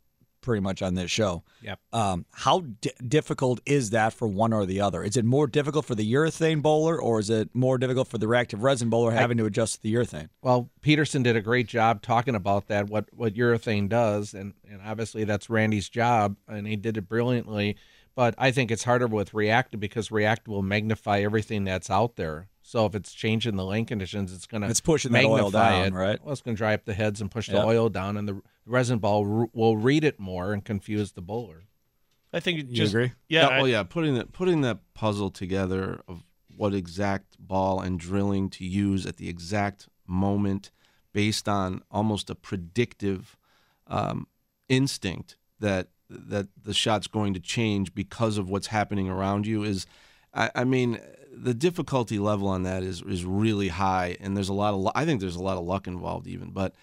[0.43, 1.79] pretty much on this show, Yep.
[1.95, 5.03] um, how di- difficult is that for one or the other?
[5.03, 8.29] Is it more difficult for the urethane bowler, or is it more difficult for the
[8.29, 10.29] reactive resin bowler having to adjust to the urethane?
[10.43, 14.81] Well, Pedersen did a great job talking about that, what what urethane does, and and
[14.85, 17.77] obviously that's Randy's job, and he did it brilliantly.
[18.15, 22.49] But I think it's harder with reactive because reactive will magnify everything that's out there.
[22.63, 25.87] So if it's changing the lane conditions, it's going to It's pushing that oil down,
[25.89, 25.93] it.
[25.95, 26.23] right?
[26.23, 28.41] Well, it's going to dry up the heads and push the oil down, and the
[28.67, 31.65] resin ball r- will read it more and confuse the bowler.
[32.33, 33.13] I think it You just agree?
[33.29, 33.43] yeah.
[33.43, 36.23] Yeah, I- well, yeah, putting that putting that puzzle together of
[36.55, 40.71] what exact ball and drilling to use at the exact moment,
[41.13, 43.37] based on almost a predictive
[43.87, 44.27] um,
[44.69, 45.89] instinct that
[46.29, 49.87] that the shot's going to change because of what's happening around you is,
[50.35, 51.01] I, I mean,
[51.33, 55.05] the difficulty level on that is is really high, and there's a lot of I
[55.05, 56.75] think there's a lot of luck involved even, but.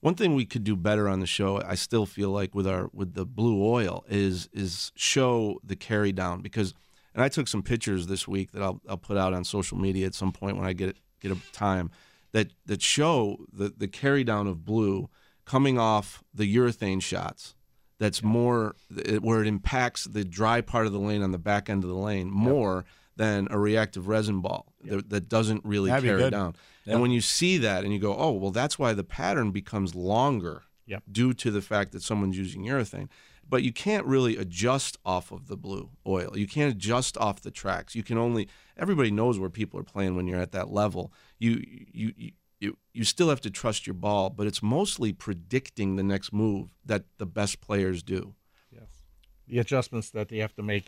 [0.00, 2.90] One thing we could do better on the show, I still feel like with our
[2.92, 6.74] with the blue oil is is show the carry down because,
[7.14, 10.04] and I took some pictures this week that I'll I'll put out on social media
[10.04, 11.90] at some point when I get get a time
[12.32, 15.08] that that show the the carry down of blue
[15.46, 17.54] coming off the urethane shots.
[17.98, 18.74] That's more
[19.20, 21.96] where it impacts the dry part of the lane on the back end of the
[21.96, 22.84] lane more
[23.16, 26.56] than a reactive resin ball that, that doesn't really That'd carry down.
[26.86, 29.94] And when you see that and you go, oh, well, that's why the pattern becomes
[29.94, 31.02] longer Yep.
[31.10, 33.08] due to the fact that someone's using urethane.
[33.48, 36.32] But you can't really adjust off of the blue oil.
[36.36, 37.94] You can't adjust off the tracks.
[37.94, 41.12] You can only everybody knows where people are playing when you're at that level.
[41.38, 42.32] You you you
[42.64, 46.70] you, you still have to trust your ball, but it's mostly predicting the next move
[46.84, 48.34] that the best players do.
[48.72, 49.04] Yes.
[49.46, 50.86] The adjustments that they have to make.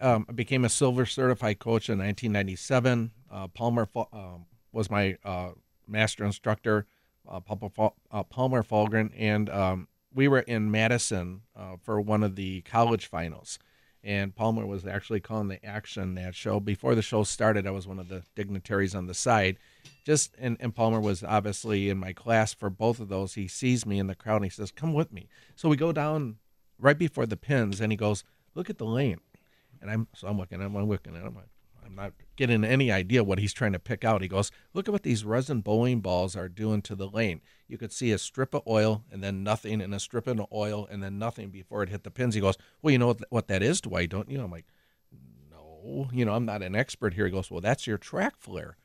[0.00, 3.10] Um, I became a silver certified coach in 1997.
[3.30, 5.50] Uh, Palmer um, was my uh,
[5.88, 6.86] master instructor,
[7.28, 12.60] uh, uh, Palmer Fallgren, and um, we were in Madison uh, for one of the
[12.62, 13.58] college finals.
[14.04, 16.60] And Palmer was actually calling the action that show.
[16.60, 19.56] Before the show started, I was one of the dignitaries on the side.
[20.04, 23.34] Just and, and Palmer was obviously in my class for both of those.
[23.34, 25.28] He sees me in the crowd and he says, Come with me.
[25.56, 26.36] So we go down
[26.78, 28.24] right before the pins and he goes,
[28.54, 29.20] Look at the lane.
[29.80, 31.36] And I'm so I'm looking, I'm looking at him.
[31.88, 34.20] I'm not getting any idea what he's trying to pick out.
[34.20, 37.40] He goes, Look at what these resin bowling balls are doing to the lane.
[37.66, 40.86] You could see a strip of oil and then nothing, and a strip of oil
[40.90, 42.34] and then nothing before it hit the pins.
[42.34, 44.40] He goes, Well, you know what, what that is, Dwight, don't you?
[44.40, 44.66] I'm like,
[45.50, 47.24] No, you know, I'm not an expert here.
[47.24, 48.76] He goes, Well, that's your track flare.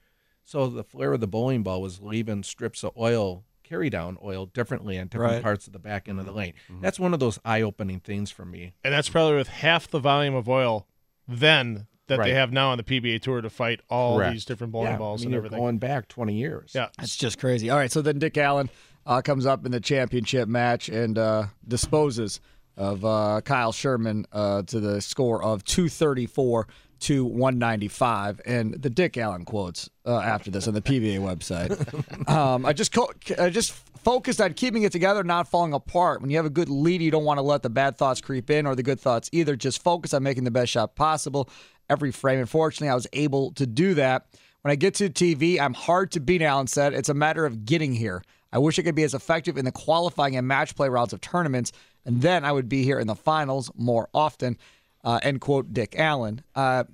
[0.44, 4.46] So the flare of the bowling ball was leaving strips of oil, carry down oil
[4.46, 5.42] differently on different Right.
[5.44, 6.54] parts of the back end of the lane.
[6.82, 8.74] That's one of those eye opening things for me.
[8.84, 10.86] and that's probably with half the volume of oil
[11.28, 12.28] then that Right.
[12.28, 14.34] they have now on the PBA tour to fight all Correct.
[14.34, 15.60] these different bowling yeah, balls I mean, and you're everything.
[15.60, 16.72] going back 20 years.
[16.76, 16.90] Yeah.
[16.98, 17.70] That's just crazy.
[17.70, 18.70] All right, so then Dick Allen
[19.06, 22.42] uh, comes up in the championship match and uh, disposes
[22.76, 26.68] of uh, Kyle Sherman uh, to the score of 234
[27.04, 28.42] to 195.
[28.46, 32.30] And the Dick Allen quotes uh, after this on the PBA website.
[32.30, 33.72] um, I just co- I just
[34.04, 36.22] focused on keeping it together, not falling apart.
[36.22, 38.50] When you have a good lead, you don't want to let the bad thoughts creep
[38.50, 39.56] in or the good thoughts either.
[39.56, 41.50] Just focus on making the best shot possible
[41.90, 42.40] every frame.
[42.40, 44.28] Unfortunately, I was able to do that.
[44.62, 46.94] When I get to TV, I'm hard to beat, Allen said.
[46.94, 48.24] It's a matter of getting here.
[48.54, 51.20] I wish I could be as effective in the qualifying and match play rounds of
[51.20, 51.72] tournaments,
[52.06, 54.58] and then I would be here in the finals more often.
[55.04, 56.44] Uh, end quote, Dick Allen.
[56.56, 56.86] Uh,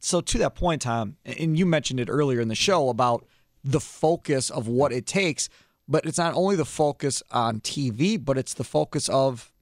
[0.00, 3.26] so to that point, Tom, and you mentioned it earlier in the show about
[3.62, 5.48] the focus of what it takes,
[5.88, 9.52] but it's not only the focus on TV, but it's the focus of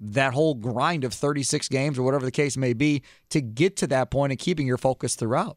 [0.00, 3.86] that whole grind of 36 games or whatever the case may be to get to
[3.88, 5.56] that point and keeping your focus throughout.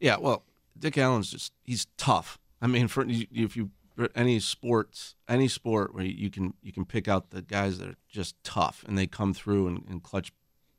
[0.00, 0.44] Yeah, well,
[0.78, 2.38] Dick Allen's just he's tough.
[2.60, 6.84] I mean, for if you for any sports, any sport where you can you can
[6.84, 10.32] pick out the guys that are just tough and they come through in clutch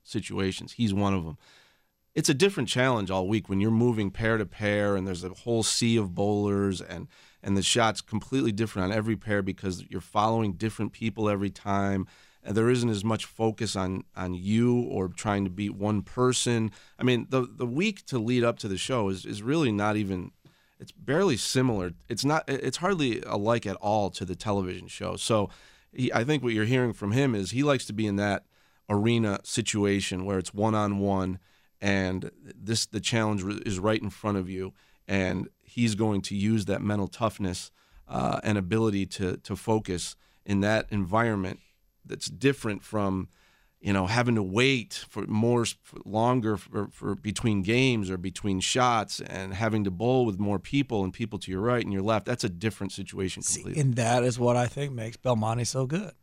[0.06, 0.74] situations.
[0.74, 1.38] He's one of them.
[2.14, 5.30] It's a different challenge all week when you're moving pair to pair and there's a
[5.30, 7.08] whole sea of bowlers and
[7.44, 12.08] and the shots completely different on every pair because you're following different people every time
[12.46, 16.72] and there isn't as much focus on on you or trying to beat one person.
[16.98, 19.98] I mean, the the week to lead up to the show is is really not
[19.98, 20.32] even
[20.80, 21.94] it's barely similar.
[22.08, 25.16] It's not it's hardly alike at all to the television show.
[25.16, 25.50] So
[25.92, 28.46] he, I think what you're hearing from him is he likes to be in that
[28.90, 31.40] arena situation where it's one on one
[31.82, 34.74] and this the challenge is right in front of you
[35.08, 37.72] and he's going to use that mental toughness
[38.08, 40.16] uh, and ability to to focus
[40.46, 41.60] in that environment
[42.06, 43.28] that's different from
[43.82, 48.60] you know having to wait for more for longer for, for between games or between
[48.60, 52.02] shots and having to bowl with more people and people to your right and your
[52.02, 55.86] left that's a different situation completely And that is what I think makes Belmonte so
[55.86, 56.14] good.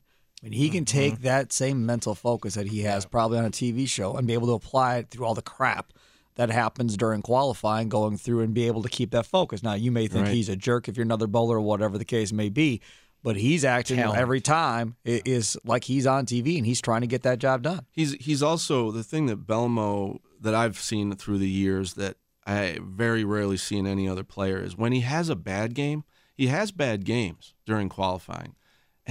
[0.42, 1.22] I mean, he can take mm-hmm.
[1.24, 4.48] that same mental focus that he has probably on a TV show and be able
[4.48, 5.92] to apply it through all the crap
[6.34, 9.62] that happens during qualifying, going through and be able to keep that focus.
[9.62, 10.34] Now, you may think Right.
[10.34, 12.80] he's a jerk if you're another bowler or whatever the case may be,
[13.22, 14.18] but he's acting Talent.
[14.18, 17.62] every time i- is like he's on TV and he's trying to get that job
[17.62, 17.86] done.
[17.92, 22.78] He's he's also the thing that Belmo that I've seen through the years that I
[22.82, 26.02] very rarely see in any other player is when he has a bad game,
[26.34, 28.56] he has bad games during qualifying,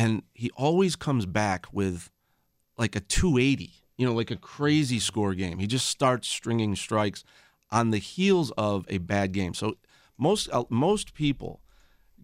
[0.01, 2.09] and he always comes back with
[2.75, 5.59] like a 280, you know, like a crazy score game.
[5.59, 7.23] He just starts stringing strikes
[7.69, 9.53] on the heels of a bad game.
[9.53, 9.75] So
[10.17, 11.61] most uh, most people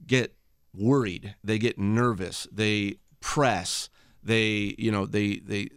[0.08, 0.34] get
[0.74, 3.90] worried, they get nervous, they press,
[4.24, 5.70] they you know they they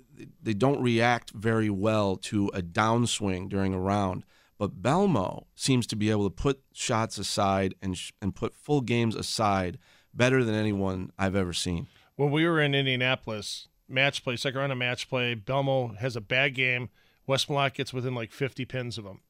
[0.42, 4.24] they don't react very well to a downswing during a round.
[4.57, 8.80] But Belmo seems to be able to put shots aside and sh- and put full
[8.80, 9.78] games aside
[10.14, 11.86] better than anyone I've ever seen.
[12.16, 16.20] when we were in Indianapolis, match play, second round of match play, Belmo has a
[16.20, 16.88] bad game.
[17.28, 19.20] Westmont gets within like 50 pins of him.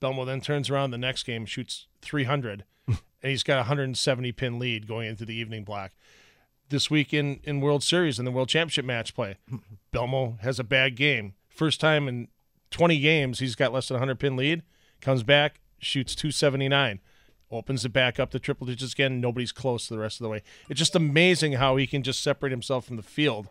[0.00, 4.58] Belmo then turns around the next game, shoots 300, and he's got a 170 pin
[4.58, 5.92] lead going into the evening block.
[6.68, 9.36] This week in, in World Series in the World Championship match play,
[9.92, 11.34] Belmo has a bad game.
[11.48, 12.28] First time in
[12.70, 14.62] 20 games, he's got less than 100 pin lead.
[15.00, 17.00] Comes back, shoots 279,
[17.54, 19.20] opens it back up to triple digits again.
[19.20, 20.42] Nobody's close the rest of the way.
[20.68, 23.48] It's just amazing how he can just separate himself from the field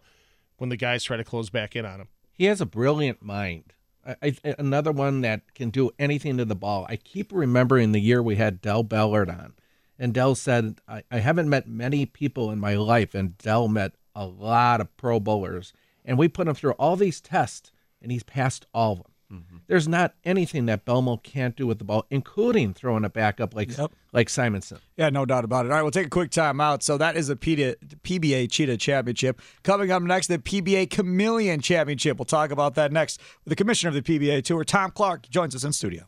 [0.57, 2.07] when the guys try to close back in on him.
[2.31, 3.73] He has a brilliant mind.
[4.05, 6.85] I, I, another one that can do anything to the ball.
[6.89, 9.53] I keep remembering the year we had Del Ballard on,
[9.97, 13.93] and Del said, I, I haven't met many people in my life, and Del met
[14.15, 15.73] a lot of Pro Bowlers,
[16.03, 19.12] and we put him through all these tests, and he's passed all of them.
[19.33, 19.57] Mm-hmm.
[19.67, 23.55] There's not anything that Belmo can't do with the ball, including throwing it back up
[23.55, 23.91] like Yep.
[24.11, 24.77] like Simonson.
[24.95, 25.71] Yeah, no doubt about it.
[25.71, 26.83] All right, we'll take a quick time out.
[26.83, 29.41] So that is the PBA, PBA Cheetah Championship.
[29.63, 32.17] Coming up next, the PBA Chameleon Championship.
[32.19, 35.55] We'll talk about that next with the commissioner of the PBA Tour, Tom Clark, joins
[35.55, 36.05] us in studio.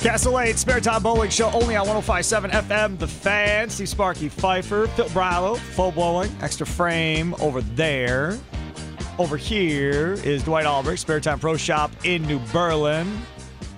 [0.00, 2.98] Castle 8 Spare Time Bowling Show only on 1057 FM.
[3.00, 8.38] The Fan, Steve Sparky Pfeiffer, Phil Bravo, FloBowling, Extra Frame over there.
[9.18, 13.20] Over here is Dwight Albrecht, Spare Time Pro Shop in New Berlin.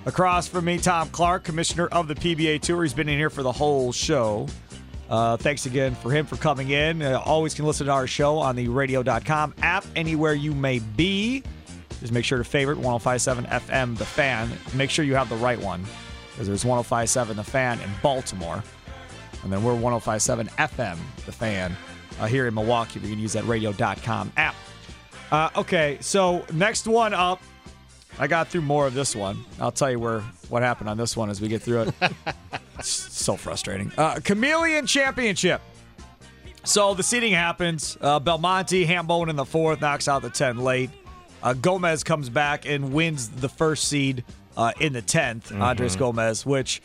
[0.05, 2.83] Across from me, Tom Clark, commissioner of the PBA Tour.
[2.83, 4.47] He's been in here for the whole show.
[5.09, 7.01] Uh, thanks again for him for coming in.
[7.01, 11.41] Uh, always can listen to our show on the radio.com app anywhere you may be.
[11.99, 14.51] Just make sure to favorite 1057 FM The Fan.
[14.75, 15.83] Make sure you have the right one
[16.41, 18.63] because there's 1057 The Fan in Baltimore.
[19.43, 21.77] And then we're 1057 FM The Fan
[22.19, 22.99] uh, here in Milwaukee.
[22.99, 24.55] You can use that radio.com app.
[25.31, 27.43] Uh, okay, so next one up.
[28.17, 29.45] I got through more of this one.
[29.59, 31.93] I'll tell you where what happened on this one as we get through it.
[32.79, 33.91] It's so frustrating.
[33.95, 35.61] Uh, Chameleon Championship.
[36.63, 37.95] So the seating happens.
[38.01, 40.89] Uh, Belmonte, Hambone in the fourth, knocks out the 10 late.
[41.43, 44.23] Uh, Gomez comes back and wins the first seed
[44.61, 46.81] uh, in the 10th, Andres Gomez, which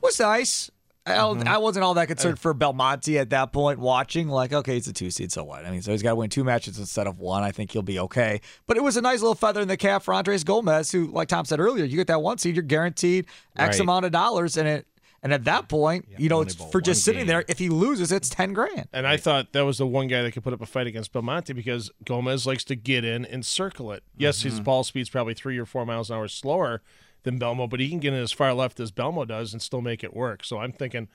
[0.00, 0.70] was nice.
[1.04, 4.28] I, I wasn't all that concerned for Belmonte at that point watching.
[4.28, 5.64] Like, okay, he's a two seed, so what?
[5.64, 7.42] I mean, so he's got to win two matches instead of one.
[7.42, 8.40] I think he'll be okay.
[8.68, 11.26] But it was a nice little feather in the cap for Andres Gomez, who, like
[11.26, 13.80] Tom said earlier, you get that one seed, you're guaranteed X Right.
[13.82, 14.86] amount of dollars, and it.
[15.24, 17.26] And at that point, you know, it's for just one sitting game.
[17.28, 17.44] there.
[17.46, 18.88] If he loses, it's ten grand.
[18.92, 21.12] And I thought that was the one guy that could put up a fight against
[21.12, 24.02] Belmonte because Gomez likes to get in and circle it.
[24.16, 26.82] Yes, his ball speed's probably three or four miles an hour slower
[27.22, 29.80] than Belmo, but he can get in as far left as Belmo does and still
[29.80, 30.44] make it work.
[30.44, 31.08] So I'm thinking,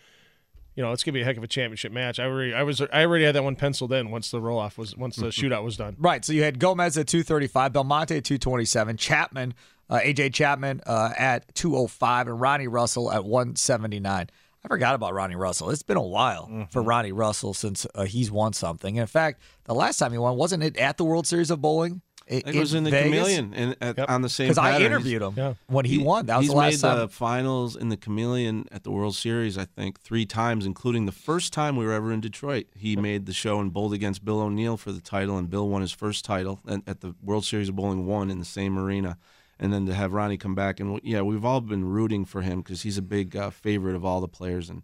[0.76, 2.20] you know, it's gonna be a heck of a championship match.
[2.20, 4.78] I already, I was, I already had that one penciled in once the roll off
[4.78, 5.96] was, once the shootout was done.
[6.00, 6.24] Right.
[6.24, 9.54] So you had Gomez at 235, Belmonte at 227, Chapman,
[9.90, 14.30] uh, AJ Chapman uh, at 205, and Ronnie Russell at 179.
[14.64, 15.70] I forgot about Ronnie Russell.
[15.70, 18.98] It's been a while for Ronnie Russell since uh, he's won something.
[18.98, 22.02] In fact, the last time he won, wasn't it at the World Series of Bowling?
[22.30, 23.06] I- It was in the Vegas?
[23.12, 24.88] Chameleon in, at, on the same Because I pattern.
[24.88, 25.54] interviewed him Yeah.
[25.68, 26.26] when he, won.
[26.26, 26.98] That was he's the last made time.
[27.00, 31.12] the finals in the Chameleon at the World Series, I think, three times, including the
[31.12, 32.68] first time we were ever in Detroit.
[32.76, 35.82] He made the show and bowled against Bill O'Neill for the title, and Bill won
[35.82, 39.18] his first title at, at the World Series of Bowling one in the same arena.
[39.60, 42.62] And then to have Ronnie come back, and yeah, we've all been rooting for him
[42.62, 44.84] because he's a big uh, favorite of all the players, and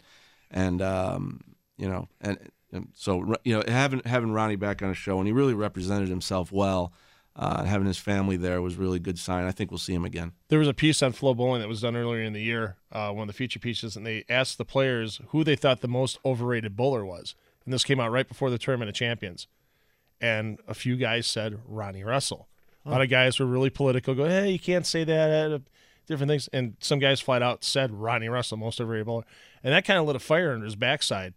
[0.50, 1.42] and um,
[1.78, 2.40] you know, and,
[2.72, 6.10] and so you know, having having Ronnie back on a show, and he really represented
[6.10, 6.92] himself well.
[7.36, 9.46] Uh, having his family there was a really good sign.
[9.46, 10.34] I think we'll see him again.
[10.50, 13.24] There was a piece on FloBowling that was done earlier in the year, uh, one
[13.24, 16.76] of the feature pieces, and they asked the players who they thought the most overrated
[16.76, 17.34] bowler was.
[17.66, 19.48] And this came out right before the Tournament of Champions.
[20.22, 22.48] And a few guys said Ronnie Russell.
[22.86, 25.60] A lot of guys were really political, go, hey, you can't say that, uh,
[26.06, 26.50] different things.
[26.54, 29.24] And some guys flat out said Ronnie Russell, most overrated bowler.
[29.64, 31.34] And that kind of lit a fire under his backside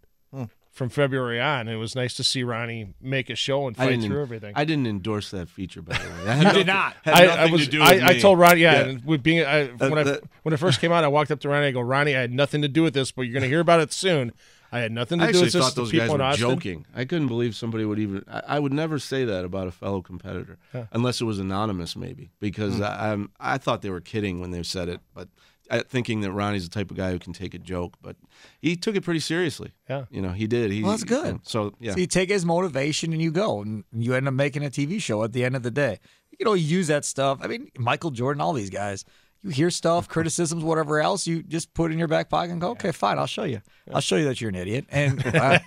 [0.77, 1.69] from February on.
[1.69, 4.53] It was nice to see Ronnie make a show and fight through everything.
[4.55, 6.25] I didn't endorse that feature, by the way.
[6.25, 6.97] That had You nothing- did not.
[7.07, 7.65] I, I was.
[7.65, 8.81] to do with I, I told Ronnie, yeah, Yeah.
[8.89, 11.41] and with being, I, when I that- when it first came out, I walked up
[11.41, 11.69] to Ronnie.
[11.69, 13.61] I go, Ronnie, I had nothing to do with this, but you're going to hear
[13.61, 14.33] about it soon.
[14.71, 15.63] I had nothing to I do with this.
[15.65, 16.49] thought those people guys were Austin.
[16.51, 16.87] joking.
[16.95, 18.25] I couldn't believe somebody would even.
[18.29, 20.59] I, I would never say that about a fellow competitor,
[20.93, 22.83] unless it was anonymous, maybe, because Hmm.
[22.83, 25.29] I, I'm, I thought they were kidding when they said it, but
[25.71, 28.17] I, thinking that Ronnie's the type of guy who can take a joke, but
[28.61, 29.73] he took it pretty seriously.
[29.89, 30.05] Yeah.
[30.11, 30.71] you know, he did.
[30.71, 31.41] He, Well, that's good.
[31.43, 34.65] So yeah, So you take his motivation and you go, and you end up making
[34.65, 35.99] a TV show at the end of the day.
[36.39, 37.39] You know, always use that stuff.
[37.43, 39.05] I mean, Michael Jordan, all these guys.
[39.47, 42.61] You hear stuff, criticisms, whatever else, you just put it in your back pocket and
[42.61, 43.61] go, okay, fine, I'll show you.
[43.93, 44.87] I'll show you that you're an idiot.
[44.91, 45.59] And uh,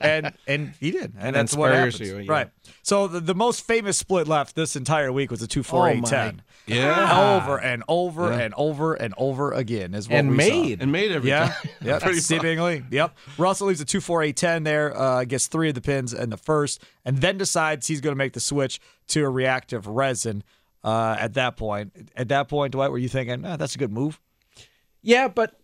[0.00, 1.12] and and he did.
[1.18, 1.98] And that's what happens.
[2.00, 2.30] you, yeah.
[2.30, 2.50] Right.
[2.82, 5.90] So the, the most famous split left this entire week was a 2 4 Oh,
[5.90, 6.42] 8 my 10.
[6.66, 7.36] Yeah.
[7.44, 8.38] Over and over Yeah.
[8.38, 10.48] and over and over again is what And we saw.
[10.62, 10.82] made.
[10.82, 11.70] and made every Yeah, time.
[11.82, 12.84] yeah, Pretty seemingly.
[12.90, 13.14] Yep.
[13.36, 16.30] Russell leaves a 2 4 8 10 there, uh, gets three of the pins in
[16.30, 20.42] the first, and then decides he's going to make the switch to a reactive resin
[20.84, 22.10] uh, at that point.
[22.14, 24.20] At that point, Dwight, were you thinking, "Ah, that's a good move?
[25.02, 25.58] Yeah, but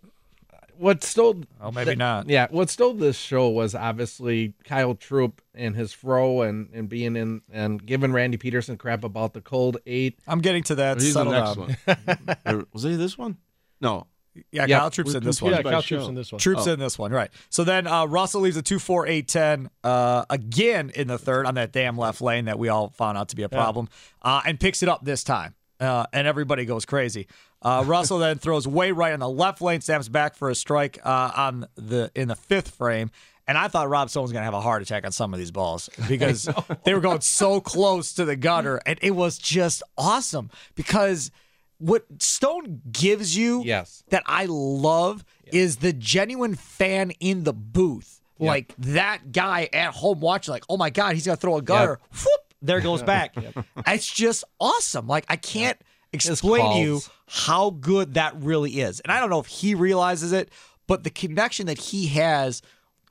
[0.80, 2.28] what stole Oh, maybe not.
[2.28, 7.16] Yeah, what stole this show was obviously Kyle Troup and his fro and, and being
[7.16, 10.18] in and giving Randy Pedersen crap about the cold eight.
[10.26, 11.00] I'm getting to that.
[11.00, 11.56] He's the next
[11.86, 12.16] down.
[12.46, 12.66] one.
[12.72, 13.36] Was he this one?
[13.80, 14.06] No.
[14.50, 15.52] Yeah, Yeah, Kyle Troup's we're in this one.
[15.52, 15.96] Yeah, by Kyle show.
[15.96, 16.38] Troup's in this one.
[16.38, 17.30] Troup's in this one, right?
[17.48, 21.46] So then uh, Russell leaves a two four eight ten uh, again in the third
[21.46, 23.88] on that damn left lane that we all found out to be a problem,
[24.22, 27.26] uh, and picks it up this time, uh, and everybody goes crazy.
[27.62, 30.98] Uh, Russell then throws way right on the left lane, snaps back for a strike
[31.04, 33.10] uh, on the in the fifth frame.
[33.48, 35.40] And I thought Rob Stone was going to have a heart attack on some of
[35.40, 36.48] these balls because
[36.84, 38.80] they were going so close to the gutter.
[38.86, 41.32] And it was just awesome because
[41.80, 44.04] what Stone gives you Yes.
[44.10, 48.20] that I love is the genuine fan in the booth.
[48.38, 51.62] Like that guy at home watching, like, oh my God, he's going to throw a
[51.62, 52.00] gutter.
[52.12, 53.34] Whoop, there goes back.
[53.86, 55.06] It's just awesome.
[55.06, 55.78] Like, I can't
[56.12, 59.00] explain to you how good that really is.
[59.00, 60.50] And I don't know if he realizes it,
[60.86, 62.62] but the connection that he has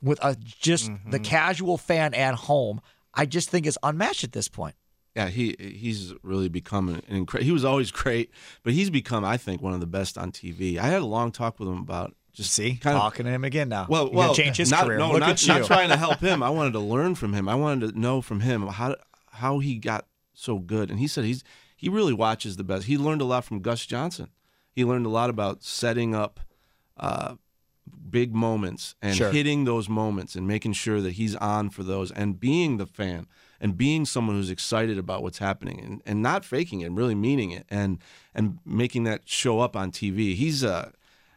[0.02, 1.10] with a, just mm-hmm.
[1.10, 2.80] the casual fan at home,
[3.14, 4.74] I just think is unmatched at this point.
[5.16, 7.44] Yeah, he he's really become an incredible.
[7.46, 8.30] He was always great,
[8.62, 10.78] but he's become, I think, one of the best on TV.
[10.78, 13.42] I had a long talk with him about just See, kind of talking to him
[13.44, 13.86] again now.
[13.88, 14.98] Well, You're well, change his not, career.
[14.98, 15.48] No, Look not, at you.
[15.48, 16.42] not trying to help him.
[16.44, 17.48] I wanted to learn from him.
[17.48, 18.94] I wanted to know from him how
[19.32, 20.90] how he got so good.
[20.90, 21.42] And he said he's
[21.76, 22.84] he really watches the best.
[22.86, 24.28] He learned a lot from Gus Johnson.
[24.72, 26.38] He learned a lot about setting up
[26.96, 27.34] uh,
[28.08, 29.32] big moments and Sure.
[29.32, 33.26] hitting those moments and making sure that he's on for those and being the fan
[33.60, 37.14] and being someone who's excited about what's happening and, and not faking it and really
[37.14, 37.98] meaning it and
[38.34, 40.34] and making that show up on TV.
[40.34, 40.90] He's uh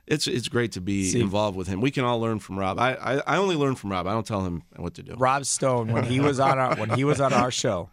[0.07, 1.81] it's it's great to be See- involved with him.
[1.81, 2.79] We can all learn from Rob.
[2.79, 4.07] I, I I only learn from Rob.
[4.07, 5.15] I don't tell him what to do.
[5.17, 7.89] Rob Stone when he was on our when he was on our show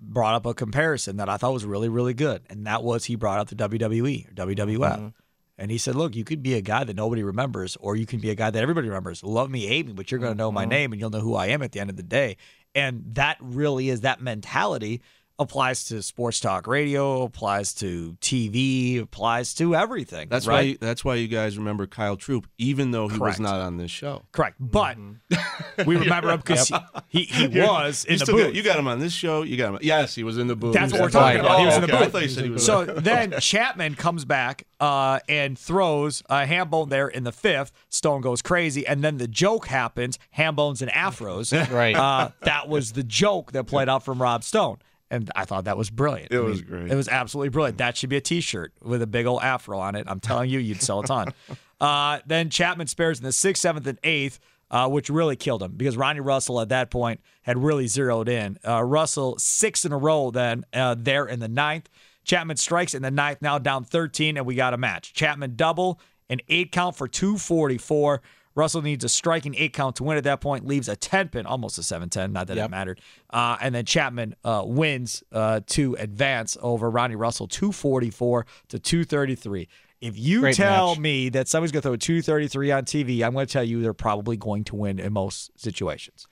[0.00, 3.16] brought up a comparison that I thought was really really good, and that was he
[3.16, 5.12] brought up the WWE or WWF,
[5.58, 8.20] and he said, "Look, you could be a guy that nobody remembers, or you can
[8.20, 9.24] be a guy that everybody remembers.
[9.24, 11.34] Love me, hate me, but you're going to know my name and you'll know who
[11.34, 12.36] I am at the end of the day."
[12.74, 15.02] And that really is that mentality
[15.40, 20.28] applies to sports talk radio, applies to TV, applies to everything.
[20.28, 20.78] That's right?
[20.80, 23.38] why that's why you guys remember Kyle Troup, even though he Correct.
[23.38, 24.22] was not on this show.
[24.32, 24.96] Correct, but
[25.86, 26.70] we remember him because
[27.08, 28.44] he, he, he was in You the booth.
[28.44, 29.42] got- you got him on this show.
[29.42, 29.78] You got him.
[29.82, 30.74] Yes, he was in the booth.
[30.74, 31.44] That's what we're talking right.
[31.44, 31.60] about.
[31.60, 31.96] He was in the okay.
[31.96, 32.12] I booth.
[32.12, 36.90] thought you said he was So then Chapman comes back uh, and throws a Hambone
[36.90, 37.72] there in the fifth.
[37.88, 41.50] Stone goes crazy, and then the joke happens: Hambones and afros.
[41.72, 41.96] Right.
[41.96, 44.78] Uh, that was the joke that played out from Rob Stone,
[45.10, 46.32] and I thought that was brilliant.
[46.32, 46.90] It I was great.
[46.90, 47.78] It was absolutely brilliant.
[47.78, 50.06] That should be a T-shirt with a big old afro on it.
[50.08, 51.34] I'm telling you, you'd sell a ton.
[51.80, 54.38] Uh, then Chapman spares in the sixth, seventh, and eighth.
[54.70, 58.56] Uh, which really killed him because Ronnie Russell at that point had really zeroed in.
[58.64, 61.88] Uh, Russell six in a row then uh, there in the ninth.
[62.22, 65.12] Chapman strikes in the ninth, now down 13, and we got a match.
[65.12, 68.22] Chapman double, an eight count for 244.
[68.60, 71.46] Russell needs a striking eight count to win at that point, leaves a 10 pin,
[71.46, 73.00] almost a 7 10, not that it mattered.
[73.30, 79.66] Uh, and then Chapman uh, wins uh, to advance over Ronnie Russell, 244 to 233.
[80.02, 80.98] If you Great tell match.
[80.98, 83.82] me that somebody's going to throw a 233 on TV, I'm going to tell you
[83.82, 86.26] they're probably going to win in most situations.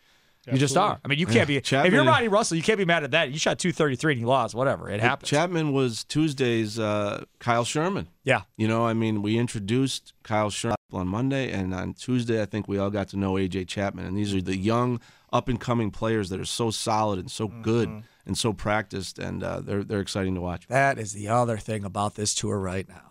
[0.52, 0.98] You just are.
[1.04, 1.56] I mean, you can't be.
[1.56, 3.30] if you're Chapman- Ronnie Russell, you can't be mad at that.
[3.30, 4.54] You shot 233 and you lost.
[4.54, 4.88] Whatever.
[4.90, 5.28] It happens.
[5.30, 8.08] Chapman was Tuesday's uh, Kyle Sherman.
[8.24, 8.42] yeah.
[8.56, 12.66] You know, I mean, we introduced Kyle Sherman on Monday, and on Tuesday, I think
[12.68, 14.06] we all got to know AJ Chapman.
[14.06, 15.00] And these are the young,
[15.32, 19.42] up and coming players that are so solid and so good and so practiced, and
[19.42, 20.66] uh, they're they're exciting to watch.
[20.68, 23.02] That is the other thing about this tour right now.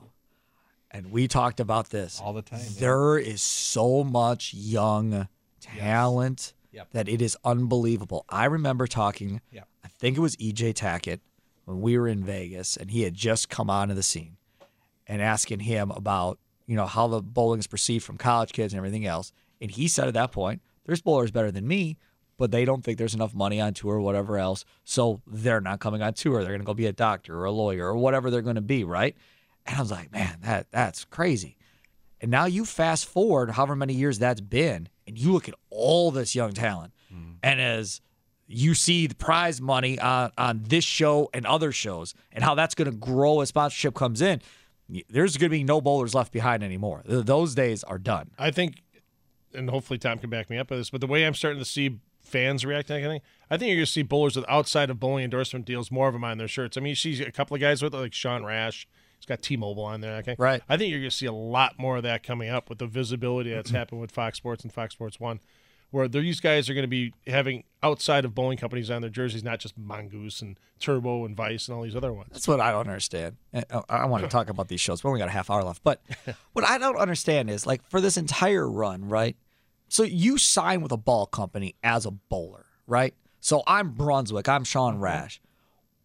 [0.89, 2.79] And we talked about this All the time, yeah.
[2.79, 5.27] There is so much young
[5.59, 6.87] talent Yep.
[6.91, 8.23] that it is unbelievable.
[8.29, 9.67] I remember talking, Yep.
[9.83, 11.19] I think it was EJ Tackett
[11.65, 14.37] when we were in Vegas and he had just come onto the scene
[15.07, 18.77] and asking him about, you know, how the bowling is perceived from college kids and
[18.77, 19.31] everything else.
[19.59, 21.97] And he said at that point, there's bowlers better than me,
[22.37, 24.63] but they don't think there's enough money on tour or whatever else.
[24.83, 26.41] So they're not coming on tour.
[26.41, 28.61] They're going to go be a doctor or a lawyer or whatever they're going to
[28.61, 29.15] be, right?
[29.65, 31.57] And I was like, man, that that's crazy.
[32.21, 36.11] And now you fast forward however many years that's been, and you look at all
[36.11, 36.93] this young talent.
[37.11, 37.35] Mm.
[37.41, 38.01] And as
[38.45, 42.75] you see the prize money on, on this show and other shows, and how that's
[42.75, 44.41] going to grow as sponsorship comes in,
[45.09, 47.03] there's going to be no bowlers left behind anymore.
[47.05, 48.31] Those days are done.
[48.37, 48.83] I think,
[49.53, 51.65] and hopefully Tom can back me up on this, but the way I'm starting to
[51.65, 54.35] see fans react to that kind of thing, I think you're going to see bowlers
[54.35, 56.77] with outside of bowling endorsement deals, more of them on their shirts.
[56.77, 58.87] I mean, you see a couple of guys with it, like Sean Rash.
[59.27, 60.15] Got T-Mobile on there.
[60.17, 60.61] Okay, Right.
[60.69, 62.87] I think you're going to see a lot more of that coming up with the
[62.87, 63.77] visibility that's Mm-hmm.
[63.77, 65.39] happened with Fox Sports and Fox Sports One.
[65.89, 69.41] where these guys are going to be having outside of bowling companies on their jerseys,
[69.43, 72.29] not just Mongoose and Turbo and Vice and all these other ones.
[72.33, 73.37] That's what I don't understand.
[73.53, 75.01] And, uh, I want to talk about these shows.
[75.03, 75.83] We only got a half hour left.
[75.83, 76.01] But
[76.53, 79.37] what I don't understand is like for this entire run, right?
[79.87, 83.13] So you sign with a ball company as a bowler, right?
[83.39, 84.49] So I'm Brunswick.
[84.49, 85.39] I'm Sean Rash.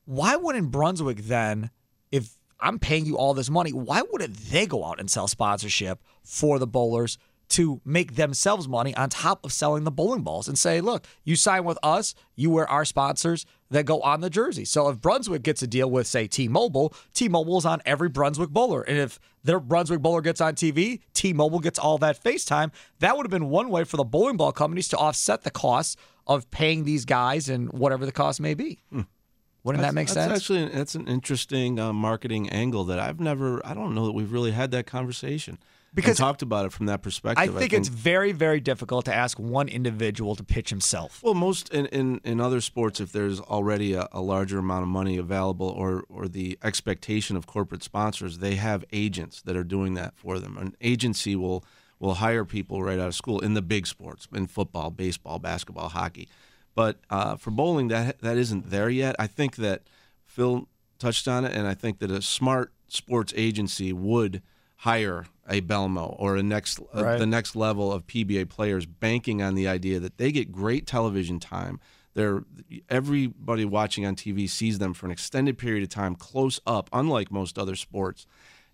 [0.05, 1.71] Why wouldn't Brunswick then,
[2.13, 6.01] if I'm paying you all this money, why wouldn't they go out and sell sponsorship
[6.23, 7.19] for the bowlers
[7.53, 11.37] to make themselves money on top of selling the bowling balls and say, look, you
[11.37, 14.65] sign with us, you wear our sponsors that go on the jersey.
[14.65, 18.09] So if Brunswick gets a deal with, say, T Mobile, T Mobile is on every
[18.09, 18.81] Brunswick bowler.
[18.83, 22.71] And if their Brunswick bowler gets on TV, T Mobile gets all that FaceTime.
[23.01, 25.97] That would have been one way for the bowling ball companies to offset the costs
[26.27, 28.83] of paying these guys and whatever the cost may be.
[28.91, 29.03] Hmm.
[29.65, 30.33] Wouldn't that make that's sense?
[30.33, 33.65] Actually, that's an interesting uh, marketing angle that I've never.
[33.65, 35.59] I don't know that we've really had that conversation
[35.95, 37.55] Because talked about it from that perspective.
[37.55, 41.23] I think it's very, very difficult to ask one individual to pitch himself.
[41.23, 44.89] Well, most in, in, in other sports, if there's already a, a larger amount of
[44.89, 49.95] money available or, or the expectation of corporate sponsors, they have agents that are doing
[49.95, 50.57] that for them.
[50.57, 51.65] An agency will
[52.01, 55.89] will hire people right out of school in the big sports, in football, baseball, basketball,
[55.89, 56.29] hockey.
[56.75, 59.15] But uh, for bowling, that that isn't there yet.
[59.19, 59.83] I think that
[60.25, 60.69] Phil
[60.99, 64.43] touched on it, and I think that a smart sports agency would
[64.79, 67.19] hire a Belmo or a next uh, Right.
[67.19, 71.39] the next level of PBA players, banking on the idea that they get great television
[71.41, 71.79] time.
[72.15, 72.45] They're
[72.91, 77.31] everybody watching on TV sees them for an extended period of time, close up, unlike
[77.31, 78.27] most other sports.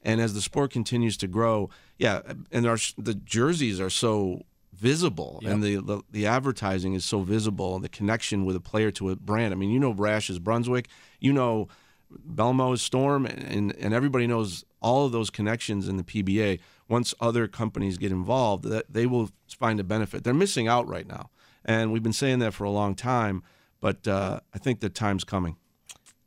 [0.03, 2.21] And as the sport continues to grow, yeah,
[2.53, 4.43] and our the jerseys are so
[4.79, 8.91] visible and the, the the advertising is so visible and the connection with a player
[8.93, 9.53] to a brand.
[9.53, 10.89] I mean, you know Rash is Brunswick,
[11.21, 11.69] you know
[12.11, 16.61] Belmo is Storm and and everybody knows all of those connections in the PBA.
[16.89, 20.25] Once other companies get involved, that they will find a benefit.
[20.25, 21.31] They're missing out right now.
[21.65, 23.43] And we've been saying that for a long time,
[23.81, 25.57] but uh, I think the time's coming.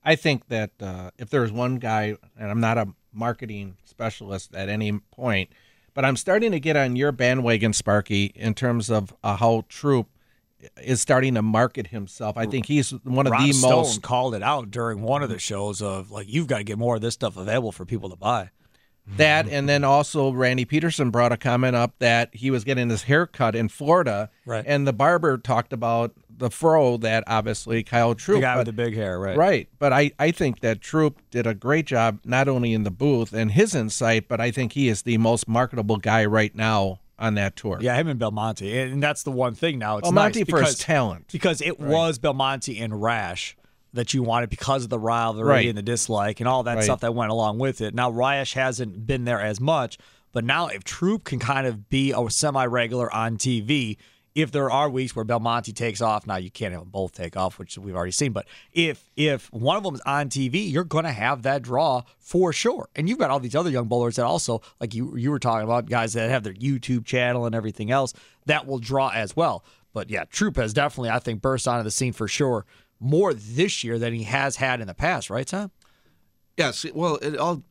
[0.03, 4.69] I think that uh, if there's one guy, and I'm not a marketing specialist at
[4.69, 5.51] any point,
[5.93, 10.07] but I'm starting to get on your bandwagon, Sparky, in terms of uh, how Troup
[10.81, 12.37] is starting to market himself.
[12.37, 14.01] I think he's one of the Stone most.
[14.01, 16.95] called it out during one of the shows of like you've got to get more
[16.95, 18.51] of this stuff available for people to buy.
[19.17, 23.03] That and then also Randy Pedersen brought a comment up that he was getting his
[23.03, 24.63] hair cut in Florida, Right.
[24.65, 28.75] And the barber talked about the fro that obviously Kyle Troup, The guy but- with
[28.75, 29.37] the big hair, right?
[29.37, 29.69] Right.
[29.79, 33.31] But I, I think that Troup did a great job, not only in the booth
[33.31, 37.35] and his insight, but I think he is the most marketable guy right now on
[37.35, 37.77] that tour.
[37.79, 39.97] Yeah, him and Belmonte, and that's the one thing now.
[39.99, 41.27] It's Belmonte nice for his talent.
[41.31, 43.55] because it was Belmonte and Rash
[43.93, 45.67] that you wanted because of the rivalry Right.
[45.67, 46.83] and the dislike and all that Right.
[46.83, 47.93] stuff that went along with it.
[47.93, 49.97] Now Rash hasn't been there as much,
[50.31, 53.97] but now if Troup can kind of be a semi-regular on TV,
[54.33, 57.35] if there are weeks where Belmonte takes off, now you can't have them both take
[57.35, 58.31] off, which we've already seen.
[58.31, 62.03] But if if one of them is on TV, you're going to have that draw
[62.19, 62.89] for sure.
[62.95, 65.63] And you've got all these other young bowlers that also, like you you were talking
[65.63, 68.13] about, guys that have their YouTube channel and everything else
[68.45, 69.63] that will draw as well.
[69.93, 72.65] But yeah, Troup has definitely, I think, burst onto the scene for sure
[73.01, 75.71] more this year than he has had in the past, right, Tom?
[76.55, 77.63] Yes, well, it all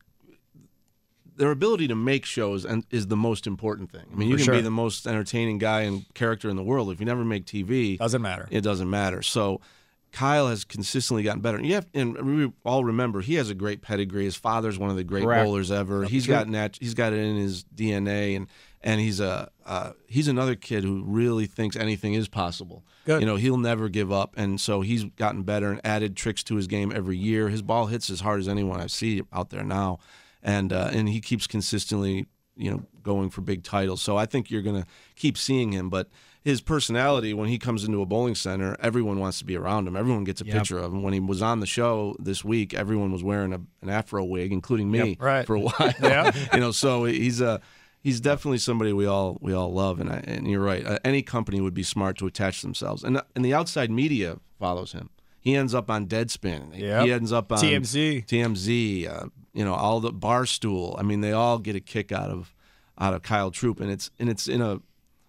[1.41, 4.05] their ability to make shows and is the most important thing.
[4.13, 6.91] I mean, you For can be the most entertaining guy and character in the world
[6.91, 7.99] if you never make TV.
[7.99, 8.47] Doesn't matter.
[8.51, 9.23] It doesn't matter.
[9.23, 9.61] So
[10.13, 11.57] Kyle has consistently gotten better.
[11.57, 14.25] And you have, and we all remember he has a great pedigree.
[14.25, 15.45] His father's one of the great Correct.
[15.45, 16.05] bowlers ever.
[16.05, 18.47] He's got nat- he's got it in his DNA, and
[18.83, 22.85] and he's a uh, he's another kid who really thinks anything is possible.
[23.07, 23.21] Good.
[23.21, 26.57] You know, he'll never give up, and so he's gotten better and added tricks to
[26.57, 27.49] his game every year.
[27.49, 30.01] His ball hits as hard as anyone I see out there now,
[30.43, 32.27] and uh, and he keeps consistently
[32.57, 34.03] you know going for big titles.
[34.03, 34.87] So I think you're gonna
[35.17, 36.09] keep seeing him, but.
[36.43, 39.95] His personality, when he comes into a bowling center, everyone wants to be around him.
[39.95, 40.57] Everyone gets a Yep.
[40.57, 41.03] picture of him.
[41.03, 44.51] When he was on the show this week, everyone was wearing a, an afro wig,
[44.51, 45.47] including me, right.
[45.47, 45.93] for a while.
[46.03, 46.33] Yeah.
[46.55, 47.61] you know, so he's a
[48.03, 50.87] he's definitely somebody we all we all love, and I, and you're right.
[50.87, 54.93] Uh, any company would be smart to attach themselves, and and the outside media follows
[54.93, 55.11] him.
[55.41, 56.75] He ends up on Deadspin.
[56.75, 57.05] Yep.
[57.05, 58.25] He ends up on TMZ.
[58.25, 59.09] TMZ.
[59.11, 60.97] Uh, you know, all the bar stool.
[60.99, 62.55] I mean, they all get a kick out of
[62.99, 64.81] out of Kyle Troup, and it's and it's in a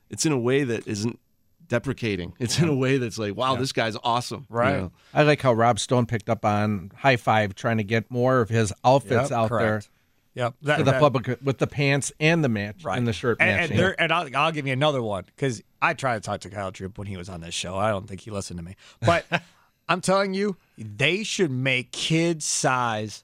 [0.10, 1.20] it's in a way that isn't
[1.68, 2.34] deprecating.
[2.40, 4.46] It's in a way that's like, wow, this guy's awesome.
[4.50, 4.78] you Right.
[4.78, 4.92] know?
[5.14, 8.50] I like how Rob Stone picked up on High Five, trying to get more of
[8.50, 9.90] his outfits Yep, out correct.
[10.34, 10.56] Yep.
[10.62, 13.38] there That- to the that- public with the pants and the match and the shirt
[13.40, 13.72] and.
[13.72, 16.50] And, there, and I'll, I'll give you another one because I tried to talk to
[16.50, 17.78] Kyle Troup when he was on this show.
[17.78, 19.26] I don't think he listened to me, but
[19.90, 23.24] I'm telling you, they should make kid size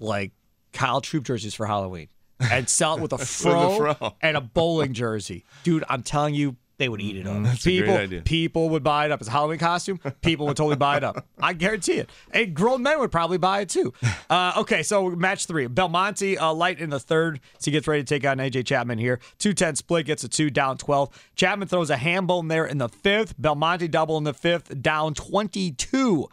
[0.00, 0.32] like
[0.72, 2.08] Kyle Troup jerseys for Halloween
[2.50, 4.14] and sell it with a fro, fro.
[4.20, 5.84] and a bowling jersey, dude.
[5.88, 6.56] I'm telling you.
[6.78, 7.34] they would eat it up.
[7.34, 7.44] Mm-hmm.
[7.44, 8.22] That's people, idea.
[8.22, 10.00] people would buy it up as a Halloween costume.
[10.22, 11.26] People would totally buy it up.
[11.38, 12.08] I guarantee it.
[12.32, 13.92] And grown men would probably buy it too.
[14.30, 15.66] Uh, okay, so match three.
[15.66, 17.40] Belmonte uh, light in the third.
[17.58, 19.20] So he gets ready to take on AJ Chapman here.
[19.40, 21.30] 210 split, gets a two, down 12.
[21.36, 23.34] Chapman throws a ham bone there in the fifth.
[23.38, 26.28] Belmonte double in the fifth, down 22.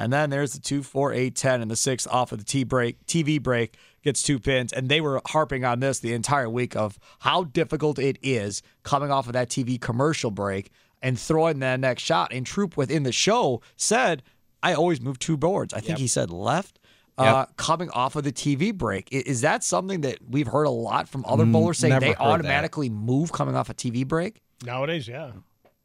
[0.00, 2.64] And then there's the two, four, eight, ten, and the sixth off of the T
[2.64, 4.72] break, TV break gets two pins.
[4.72, 9.10] And they were harping on this the entire week of how difficult it is coming
[9.10, 10.70] off of that TV commercial break
[11.02, 12.32] and throwing that next shot.
[12.32, 14.22] And Troup within the show said,
[14.62, 15.74] I always move two boards.
[15.74, 16.78] I think he said left.
[17.18, 21.06] Uh, coming off of the TV break, is that something that we've heard a lot
[21.06, 22.22] from other bowlers saying never they heard that.
[22.22, 24.40] automatically move coming off a TV break?
[24.64, 25.32] Nowadays, yeah.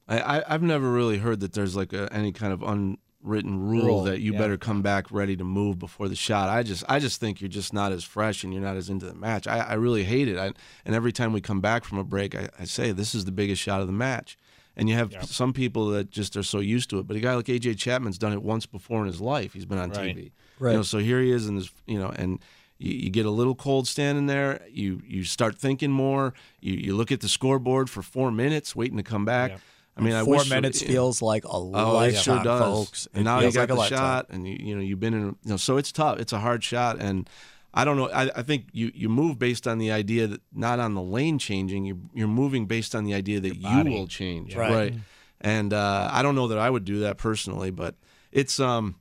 [0.08, 2.64] I, I I've never really heard that there's like a, any kind of
[3.26, 4.40] unwritten rule, Rule, that you yeah.
[4.40, 6.50] better come back ready to move before the shot.
[6.50, 9.06] I just I just think you're just not as fresh and you're not as into
[9.06, 9.48] the match.
[9.48, 10.38] I, I really hate it.
[10.38, 10.52] I,
[10.86, 13.32] and every time we come back from a break, I, I say this is the
[13.32, 14.38] biggest shot of the match.
[14.78, 17.08] And you have some people that just are so used to it.
[17.08, 19.54] But a guy like AJ Chapman's done it once before in his life.
[19.54, 20.16] He's been on Right.
[20.16, 20.32] TV.
[20.60, 20.72] Right.
[20.72, 22.40] You know, so here he is in this, you know, and
[22.78, 24.62] you, you get a little cold standing there.
[24.70, 26.34] You you start thinking more.
[26.60, 29.52] You you look at the scoreboard for four minutes, waiting to come back.
[29.98, 31.64] I mean, I Four wish minutes you- feels like a Oh,
[31.94, 32.60] lifetime, sure does.
[32.62, 33.08] folks.
[33.14, 33.98] And It now you got like a the lifetime.
[33.98, 36.20] shot, and you you know you've been in you know so it's tough.
[36.20, 37.30] It's a hard shot, and
[37.74, 38.10] I don't know.
[38.10, 41.40] I, I think you you move based on the idea that not on the lane
[41.40, 41.86] changing.
[41.86, 44.72] You you're moving based on the idea that you will change, Right.
[44.72, 44.94] right?
[45.42, 47.96] And uh, I don't know that I would do that personally, but
[48.32, 48.96] it's um.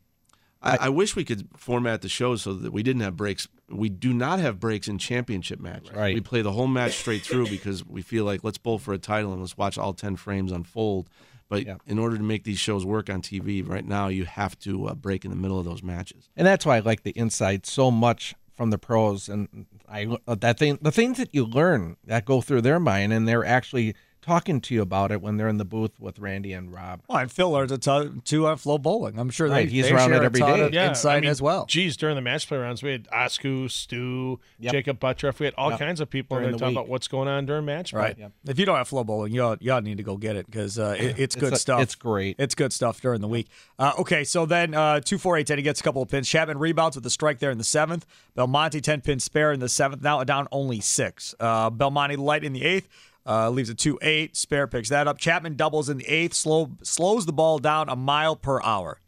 [0.63, 3.47] I, I wish we could format the show so that we didn't have breaks.
[3.77, 5.93] We do not have breaks in championship matches.
[5.93, 6.15] Right.
[6.15, 8.99] We play the whole match straight through because we feel like let's bowl for a
[8.99, 11.09] title and let's watch all ten frames unfold.
[11.49, 11.77] But Yeah.
[11.87, 14.95] in order to make these shows work on TV right now, you have to uh,
[14.95, 16.29] break in the middle of those matches.
[16.37, 20.37] and that's why I like the insight so much from the pros, and I uh,
[20.37, 23.95] that thing, the things that you learn that go through their mind, and they're actually
[24.25, 27.03] talking to you about it when they're in the booth with Randy and Rob.
[27.09, 29.19] Well, and Phil learns a ton too on FloBowling.
[29.19, 30.65] I'm sure Right, they, he's they around share it a every ton day.
[30.67, 31.67] of Yeah, insight I mean, as well.
[31.67, 34.73] Geez, during the match play rounds, we had Osku, Stu, Yep.
[34.73, 35.39] Jakob Butturff.
[35.39, 35.79] We had all Yep.
[35.79, 36.79] kinds of people in During there the talking week.
[36.85, 38.01] about what's going on during match play.
[38.19, 38.31] Right.
[38.49, 41.19] If you don't have FloBowling, y'all, y'all need to go get it because uh, it,
[41.19, 41.81] it's good a- stuff.
[41.83, 42.37] it's great.
[42.39, 43.49] It's good stuff during the week.
[43.79, 45.59] Uh, okay, so then uh, two four eight ten.
[45.59, 46.29] He gets a couple of pins.
[46.29, 48.07] Chapman rebounds with a strike there in the seventh.
[48.37, 50.03] Belmonte ten pin spare in the seventh.
[50.03, 51.35] Now down only six.
[51.39, 52.89] Uh, Belmonte light in the eighth.
[53.27, 54.37] Uh, leaves a two eight.
[54.37, 55.19] Spare picks that up.
[55.19, 56.35] Chapman doubles in the eighth.
[56.35, 59.01] Slow slows the ball down a mile per hour.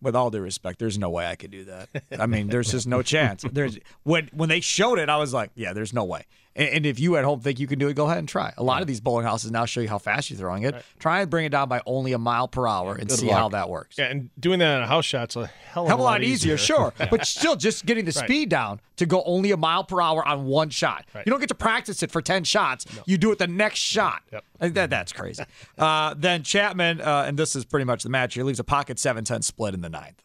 [0.00, 1.88] With all due respect, there's no way I could do that.
[2.18, 3.44] I mean, there's just no chance.
[3.52, 6.24] There's when when they showed it, I was like, yeah, there's no way.
[6.54, 8.52] And, if you at home think you can do it, go ahead and try.
[8.58, 10.74] A lot of these bowling houses now show you how fast you're throwing it.
[10.98, 13.36] Try and bring it down by only a mile per hour and see luck.
[13.38, 13.96] how that works.
[13.96, 16.58] Yeah, and doing that on a house shot's a hell of Hell a lot easier,
[16.58, 18.26] sure, but still just getting the Right.
[18.28, 21.06] speed down to go only a mile per hour on one shot.
[21.14, 21.24] Right.
[21.26, 22.84] You don't get to practice it for ten shots.
[23.06, 24.20] You do it the next shot.
[24.32, 24.44] Yep.
[24.74, 25.42] That, that's crazy.
[25.78, 28.98] uh, then Chapman, uh, and this is pretty much the match here, leaves a pocket
[28.98, 30.22] 7-10 split in the ninth.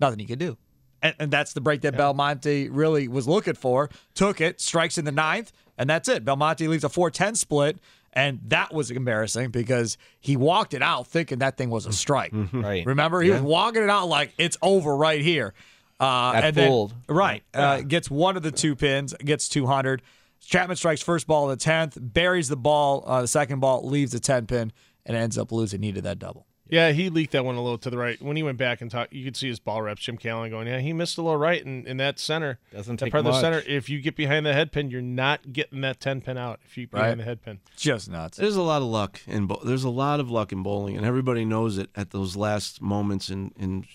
[0.00, 0.56] Nothing he could do.
[1.02, 3.88] And, and that's the break that Belmonte really was looking for.
[4.14, 6.24] Took it, strikes in the ninth, and that's it.
[6.24, 7.78] Belmonte leaves a 4-10 split,
[8.12, 12.32] and that was embarrassing because he walked it out thinking that thing was a strike.
[12.52, 12.84] Right.
[12.84, 15.54] Remember, he was walking it out like it's over right here.
[16.00, 16.94] Uh, Got and then, fooled.
[17.08, 20.02] right, uh, gets one of the two pins, gets 200.
[20.40, 24.12] Chapman strikes first ball of the 10th, buries the ball, uh, the second ball, leaves
[24.12, 24.72] the 10 pin,
[25.04, 25.80] and ends up losing.
[25.80, 26.46] Needed that double.
[26.70, 28.20] Yeah, he leaked that one a little to the right.
[28.20, 30.66] When he went back and talked, you could see his ball reps, Jim Callan, going,
[30.66, 32.58] "Yeah, he missed a little right in, in that center.
[32.72, 33.62] Doesn't that take part of the center.
[33.66, 36.60] If you get behind the head pin, you're not getting that ten pin out.
[36.64, 37.02] If you get Right.
[37.02, 38.36] behind the head pin, Just nuts.
[38.36, 41.06] There's a lot of luck in bo- there's a lot of luck in bowling, and
[41.06, 43.86] everybody knows it at those last moments in in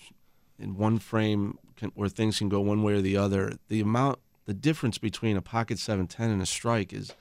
[0.58, 3.52] in one frame can, where things can go one way or the other.
[3.68, 7.12] The amount, the difference between a pocket seven ten and a strike is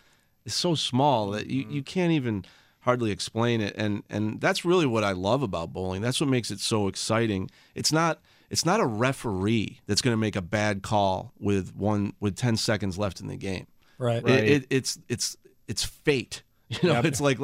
[0.46, 1.74] is so small that you, mm-hmm.
[1.74, 2.44] you can't even
[2.84, 3.74] hardly explain it.
[3.78, 6.02] And and that's really what I love about bowling.
[6.02, 7.50] That's what makes it so exciting.
[7.76, 12.14] It's not it's not a referee that's going to make a bad call with one
[12.20, 13.68] with ten seconds left in the game.
[13.98, 14.28] Right.
[14.28, 15.38] It, it, it's it's
[15.68, 16.44] it's fate.
[16.82, 17.38] You know, it's like,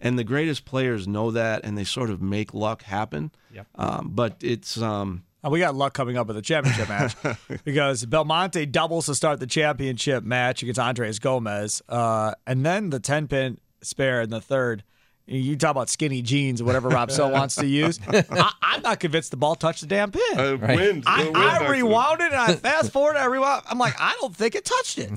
[0.00, 3.32] and the greatest players know that, and they sort of make luck happen.
[3.52, 3.66] Yep.
[3.74, 7.16] Um, but it's um, we got luck coming up in the championship match
[7.64, 13.00] because Belmonte doubles to start the championship match against Andres Gomez, uh, and then the
[13.00, 14.82] ten pin spare in the third.
[15.28, 17.98] You talk about skinny jeans or whatever Rob So wants to use.
[18.08, 20.60] I, I'm not convinced the ball touched the damn pin.
[20.60, 21.02] wind.
[21.04, 23.16] I, I rewound it and I fast forward.
[23.16, 23.64] I rewound.
[23.68, 25.10] I'm like, I don't think it touched it.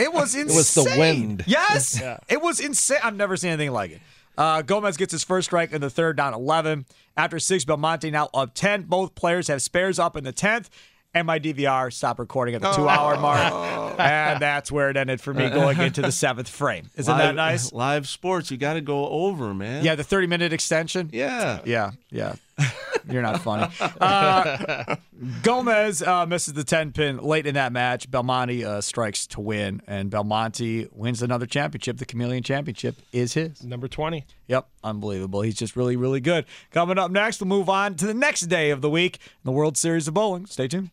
[0.00, 0.48] It was insane.
[0.50, 1.44] It was the wind.
[1.46, 2.98] Yes, it was insane.
[3.04, 4.00] I've never seen anything like it.
[4.36, 6.86] Uh, Gomez gets his first strike in the third, down 11.
[7.16, 8.82] After six, Belmonte now up 10.
[8.82, 10.66] Both players have spares up in the 10th.
[11.14, 13.52] And my DVR stopped recording at the two hour mark.
[13.52, 13.80] Oh.
[13.96, 16.90] And that's where it ended for me going into the seventh frame.
[16.96, 17.72] Isn't that nice?
[17.72, 19.84] Live sports, you got to go over, man.
[19.84, 21.10] Yeah, the 30 minute extension.
[21.12, 21.60] Yeah.
[21.64, 22.34] Yeah, yeah.
[23.10, 23.72] You're not funny.
[24.00, 24.96] Uh,
[25.42, 28.10] Gomez uh, misses the 10 pin late in that match.
[28.10, 31.96] Belmonte uh, strikes to win, and Belmonte wins another championship.
[31.98, 33.62] The Chameleon Championship is his.
[33.62, 34.26] Number 20.
[34.48, 35.42] Yep, unbelievable.
[35.42, 36.44] He's just really, really good.
[36.70, 39.52] Coming up next, we'll move on to the next day of the week in the
[39.52, 40.46] World Series of Bowling.
[40.46, 40.90] Stay tuned.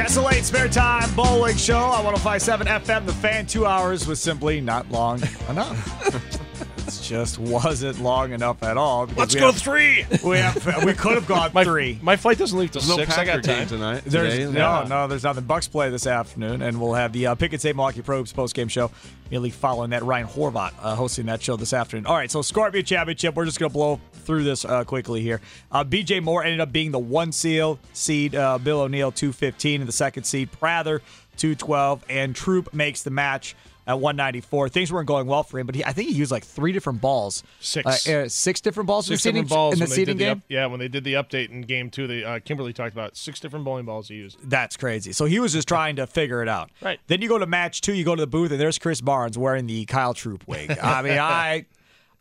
[0.00, 3.04] Castle Late Spare Time Bowling Show on 1057 FM.
[3.04, 5.20] The fan two hours was simply not long
[5.50, 6.39] enough.
[6.98, 9.06] it just wasn't long enough at all.
[9.16, 10.06] Let's go have- three.
[10.24, 11.98] We, have, we could have gone My, three.
[12.02, 13.12] my flight doesn't leave till There's no 6.
[13.12, 13.66] I Packer got time.
[13.68, 14.02] tonight.
[14.06, 14.50] There's today.
[14.52, 15.44] no, no, there's nothing.
[15.44, 18.68] Bucks play this afternoon, and we'll have the uh, Pickett State Milwaukee Probes post game
[18.68, 18.90] show
[19.26, 20.02] immediately following that.
[20.02, 22.06] Ryan Horvat uh, hosting that show this afternoon.
[22.06, 23.34] All right, so Scorpion Championship.
[23.34, 25.40] We're just gonna blow through this uh, quickly here.
[25.70, 26.20] Uh, B.J.
[26.20, 28.34] Moore ended up being the one seal seed.
[28.34, 31.02] Uh, Bill O'Neill two fifteen, and the second seed Prather
[31.36, 33.54] two twelve, and Troup makes the match.
[33.86, 36.44] At 194, things weren't going well for him, but he, I think he used like
[36.44, 37.42] three different balls.
[37.60, 38.08] Six.
[38.08, 39.08] uh, uh, six different balls.
[39.08, 40.36] in Six the seeding, different balls in the seeding did the game.
[40.38, 43.16] up, yeah, when they did the update in game two, the uh, Kimberly talked about
[43.16, 44.38] six different bowling balls he used.
[44.48, 45.12] That's crazy.
[45.12, 46.70] So he was just trying to figure it out.
[46.80, 47.00] Right.
[47.06, 49.36] Then you go to match two, you go to the booth, and there's Chris Barnes
[49.38, 50.78] wearing the Kyle Troup wig.
[50.78, 51.64] I mean, I.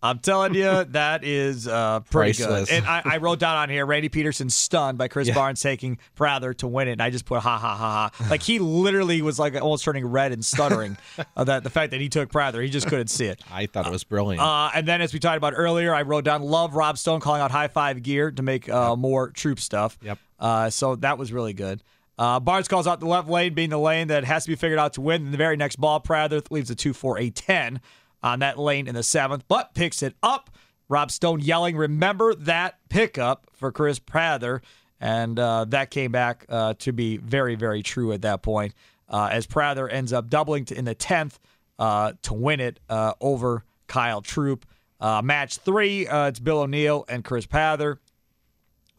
[0.02, 2.70] I'm telling you, that is uh, pretty Priceless.
[2.70, 2.76] good.
[2.76, 6.54] And I, I wrote down on here, Randy Pedersen stunned by Chris Barnes taking Prather
[6.56, 6.94] to win it.
[6.94, 8.30] And I just put ha ha ha ha.
[8.30, 10.98] Like he literally was like almost turning red and stuttering.
[11.36, 13.42] uh, that the fact that he took Prather, he just couldn't see it.
[13.52, 14.42] I thought it was brilliant.
[14.42, 17.42] Uh, and then, as we talked about earlier, I wrote down love Rob Stone calling
[17.42, 19.98] out high five gear to make uh, more Troup stuff.
[20.02, 20.20] Yep.
[20.40, 21.84] Uh, so that was really good.
[22.18, 24.78] Uh, Barnes calls out the left lane being the lane that has to be figured
[24.78, 25.24] out to win.
[25.24, 27.80] And the very next ball, Prather leaves a 2 4 a 10
[28.22, 30.50] on that lane in the seventh, but picks it up.
[30.88, 34.62] Rob Stone yelling, Remember that pickup for Chris Prather.
[35.00, 38.74] And uh, that came back uh, to be very, very true at that point
[39.08, 41.38] uh, as Prather ends up doubling in the 10th
[41.78, 44.66] uh, to win it uh, over Kyle Troup.
[45.00, 48.00] Uh, match three, it's Bill O'Neill and Chris Prather.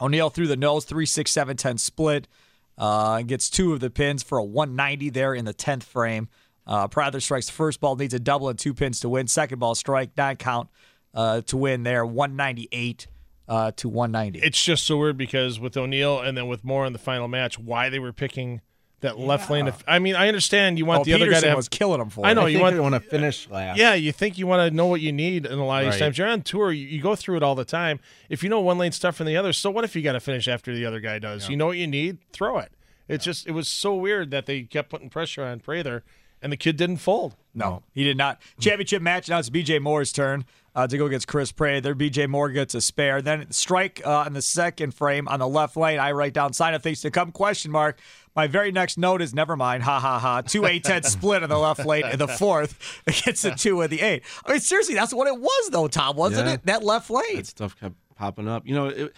[0.00, 2.26] O'Neill through the nose, 3 6 7 10 split.
[2.78, 6.28] Gets two of the pins for a 190 there in the 10th frame.
[6.70, 9.26] Uh, Prather strikes the first ball, needs a double and two pins to win.
[9.26, 10.68] Second ball strike, nine count
[11.12, 13.08] uh, to win there, 198
[13.48, 14.38] uh, to 190.
[14.46, 17.58] It's just so weird because with O'Neill and then with Moore in the final match,
[17.58, 18.60] why they were picking
[19.00, 19.66] that left lane.
[19.66, 21.56] Of, I mean, I understand you want oh, the other guy to have.
[21.56, 23.78] was killing him for I know I you think want want to finish last.
[23.78, 25.98] Yeah, you think you want to know what you need, in a lot of these
[25.98, 27.98] times you're on tour, you, you go through it all the time.
[28.28, 30.20] If you know one lane's tougher than the other, so what if you got to
[30.20, 31.48] finish after the other guy does?
[31.48, 32.72] You know what you need, throw it.
[33.08, 36.04] It's just it was so weird that they kept putting pressure on Prather,
[36.42, 37.36] and the kid didn't fold.
[37.54, 38.40] No, he did not.
[38.60, 39.28] Championship match.
[39.28, 40.44] Now it's BJ Moore's turn
[40.74, 41.80] uh, to go against Chris Prey.
[41.80, 43.20] There, BJ Moore gets a spare.
[43.20, 45.98] Then strike uh, in the second frame on the left lane.
[45.98, 47.98] I write down sign of things to come question mark.
[48.36, 49.82] My very next note is never mind.
[49.82, 50.42] Ha ha ha.
[50.42, 53.90] Two eight ten split on the left lane in the fourth against the two of
[53.90, 54.22] the eight.
[54.46, 56.54] I mean, seriously, that's what it was though, Tom, wasn't Yeah.
[56.54, 56.66] it?
[56.66, 57.36] That left lane.
[57.36, 58.64] that stuff kept popping up.
[58.66, 59.12] You know, it,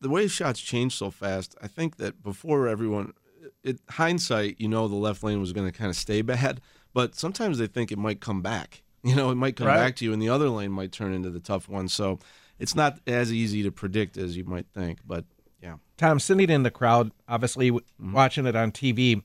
[0.00, 1.56] the way shots change so fast.
[1.60, 3.14] I think that before everyone,
[3.62, 6.60] it, hindsight, you know, the left lane was going to kind of stay bad,
[6.92, 8.82] but sometimes they think it might come back.
[9.06, 9.76] You know, it might come Right.
[9.76, 11.88] back to you, and the other lane might turn into the tough one.
[11.88, 12.18] So
[12.58, 15.00] it's not as easy to predict as you might think.
[15.06, 15.26] But
[15.62, 19.22] yeah, Tom, sitting in the crowd, obviously w watching it on TV,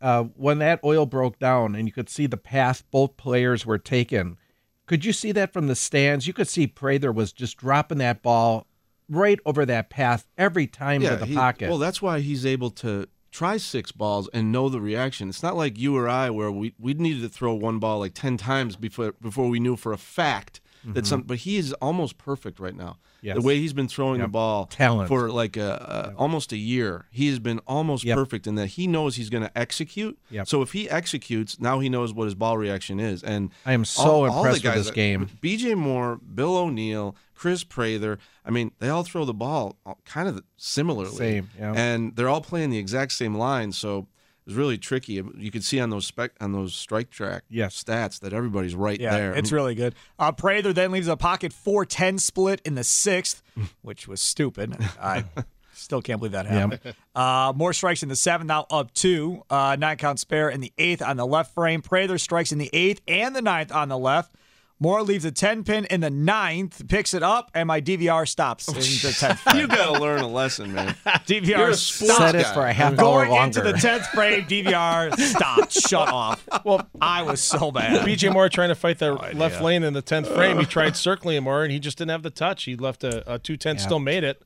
[0.00, 3.76] uh, when that oil broke down and you could see the path both players were
[3.76, 4.38] taking,
[4.86, 6.26] could you see that from the stands?
[6.26, 8.66] You could see Prather was just dropping that ball
[9.10, 11.68] right over that path every time to the he- pocket.
[11.68, 15.28] Well, that's why he's able to try six balls and know the reaction.
[15.28, 18.14] It's not like you or I, where we we needed to throw one ball like
[18.14, 21.04] ten times before before we knew for a fact that mm-hmm.
[21.04, 21.22] some.
[21.22, 22.98] But he is almost perfect right now.
[23.22, 23.36] Yes.
[23.36, 25.08] The way he's been throwing the ball Talent.
[25.08, 28.16] for like a, a, almost a year, he has been almost Yep.
[28.16, 30.18] perfect in that he knows he's going to execute.
[30.30, 30.48] Yep.
[30.48, 33.22] So if he executes, now he knows what his ball reaction is.
[33.22, 35.28] And I am so all- all impressed with guys this that- game.
[35.40, 35.74] B.J.
[35.74, 38.18] Moore, Bill O'Neill, Chris Prather.
[38.44, 41.16] I mean, they all throw the ball uh, kind of similarly.
[41.16, 41.48] Same.
[41.58, 44.06] And they're all playing the exact same line, so
[44.50, 45.22] was really tricky.
[45.36, 47.82] You can see on those spec on those strike track Yes.
[47.82, 49.34] stats that everybody's right Yeah, there.
[49.34, 49.94] it's really good.
[50.18, 53.42] Uh, Prather then leaves a pocket 410 split in the sixth,
[53.82, 54.76] which was stupid.
[55.00, 55.24] I
[55.74, 56.80] still can't believe that happened.
[57.14, 59.42] Uh, more strikes in the seventh, now up two.
[59.48, 61.80] Uh, nine count spare in the eighth on the left frame.
[61.82, 64.34] Prather strikes in the eighth and the ninth on the left.
[64.82, 68.66] Moore leaves a 10 pin in the ninth, picks it up, and my DVR stops
[68.66, 69.56] oh, in the 10th frame.
[69.60, 70.96] You got to learn a lesson, man.
[71.06, 72.16] DVR You're stops.
[72.16, 72.54] Set it guy.
[72.54, 76.48] for a half hour Going into the 10th frame, DVR stopped, shut off.
[76.64, 78.06] Well, I was so bad.
[78.06, 80.58] BJ Moore trying to fight the left lane in the tenth frame.
[80.58, 82.64] He tried circling him more, and he just didn't have the touch.
[82.64, 84.42] He left a, a two ten, still made it,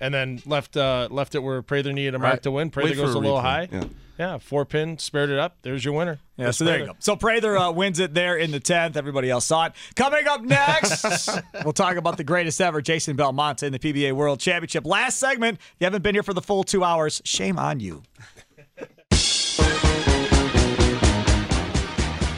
[0.00, 2.42] and then left uh, left it where Prather needed a mark Right.
[2.44, 2.70] to win.
[2.70, 3.68] Prather Wait goes a a little high.
[3.70, 3.84] Yeah.
[4.18, 5.58] Yeah, four pin, spared it up.
[5.62, 6.18] There's your winner.
[6.36, 6.96] Yeah, so there you go.
[6.98, 8.96] So Prather uh, wins it there in the 10th.
[8.96, 9.74] Everybody else saw it.
[9.94, 11.28] Coming up next,
[11.64, 14.84] we'll talk about the greatest ever, Jason Belmonte in the PBA World Championship.
[14.84, 15.58] Last segment.
[15.60, 18.02] If you haven't been here for the full two hours, shame on you.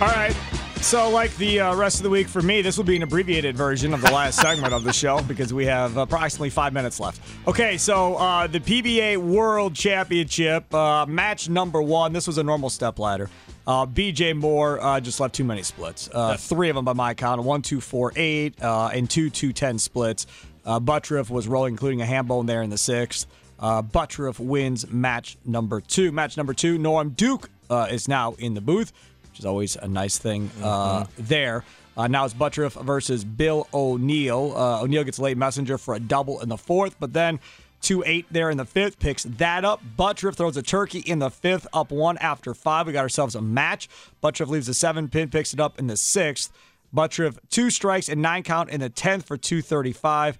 [0.02, 0.36] All right.
[0.82, 3.56] So, like the uh, rest of the week for me, this will be an abbreviated
[3.56, 7.20] version of the last segment of the show because we have approximately five minutes left.
[7.46, 12.12] Okay, so uh, the PBA World Championship uh, match number one.
[12.12, 13.30] This was a normal step ladder.
[13.66, 16.08] Uh, BJ Moore uh, just left too many splits.
[16.12, 19.52] Uh, three of them by my count: one, two, four, eight, uh, and two, two,
[19.52, 20.26] ten splits.
[20.64, 23.26] Uh, Butturff was rolling, including a ham bone there in the sixth.
[23.60, 26.10] Uh, Butturff wins match number two.
[26.10, 26.78] Match number two.
[26.78, 28.92] Norm Duke uh, is now in the booth
[29.40, 31.64] is always a nice thing uh, there.
[31.96, 34.54] Uh, now it's Butturff versus Bill O'Neill.
[34.56, 37.40] Uh, O'Neill gets a late messenger for a double in the fourth, but then
[37.80, 39.82] 2 8 there in the fifth picks that up.
[39.98, 42.86] Butturff throws a turkey in the fifth, up one after five.
[42.86, 43.88] We got ourselves a match.
[44.22, 46.52] Butturff leaves a seven pin, picks it up in the sixth.
[46.94, 50.38] Butturff two strikes and nine count in the tenth for 235.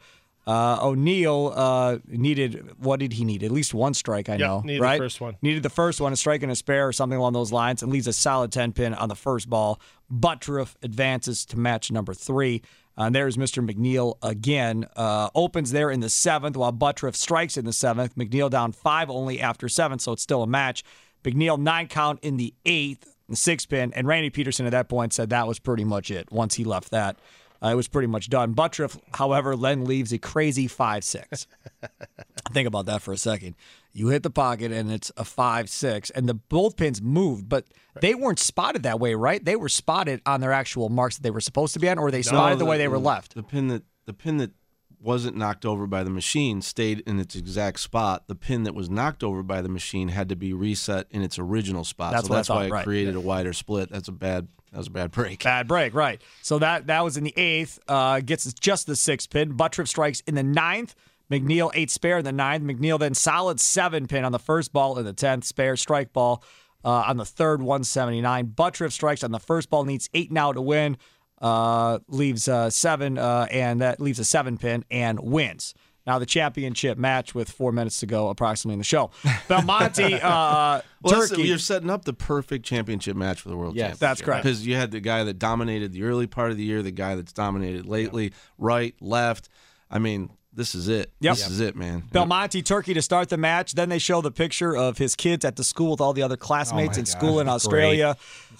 [0.50, 3.44] Uh, O'Neill uh, needed what did he need?
[3.44, 4.60] At least one strike, I Yep, know.
[4.64, 4.98] needed the right?
[4.98, 5.36] first one.
[5.42, 7.92] Needed the first one, a strike and a spare or something along those lines, and
[7.92, 9.80] leaves a solid 10 pin on the first ball.
[10.12, 12.62] Butturff advances to match number three.
[12.98, 13.64] Uh, and there's Mr.
[13.64, 14.86] McNeil again.
[14.96, 18.16] Uh, opens there in the seventh while Butturff strikes in the seventh.
[18.16, 20.82] McNeil down five only after seven, so it's still a match.
[21.22, 25.12] McNeil nine count in the eighth, the six pin, and Randy Pedersen at that point
[25.12, 26.32] said that was pretty much it.
[26.32, 27.16] Once he left that,
[27.62, 28.54] Uh, it was pretty much done.
[28.54, 31.46] Butturff, however, then leaves a crazy five six.
[32.52, 33.54] Think about that for a second.
[33.92, 37.66] You hit the pocket and it's a five six, and the both pins moved, but
[38.00, 39.44] they weren't spotted that way, right?
[39.44, 42.10] They were spotted on their actual marks that they were supposed to be on, or
[42.10, 43.34] they spotted the way they were left.
[43.34, 44.52] The pin that the pin that
[45.00, 48.28] wasn't knocked over by the machine stayed in its exact spot.
[48.28, 51.38] The pin that was knocked over by the machine had to be reset in its
[51.38, 52.12] original spot.
[52.12, 52.84] That's so that's why it right.
[52.84, 53.90] created a wider split.
[53.90, 54.48] That's a bad.
[54.72, 55.42] That was a bad break.
[55.42, 56.22] Bad break, right?
[56.42, 57.78] So that that was in the eighth.
[57.88, 59.54] Uh, gets just the sixth pin.
[59.54, 60.94] Butturff strikes in the ninth.
[61.30, 62.64] McNeil eight spare in the ninth.
[62.64, 65.44] McNeil then solid seven pin on the first ball in the tenth.
[65.44, 66.42] Spare strike ball
[66.84, 68.48] uh, on the third, one seventy nine.
[68.48, 69.84] Butturff strikes on the first ball.
[69.84, 70.96] Needs eight now to win.
[71.40, 75.74] Uh, leaves uh, seven, uh, and that leaves a seven pin and wins.
[76.06, 79.10] Now the championship match with four minutes to go, approximately in the show.
[79.48, 81.42] Belmonte, uh, Well, that's- Turkey.
[81.42, 83.82] you're setting up the perfect championship match for the world Yes.
[83.82, 84.00] championship.
[84.00, 84.42] That's correct.
[84.44, 87.14] Because you had the guy that dominated the early part of the year, the guy
[87.16, 89.48] that's dominated lately, right, left.
[89.90, 91.12] I mean, this is it.
[91.20, 91.36] Yep.
[91.36, 92.02] This is it, man.
[92.10, 93.74] Belmonte Turkey to start the match.
[93.74, 96.36] Then they show the picture of his kids at the school with all the other
[96.36, 98.16] classmates my in God, school in that's Australia.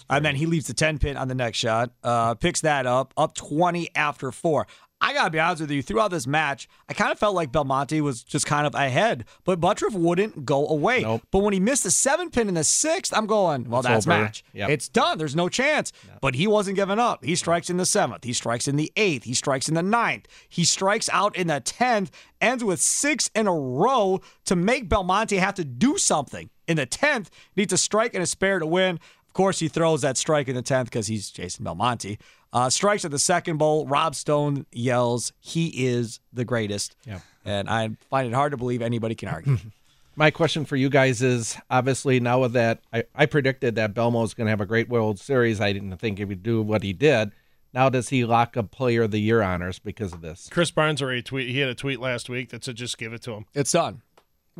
[0.08, 3.12] And then he leaves the 10 pin on the next shot, uh, picks that up,
[3.16, 4.66] up 20 after four.
[5.02, 7.50] I got to be honest with you, throughout this match, I kind of felt like
[7.50, 11.00] Belmonte was just kind of ahead, but Butturff wouldn't go away.
[11.00, 11.22] Nope.
[11.30, 14.06] But when he missed the seven pin in the sixth, I'm going, well, It's that's
[14.06, 14.22] over.
[14.24, 14.44] match.
[14.52, 14.68] Yep.
[14.68, 15.16] It's done.
[15.16, 15.92] There's no chance.
[16.20, 17.24] But he wasn't giving up.
[17.24, 18.24] He strikes in the seventh.
[18.24, 19.24] He strikes in the eighth.
[19.24, 20.26] He strikes in the ninth.
[20.48, 22.10] He strikes out in the tenth,
[22.40, 26.50] ends with six in a row to make Belmonte have to do something.
[26.68, 29.00] In the tenth, needs a strike and a spare to win.
[29.26, 32.18] Of course, he throws that strike in the tenth because he's Jason Belmonte.
[32.52, 33.86] Uh, strikes at the second bowl.
[33.86, 37.22] Rob Stone yells, "He is the greatest." Yep.
[37.44, 39.56] And I find it hard to believe anybody can argue.
[40.16, 44.20] My question for you guys is obviously now with that, I, I predicted that Belmo
[44.22, 45.60] was going to have a great World Series.
[45.60, 47.30] I didn't think he would do what he did.
[47.72, 50.48] Now does he lock up Player of the Year honors because of this?
[50.50, 51.48] Chris Barnes already tweet.
[51.48, 53.46] He had a tweet last week that said just give it to him.
[53.54, 54.02] it's done.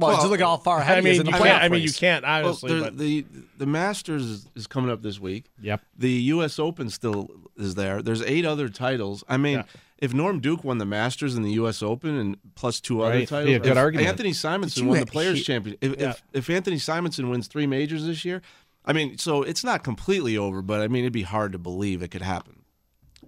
[0.09, 1.69] Well, just look how far ahead I he is mean, in the can't, playoff I
[1.69, 3.25] mean, you can't Well, honestly, there- but the
[3.59, 5.45] the Masters is, is coming up this week.
[5.61, 5.81] Yep.
[5.99, 6.59] The U.S.
[6.59, 8.03] Open still is there.
[8.03, 9.23] There's eight other titles.
[9.29, 9.65] I mean, Yeah.
[9.99, 11.83] if Norm Duke won the Masters and the U.S.
[11.83, 14.09] Open and plus two other titles, Be a good if argument.
[14.09, 15.77] Anthony Simonsen won the Players he- Champion.
[15.81, 16.11] If, Yeah.
[16.11, 18.41] if if Anthony Simonsen wins three majors this year,
[18.85, 22.03] I mean, so it's not completely over, but I mean, it'd be hard to believe
[22.03, 22.63] it could happen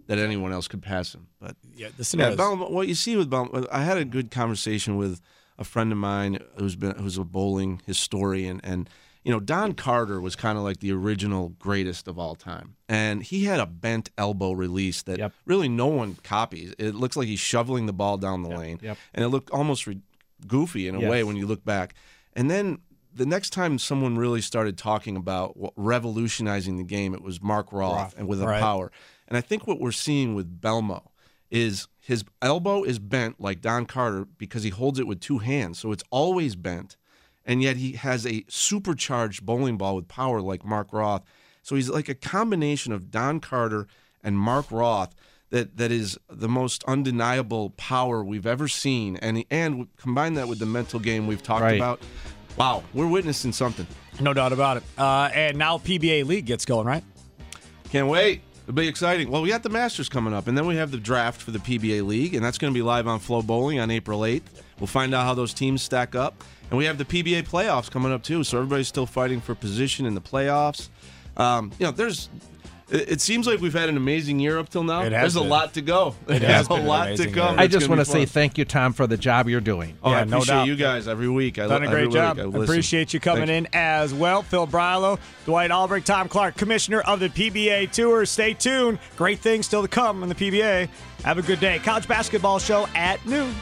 [0.07, 1.27] that anyone else could pass him.
[1.39, 2.57] But Yeah, the yeah, scenario.
[2.71, 5.21] What you see with Belmont, I had a good conversation with
[5.63, 8.91] a friend of mine who's been who's a bowling historian, and
[9.25, 13.23] you know Don Carter was kind of like the original greatest of all time, and
[13.23, 15.33] he had a bent elbow release that Yep.
[15.47, 16.75] really no one copies.
[16.79, 18.99] It looks like he's shoveling the ball down the lane, yep.
[19.15, 20.01] and it looked almost re-
[20.47, 21.11] goofy in a Yes.
[21.11, 21.95] way when you look back.
[22.35, 22.79] And then
[23.15, 27.73] the next time someone really started talking about what, revolutionizing the game, it was Mark
[27.73, 28.61] Roth, Roth, and with a right.
[28.61, 28.91] power.
[29.29, 31.03] And I think what we're seeing with Belmo
[31.53, 35.79] is his elbow is bent like Don Carter because he holds it with two hands,
[35.79, 36.97] so it's always bent.
[37.45, 41.23] And yet he has a supercharged bowling ball with power like Mark Roth.
[41.63, 43.87] So he's like a combination of Don Carter
[44.25, 45.15] and Mark Roth
[45.51, 50.59] that that is the most undeniable power we've ever seen, and and combine that with
[50.59, 51.77] the mental game we've talked Right.
[51.77, 52.01] about.
[52.57, 53.87] Wow, we're witnessing something.
[54.21, 54.83] No doubt about it.
[54.97, 57.05] Uh, and now PBA League gets going, right?
[57.91, 58.43] Can't wait.
[58.63, 59.31] It'll be exciting.
[59.31, 61.59] Well, we got the Masters coming up, and then we have the draft for the
[61.59, 64.43] PBA League, and that's going to be live on FloBowling on April 8th.
[64.79, 66.45] We'll find out how those teams stack up.
[66.71, 70.07] And we have the PBA playoffs coming up, too, so everybody's still fighting for position
[70.07, 70.89] in the playoffs.
[71.37, 72.29] Um, you know, there's.
[72.93, 75.01] It it seems like we've had an amazing year up till now.
[75.03, 75.49] It has There's a been.
[75.49, 76.15] lot to go.
[76.29, 77.59] It There's has a been an lot to amazing come.
[77.59, 79.97] I just want to say thank you, Tom, for the job you're doing.
[80.05, 80.67] Oh, I Yeah, no appreciate doubt.
[80.69, 81.59] you guys every week.
[81.59, 82.39] I've Done a great job.
[82.39, 82.43] I.
[82.43, 83.69] Appreciate you coming Thanks.
[83.71, 84.43] in as well.
[84.43, 88.27] Phil Brilo, Dwight Albrecht, Tom Clark, Commissioner of the PBA Tour.
[88.27, 88.99] Stay tuned.
[89.17, 90.89] Great things still to come in the PBA.
[91.25, 91.79] Have a good day.
[91.79, 93.55] College basketball show at noon.